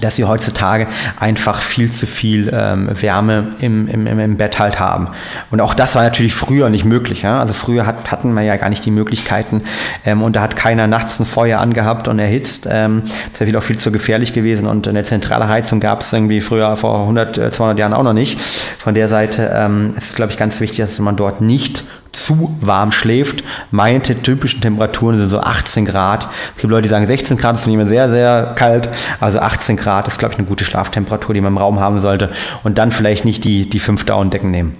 dass 0.00 0.18
wir 0.18 0.28
heutzutage 0.28 0.86
einfach 1.18 1.60
viel 1.60 1.92
zu 1.92 2.06
viel 2.06 2.50
ähm, 2.52 2.88
Wärme 3.00 3.48
im, 3.60 3.88
im, 3.88 4.06
im 4.06 4.36
Bett 4.36 4.58
halt 4.58 4.78
haben. 4.78 5.08
Und 5.50 5.60
auch 5.60 5.74
das 5.74 5.94
war 5.94 6.02
natürlich 6.02 6.34
früher 6.34 6.70
nicht 6.70 6.84
möglich. 6.84 7.22
Ja? 7.22 7.40
Also 7.40 7.52
früher 7.52 7.86
hat, 7.86 8.10
hatten 8.10 8.32
wir 8.34 8.42
ja 8.42 8.56
gar 8.56 8.68
nicht 8.68 8.84
die 8.84 8.90
Möglichkeiten 8.90 9.62
ähm, 10.04 10.22
und 10.22 10.36
da 10.36 10.42
hat 10.42 10.56
keiner 10.56 10.86
nachts 10.86 11.18
ein 11.20 11.26
Feuer 11.26 11.60
angehabt 11.60 12.08
und 12.08 12.18
erhitzt. 12.18 12.68
Ähm, 12.70 13.02
das 13.32 13.46
wäre 13.46 13.58
auch 13.58 13.62
viel 13.62 13.78
zu 13.78 13.90
gefährlich 13.90 14.32
gewesen 14.32 14.66
und 14.66 14.86
eine 14.86 15.04
zentrale 15.04 15.48
Heizung 15.48 15.80
gab 15.80 16.00
es 16.00 16.12
irgendwie 16.12 16.40
früher 16.40 16.76
vor 16.76 17.00
100, 17.00 17.54
200 17.54 17.76
äh, 17.76 17.80
Jahren 17.80 17.92
auch 17.92 18.02
noch 18.02 18.12
nicht. 18.12 18.40
Von 18.40 18.94
der 18.94 19.08
Seite 19.08 19.50
ähm, 19.54 19.92
ist 19.96 20.10
es, 20.10 20.14
glaube 20.14 20.32
ich, 20.32 20.38
ganz 20.38 20.60
wichtig, 20.60 20.78
dass 20.78 20.98
man 20.98 21.16
dort 21.16 21.40
nicht 21.40 21.84
zu 22.12 22.56
warm 22.60 22.92
schläft. 22.92 23.44
Meine 23.70 24.02
typischen 24.02 24.60
Temperaturen 24.60 25.16
sind 25.16 25.30
so 25.30 25.40
18 25.40 25.84
Grad. 25.84 26.28
Es 26.54 26.62
gibt 26.62 26.70
Leute, 26.70 26.82
die 26.82 26.88
sagen 26.88 27.06
16 27.06 27.36
Grad 27.36 27.56
ist 27.56 27.66
mehr 27.66 27.86
sehr, 27.86 28.08
sehr 28.08 28.52
kalt. 28.56 28.88
Also 29.20 29.40
18 29.40 29.76
Grad 29.76 30.08
ist, 30.08 30.18
glaube 30.18 30.34
ich, 30.34 30.38
eine 30.38 30.48
gute 30.48 30.64
Schlaftemperatur, 30.64 31.34
die 31.34 31.40
man 31.40 31.52
im 31.52 31.58
Raum 31.58 31.80
haben 31.80 32.00
sollte. 32.00 32.30
Und 32.64 32.78
dann 32.78 32.92
vielleicht 32.92 33.24
nicht 33.24 33.44
die, 33.44 33.68
die 33.68 33.78
fünf 33.78 34.04
Daunendecken 34.04 34.50
nehmen. 34.50 34.76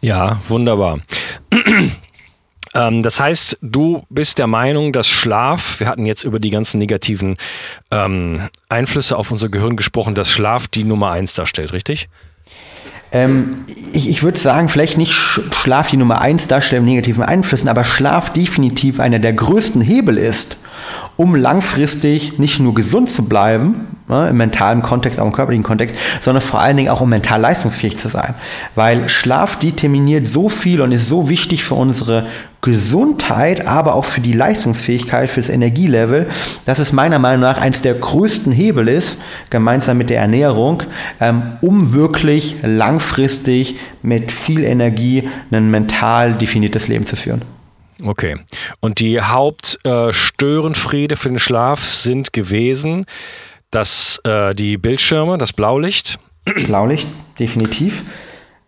Ja, 0.00 0.40
wunderbar. 0.48 0.98
Ähm, 2.74 3.02
das 3.02 3.18
heißt, 3.20 3.58
du 3.62 4.04
bist 4.10 4.38
der 4.38 4.46
Meinung, 4.46 4.92
dass 4.92 5.08
Schlaf, 5.08 5.80
wir 5.80 5.86
hatten 5.86 6.04
jetzt 6.04 6.24
über 6.24 6.38
die 6.38 6.50
ganzen 6.50 6.78
negativen 6.78 7.38
ähm, 7.90 8.48
Einflüsse 8.68 9.16
auf 9.16 9.30
unser 9.30 9.48
Gehirn 9.48 9.76
gesprochen, 9.76 10.14
dass 10.14 10.30
Schlaf 10.30 10.68
die 10.68 10.84
Nummer 10.84 11.10
eins 11.10 11.32
darstellt, 11.32 11.72
richtig? 11.72 12.10
Ähm, 13.12 13.64
ich, 13.92 14.10
ich 14.10 14.22
würde 14.22 14.38
sagen, 14.38 14.68
vielleicht 14.68 14.98
nicht 14.98 15.12
Schlaf 15.12 15.90
die 15.90 15.96
Nummer 15.96 16.20
eins 16.20 16.46
darstellen 16.48 16.84
negativen 16.84 17.24
Einflüssen, 17.24 17.68
aber 17.68 17.84
Schlaf 17.84 18.32
definitiv 18.32 19.00
einer 19.00 19.18
der 19.18 19.32
größten 19.32 19.80
Hebel 19.80 20.18
ist, 20.18 20.56
um 21.16 21.34
langfristig 21.34 22.38
nicht 22.38 22.60
nur 22.60 22.74
gesund 22.74 23.10
zu 23.10 23.24
bleiben, 23.24 23.95
ne, 24.08 24.28
im 24.28 24.36
mentalen 24.36 24.82
Kontext, 24.82 25.20
auch 25.20 25.26
im 25.26 25.32
körperlichen 25.32 25.64
Kontext, 25.64 25.96
sondern 26.20 26.40
vor 26.40 26.60
allen 26.60 26.76
Dingen 26.76 26.90
auch 26.90 27.00
um 27.00 27.08
mental 27.08 27.40
leistungsfähig 27.40 27.98
zu 27.98 28.08
sein. 28.08 28.34
Weil 28.74 29.08
Schlaf 29.08 29.58
determiniert 29.58 30.26
so 30.26 30.48
viel 30.48 30.80
und 30.80 30.92
ist 30.92 31.08
so 31.08 31.28
wichtig 31.28 31.64
für 31.64 31.74
unsere 31.74 32.26
Gesundheit, 32.62 33.66
aber 33.66 33.94
auch 33.94 34.04
für 34.04 34.20
die 34.20 34.32
Leistungsfähigkeit, 34.32 35.30
für 35.30 35.40
das 35.40 35.50
Energielevel, 35.50 36.26
dass 36.64 36.80
es 36.80 36.92
meiner 36.92 37.18
Meinung 37.20 37.42
nach 37.42 37.60
eines 37.60 37.80
der 37.80 37.94
größten 37.94 38.52
Hebel 38.52 38.88
ist, 38.88 39.18
gemeinsam 39.50 39.98
mit 39.98 40.10
der 40.10 40.20
Ernährung, 40.20 40.82
ähm, 41.20 41.52
um 41.60 41.94
wirklich 41.94 42.56
langfristig 42.62 43.76
mit 44.02 44.32
viel 44.32 44.64
Energie 44.64 45.28
ein 45.52 45.70
mental 45.70 46.34
definiertes 46.34 46.88
Leben 46.88 47.06
zu 47.06 47.14
führen. 47.14 47.42
Okay. 48.04 48.36
Und 48.80 49.00
die 49.00 49.20
Hauptstörenfriede 49.20 51.14
äh, 51.14 51.18
für 51.18 51.28
den 51.28 51.38
Schlaf 51.38 51.84
sind 51.84 52.32
gewesen, 52.32 53.06
dass 53.70 54.20
äh, 54.24 54.54
die 54.54 54.78
Bildschirme, 54.78 55.38
das 55.38 55.52
Blaulicht. 55.52 56.18
Blaulicht, 56.66 57.08
definitiv. 57.38 58.04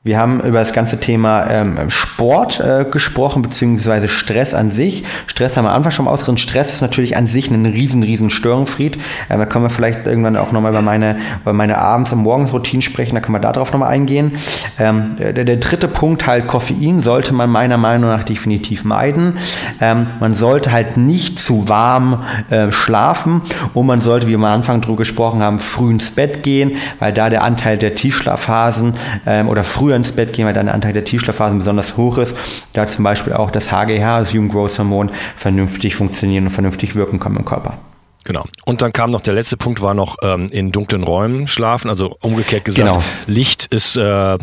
Wir 0.09 0.18
haben 0.18 0.40
über 0.40 0.59
das 0.59 0.73
ganze 0.73 1.01
Thema 1.01 1.51
ähm, 1.51 1.77
Sport 1.88 2.61
äh, 2.61 2.87
gesprochen, 2.90 3.42
beziehungsweise 3.42 4.09
Stress 4.09 4.55
an 4.55 4.71
sich. 4.71 5.05
Stress 5.27 5.57
haben 5.57 5.64
wir 5.64 5.71
am 5.71 5.77
Anfang 5.77 5.92
schon 5.92 6.09
ausgerissen. 6.09 6.38
Stress 6.38 6.73
ist 6.73 6.81
natürlich 6.81 7.16
an 7.16 7.27
sich 7.27 7.51
ein 7.51 7.66
riesen, 7.66 8.03
riesen 8.03 8.31
Störenfried. 8.31 8.97
Äh, 9.29 9.37
da 9.37 9.44
können 9.44 9.64
wir 9.64 9.71
vielleicht 9.71 10.07
irgendwann 10.07 10.37
auch 10.37 10.51
nochmal 10.51 10.73
über 10.73 10.83
meine, 10.83 11.18
über 11.42 11.53
meine 11.53 11.79
Abends- 11.79 12.12
und 12.12 12.21
Morgensroutinen 12.21 12.81
sprechen. 12.81 13.16
Da 13.16 13.21
können 13.21 13.35
wir 13.35 13.40
darauf 13.40 13.73
nochmal 13.73 13.90
eingehen. 13.90 14.33
Ähm, 14.79 15.16
der, 15.18 15.33
der, 15.33 15.57
dritte 15.57 15.88
Punkt 15.88 16.27
halt 16.27 16.47
Koffein 16.47 17.03
sollte 17.03 17.35
man 17.35 17.51
meiner 17.51 17.77
Meinung 17.77 18.09
nach 18.09 18.25
definitiv 18.25 18.85
meiden. 18.85 19.37
Ähm, 19.81 20.05
man 20.21 20.33
sollte 20.33 20.73
halt 20.73 20.97
nicht 20.97 21.38
zu 21.38 21.68
warm 21.68 22.23
äh, 22.49 22.73
schlafen 22.73 23.42
und 23.75 23.87
man 23.87 24.01
sollte, 24.01 24.27
wie 24.27 24.31
wir 24.31 24.38
am 24.38 24.44
Anfang 24.44 24.81
drüber 24.81 24.97
gesprochen 24.97 25.42
haben, 25.42 25.59
früh 25.59 25.90
ins 25.90 26.12
Bett 26.12 26.42
gehen, 26.42 26.73
weil 26.99 27.12
da 27.12 27.29
der 27.29 27.42
Anteil 27.42 27.77
der 27.77 27.94
Tiefschlafphasen 27.94 28.94
ähm, 29.27 29.49
oder 29.49 29.64
früh 29.64 29.88
früher 29.88 29.97
ins 29.98 30.12
Bett 30.12 30.32
gehen, 30.32 30.46
weil 30.46 30.54
dann 30.54 30.66
der 30.66 30.74
Anteil 30.74 30.92
der 30.92 31.04
Tiefschlafphasen 31.04 31.58
besonders 31.58 31.96
hoch 31.96 32.18
ist, 32.18 32.37
da 32.72 32.87
zum 32.87 33.04
Beispiel 33.04 33.34
auch 33.34 33.50
das 33.50 33.70
HGH, 33.70 34.20
das 34.20 34.32
Human 34.32 34.48
Growth 34.48 34.78
Hormon, 34.78 35.11
vernünftig 35.37 35.94
funktionieren 35.94 36.44
und 36.44 36.50
vernünftig 36.50 36.94
wirken 36.94 37.20
kann 37.20 37.37
im 37.37 37.44
Körper. 37.44 37.78
Genau. 38.24 38.44
Und 38.66 38.82
dann 38.82 38.92
kam 38.92 39.11
noch 39.11 39.22
der 39.22 39.34
letzte 39.34 39.56
Punkt, 39.56 39.80
war 39.80 39.94
noch 39.94 40.16
ähm, 40.22 40.48
in 40.50 40.70
dunklen 40.70 41.02
Räumen 41.02 41.48
schlafen. 41.48 41.88
Also 41.88 42.14
umgekehrt 42.20 42.64
gesagt, 42.64 42.92
genau. 42.92 43.04
Licht 43.26 43.66
ist 43.66 43.96
äh, 43.96 44.34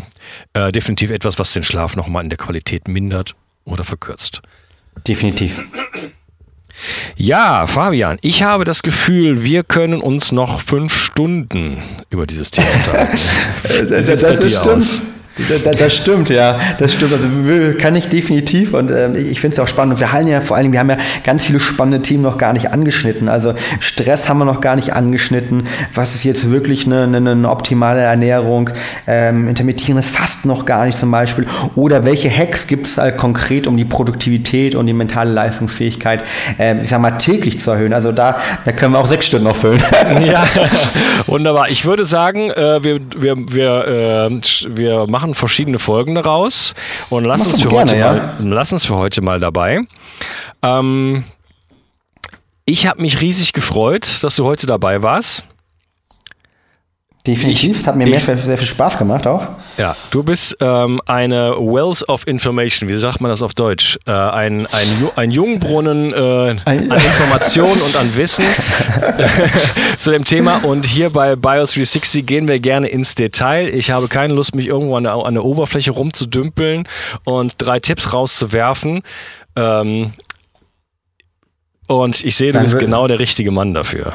äh, 0.54 0.72
definitiv 0.72 1.10
etwas, 1.10 1.38
was 1.38 1.52
den 1.52 1.62
Schlaf 1.62 1.94
nochmal 1.94 2.24
in 2.24 2.30
der 2.30 2.38
Qualität 2.38 2.88
mindert 2.88 3.36
oder 3.64 3.84
verkürzt. 3.84 4.42
Definitiv. 5.06 5.62
Ja, 7.16 7.66
Fabian, 7.66 8.18
ich 8.20 8.42
habe 8.42 8.64
das 8.64 8.82
Gefühl, 8.82 9.44
wir 9.44 9.62
können 9.62 10.00
uns 10.00 10.32
noch 10.32 10.60
fünf 10.60 10.94
Stunden 10.96 11.78
über 12.10 12.26
dieses 12.26 12.50
Thema 12.50 12.66
unterhalten. 12.74 13.18
das, 13.88 14.06
das, 14.06 14.20
das 14.20 14.52
stimmt. 14.52 14.76
Aus? 14.76 15.00
Das, 15.78 15.96
stimmt, 15.96 16.30
ja, 16.30 16.58
das 16.78 16.94
stimmt. 16.94 17.12
Also 17.12 17.78
kann 17.78 17.94
ich 17.94 18.08
definitiv 18.08 18.72
und 18.72 18.90
ähm, 18.90 19.14
ich 19.14 19.40
finde 19.40 19.54
es 19.54 19.60
auch 19.60 19.68
spannend. 19.68 19.94
Und 19.94 20.00
wir 20.00 20.12
halten 20.12 20.28
ja 20.28 20.40
vor 20.40 20.56
allem, 20.56 20.72
wir 20.72 20.80
haben 20.80 20.90
ja 20.90 20.96
ganz 21.24 21.44
viele 21.44 21.60
spannende 21.60 22.00
Themen 22.00 22.22
noch 22.22 22.38
gar 22.38 22.52
nicht 22.52 22.72
angeschnitten. 22.72 23.28
Also 23.28 23.54
Stress 23.80 24.28
haben 24.28 24.38
wir 24.38 24.44
noch 24.46 24.60
gar 24.60 24.76
nicht 24.76 24.94
angeschnitten. 24.94 25.64
Was 25.94 26.14
ist 26.14 26.24
jetzt 26.24 26.50
wirklich 26.50 26.86
eine, 26.86 27.04
eine, 27.04 27.30
eine 27.30 27.50
optimale 27.50 28.00
Ernährung? 28.00 28.70
Ähm, 29.06 29.48
intermittierendes 29.48 30.08
Fasten 30.08 30.48
noch 30.48 30.64
gar 30.64 30.86
nicht 30.86 30.96
zum 30.96 31.10
Beispiel. 31.10 31.46
Oder 31.74 32.04
welche 32.04 32.30
Hacks 32.30 32.66
gibt 32.66 32.86
es 32.86 32.98
halt 32.98 33.16
konkret, 33.16 33.66
um 33.66 33.76
die 33.76 33.84
Produktivität 33.84 34.74
und 34.74 34.86
die 34.86 34.92
mentale 34.92 35.32
Leistungsfähigkeit, 35.32 36.24
ähm, 36.58 36.80
ich 36.82 36.88
sag 36.88 37.00
mal, 37.00 37.12
täglich 37.12 37.58
zu 37.60 37.72
erhöhen? 37.72 37.92
Also 37.92 38.12
da, 38.12 38.38
da 38.64 38.72
können 38.72 38.92
wir 38.92 39.00
auch 39.00 39.06
sechs 39.06 39.26
Stunden 39.26 39.44
noch 39.46 39.56
füllen. 39.56 39.82
Ja, 40.24 40.46
wunderbar. 41.26 41.68
Ich 41.68 41.84
würde 41.84 42.04
sagen, 42.04 42.50
äh, 42.50 42.82
wir, 42.82 43.00
wir, 43.16 43.36
wir, 43.36 44.30
äh, 44.30 44.40
wir 44.68 45.06
machen 45.06 45.25
machen 45.26 45.34
verschiedene 45.34 45.78
Folgen 45.78 46.14
daraus 46.14 46.74
und 47.10 47.24
lass 47.24 47.46
uns, 47.46 47.62
für 47.62 47.68
gerne, 47.68 47.90
heute 47.90 47.96
ja? 47.96 48.12
mal, 48.12 48.36
lass 48.40 48.72
uns 48.72 48.86
für 48.86 48.96
heute 48.96 49.22
mal 49.22 49.40
dabei. 49.40 49.80
Ähm, 50.62 51.24
ich 52.64 52.86
habe 52.86 53.02
mich 53.02 53.20
riesig 53.20 53.52
gefreut, 53.52 54.22
dass 54.22 54.36
du 54.36 54.44
heute 54.44 54.66
dabei 54.66 55.02
warst. 55.02 55.46
Definitiv, 57.26 57.80
es 57.80 57.86
hat 57.86 57.96
mir 57.96 58.06
ich, 58.06 58.22
sehr, 58.22 58.38
sehr 58.38 58.56
viel 58.56 58.66
Spaß 58.66 58.98
gemacht 58.98 59.26
auch. 59.26 59.48
Ja, 59.78 59.96
du 60.10 60.22
bist 60.22 60.56
ähm, 60.60 61.00
eine 61.06 61.56
Wells 61.58 62.08
of 62.08 62.26
Information, 62.26 62.88
wie 62.88 62.96
sagt 62.96 63.20
man 63.20 63.30
das 63.30 63.42
auf 63.42 63.52
Deutsch? 63.52 63.98
Äh, 64.06 64.12
ein, 64.12 64.66
ein, 64.66 65.08
ein 65.16 65.30
Jungbrunnen 65.32 66.12
äh, 66.12 66.56
an 66.64 66.82
Informationen 66.84 67.72
und 67.72 67.96
an 67.96 68.16
Wissen 68.16 68.44
zu 69.98 70.12
dem 70.12 70.24
Thema. 70.24 70.58
Und 70.58 70.86
hier 70.86 71.10
bei 71.10 71.34
BIOS 71.34 71.72
360 71.72 72.24
gehen 72.24 72.46
wir 72.46 72.60
gerne 72.60 72.88
ins 72.88 73.16
Detail. 73.16 73.68
Ich 73.74 73.90
habe 73.90 74.06
keine 74.06 74.32
Lust, 74.32 74.54
mich 74.54 74.68
irgendwo 74.68 74.96
an 74.96 75.04
der, 75.04 75.14
an 75.14 75.34
der 75.34 75.44
Oberfläche 75.44 75.90
rumzudümpeln 75.90 76.88
und 77.24 77.54
drei 77.58 77.80
Tipps 77.80 78.12
rauszuwerfen. 78.12 79.02
Ähm, 79.56 80.12
und 81.88 82.24
ich 82.24 82.36
sehe, 82.36 82.52
du 82.52 82.60
bist 82.60 82.78
genau 82.78 83.06
der 83.08 83.18
richtige 83.18 83.50
Mann 83.50 83.74
dafür. 83.74 84.12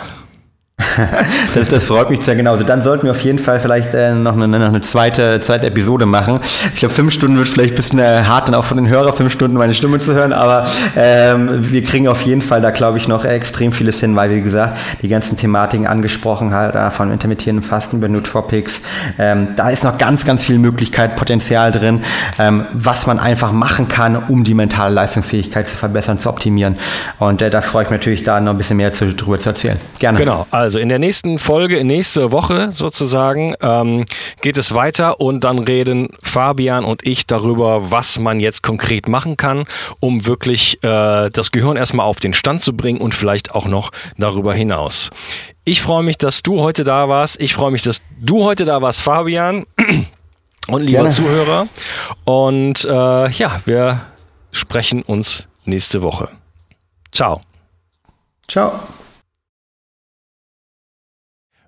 das, 1.56 1.67
das, 1.67 1.86
freut 1.86 2.10
mich 2.10 2.22
sehr 2.22 2.36
genau. 2.36 2.52
Also 2.52 2.63
dann 2.63 2.82
sollten 2.82 3.04
wir 3.04 3.12
auf 3.12 3.22
jeden 3.22 3.39
Fall 3.39 3.60
vielleicht 3.60 3.94
äh, 3.94 4.13
noch, 4.13 4.34
eine, 4.34 4.48
noch 4.48 4.67
eine 4.67 4.82
zweite, 4.82 5.39
zweite 5.39 5.67
Episode 5.67 6.06
machen. 6.06 6.39
Ich 6.74 6.80
glaube, 6.80 6.94
fünf 6.94 7.13
Stunden 7.13 7.38
wird 7.38 7.48
vielleicht 7.48 7.74
ein 7.74 7.76
bisschen 7.76 8.00
äh, 8.00 8.24
hart 8.24 8.48
dann 8.48 8.56
auch 8.56 8.65
von 8.65 8.78
den 8.78 8.88
Hörern, 8.88 9.13
fünf 9.13 9.32
Stunden 9.32 9.58
meine 9.58 9.74
Stimme 9.74 10.00
zu 10.00 10.13
hören, 10.13 10.34
aber 10.34 10.65
ähm, 10.96 11.72
wir 11.72 11.84
kriegen 11.84 12.08
auf 12.08 12.22
jeden 12.24 12.41
Fall 12.41 12.62
da, 12.62 12.72
glaube 12.72 12.98
ich, 12.98 13.08
noch 13.08 13.26
extrem 13.26 13.72
vieles 13.72 14.00
hin, 14.00 14.15
weil, 14.15 14.30
wie 14.32 14.41
gesagt, 14.41 14.78
die 15.02 15.08
ganzen 15.08 15.38
Thematiken 15.38 15.88
angesprochen 15.88 16.54
halt, 16.54 16.76
äh, 16.76 16.91
von 16.91 17.12
intermittierenden 17.12 17.67
Fasten 17.67 17.98
über 17.98 18.08
Nootropics, 18.08 18.82
ähm, 19.17 19.50
da 19.56 19.70
ist 19.70 19.84
noch 19.84 19.98
ganz, 19.98 20.26
ganz 20.26 20.44
viel 20.44 20.60
Möglichkeit, 20.60 21.15
Potenzial 21.15 21.72
drin, 21.72 22.02
ähm, 22.39 22.65
was 22.74 23.08
man 23.08 23.20
einfach 23.20 23.52
machen 23.52 23.88
kann, 23.88 24.15
um 24.15 24.44
die 24.44 24.54
mentale 24.54 24.94
Leistungsfähigkeit 24.94 25.67
zu 25.67 25.78
verbessern, 25.78 26.20
zu 26.20 26.30
optimieren. 26.30 26.78
Und 27.20 27.41
äh, 27.41 27.50
da 27.50 27.62
freue 27.62 27.84
ich 27.84 27.89
mich 27.89 28.00
natürlich, 28.00 28.24
da 28.24 28.39
noch 28.39 28.52
ein 28.52 28.58
bisschen 28.58 28.78
mehr 28.78 28.94
zu, 28.94 29.13
drüber 29.13 29.39
zu 29.39 29.50
erzählen. 29.50 29.78
Gerne. 30.00 30.17
Genau, 30.17 30.48
also 30.52 30.71
in 30.80 30.90
der 30.90 31.00
nächsten 31.00 31.40
Folge, 31.40 31.78
in 31.78 31.88
nächste 31.88 32.32
Woche 32.32 32.72
sozusagen, 32.72 33.54
ähm, 33.62 34.06
geht 34.42 34.58
es 34.58 34.76
weiter 34.76 35.20
und 35.20 35.44
dann 35.44 35.60
reden 35.60 36.10
Fabian 36.22 36.84
und 36.84 37.06
ich 37.06 37.28
darüber, 37.28 37.92
was 37.92 38.20
man 38.20 38.40
jetzt 38.40 38.64
konkret 38.64 39.08
machen 39.08 39.38
kann, 39.38 39.66
um 40.00 40.26
wirklich 40.26 40.84
äh, 40.84 41.30
das 41.30 41.52
Gehirn 41.52 41.78
erstmal 41.78 42.06
auf 42.06 42.20
den 42.20 42.34
Stand 42.34 42.62
zu 42.62 42.76
bringen 42.76 43.02
und 43.02 43.14
vielleicht 43.14 43.56
auch 43.56 43.68
noch 43.68 43.92
darüber 44.18 44.54
hinaus. 44.54 45.10
Ich 45.64 45.82
freue 45.82 46.04
mich, 46.04 46.18
dass 46.18 46.44
du 46.44 46.60
heute 46.60 46.84
da 46.84 47.08
warst. 47.08 47.40
Ich 47.40 47.54
freue 47.54 47.72
mich, 47.72 47.84
dass 47.84 48.02
du 48.20 48.44
heute 48.44 48.66
da 48.66 48.82
warst, 48.82 49.02
Fabian. 49.02 49.66
Und 50.68 50.84
lieber 50.84 51.00
Gerne. 51.00 51.10
Zuhörer. 51.10 51.68
Und 52.24 52.86
äh, 52.86 53.30
ja, 53.32 53.60
wir 53.66 54.02
sprechen 54.52 55.02
uns 55.02 55.48
nächste 55.66 56.02
Woche. 56.02 56.30
Ciao. 57.12 57.42
Ciao. 58.48 58.80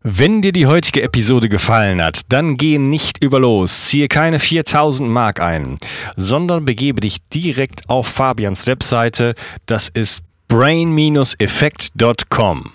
Wenn 0.06 0.42
dir 0.42 0.52
die 0.52 0.68
heutige 0.68 1.02
Episode 1.02 1.48
gefallen 1.48 2.02
hat, 2.02 2.24
dann 2.28 2.58
geh 2.58 2.78
nicht 2.78 3.24
über 3.24 3.40
los, 3.40 3.88
ziehe 3.88 4.10
keine 4.10 4.40
4000 4.40 5.10
Mark 5.10 5.40
ein, 5.40 5.78
sondern 6.18 6.66
begebe 6.66 7.00
dich 7.00 7.26
direkt 7.30 7.90
auf 7.90 8.08
Fabians 8.08 8.68
Webseite, 8.68 9.34
das 9.66 9.88
ist 9.88 10.24
brain-effekt.com. 10.50 12.72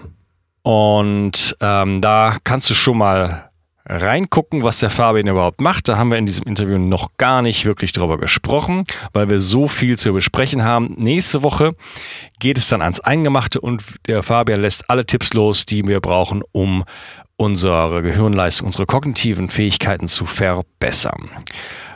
Und 0.62 1.55
ähm, 1.61 2.01
da 2.01 2.38
kannst 2.45 2.71
du 2.71 2.75
schon 2.75 2.97
mal 2.97 3.47
reingucken, 3.88 4.62
was 4.62 4.79
der 4.79 4.90
Fabian 4.90 5.27
überhaupt 5.27 5.61
macht. 5.61 5.88
Da 5.88 5.96
haben 5.96 6.11
wir 6.11 6.18
in 6.18 6.27
diesem 6.27 6.46
Interview 6.46 6.79
noch 6.79 7.16
gar 7.16 7.42
nicht 7.42 7.64
wirklich 7.64 7.92
drüber 7.92 8.18
gesprochen, 8.18 8.85
weil 9.12 9.31
wir 9.31 9.40
so 9.40 9.66
viel 9.66 9.98
zu 9.98 10.12
besprechen 10.12 10.62
haben. 10.62 10.94
Nächste 10.98 11.43
Woche 11.43 11.74
geht 12.39 12.59
es 12.59 12.68
dann 12.68 12.82
ans 12.82 13.01
Eingemachte 13.01 13.61
und 13.61 13.82
der 14.07 14.22
Fabian 14.22 14.61
lässt 14.61 14.91
alle 14.91 15.07
Tipps 15.07 15.32
los, 15.32 15.64
die 15.64 15.86
wir 15.86 16.01
brauchen, 16.01 16.43
um 16.53 16.84
unsere 17.36 18.03
Gehirnleistung, 18.03 18.66
unsere 18.66 18.86
kognitiven 18.86 19.49
Fähigkeiten 19.49 20.09
zu 20.09 20.26
verbessern. 20.26 21.30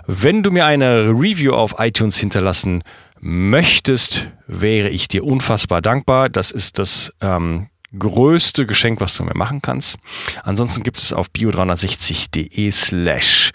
Wenn 0.06 0.42
du 0.42 0.50
mir 0.50 0.66
eine 0.66 1.08
Review 1.08 1.52
auf 1.52 1.76
iTunes 1.78 2.16
hinterlassen 2.16 2.82
möchtest, 3.20 4.28
wäre 4.46 4.88
ich 4.88 5.08
dir 5.08 5.24
unfassbar 5.24 5.80
dankbar. 5.80 6.28
Das 6.28 6.50
ist 6.50 6.78
das 6.78 7.12
ähm, 7.20 7.68
größte 7.98 8.66
Geschenk, 8.66 9.00
was 9.00 9.16
du 9.16 9.24
mir 9.24 9.34
machen 9.34 9.62
kannst. 9.62 9.98
Ansonsten 10.42 10.82
gibt 10.82 10.98
es 10.98 11.12
auf 11.12 11.28
bio360.de 11.28 12.70
slash 12.70 13.52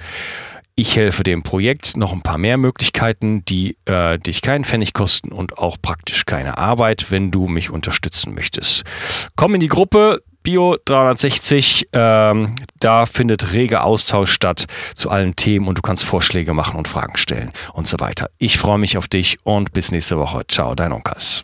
ich 0.79 0.95
helfe 0.95 1.23
dem 1.23 1.41
Projekt 1.41 1.97
noch 1.97 2.13
ein 2.13 2.21
paar 2.21 2.38
mehr 2.38 2.57
Möglichkeiten, 2.57 3.43
die 3.43 3.77
äh, 3.85 4.19
dich 4.19 4.43
keinen 4.43 4.63
Pfennig 4.63 4.93
kosten 4.93 5.31
und 5.31 5.57
auch 5.57 5.77
praktisch 5.81 6.25
keine 6.25 6.59
Arbeit, 6.59 7.09
wenn 7.09 7.31
du 7.31 7.47
mich 7.47 7.71
unterstützen 7.71 8.35
möchtest. 8.35 8.83
Komm 9.35 9.55
in 9.55 9.59
die 9.59 9.69
Gruppe 9.69 10.21
Bio 10.43 10.77
360. 10.85 11.89
Ähm, 11.91 12.55
da 12.79 13.07
findet 13.07 13.53
rege 13.53 13.81
Austausch 13.81 14.31
statt 14.31 14.67
zu 14.93 15.09
allen 15.09 15.35
Themen 15.35 15.67
und 15.67 15.79
du 15.79 15.81
kannst 15.81 16.05
Vorschläge 16.05 16.53
machen 16.53 16.77
und 16.77 16.88
Fragen 16.88 17.17
stellen 17.17 17.51
und 17.73 17.88
so 17.88 17.99
weiter. 17.99 18.29
Ich 18.38 18.59
freue 18.59 18.77
mich 18.77 18.97
auf 18.97 19.07
dich 19.07 19.39
und 19.43 19.73
bis 19.73 19.91
nächste 19.91 20.17
Woche. 20.19 20.45
Ciao, 20.47 20.75
dein 20.75 20.93
Onkas. 20.93 21.43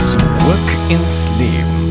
Zurück 0.00 0.18
ins 0.88 1.28
Leben. 1.38 1.89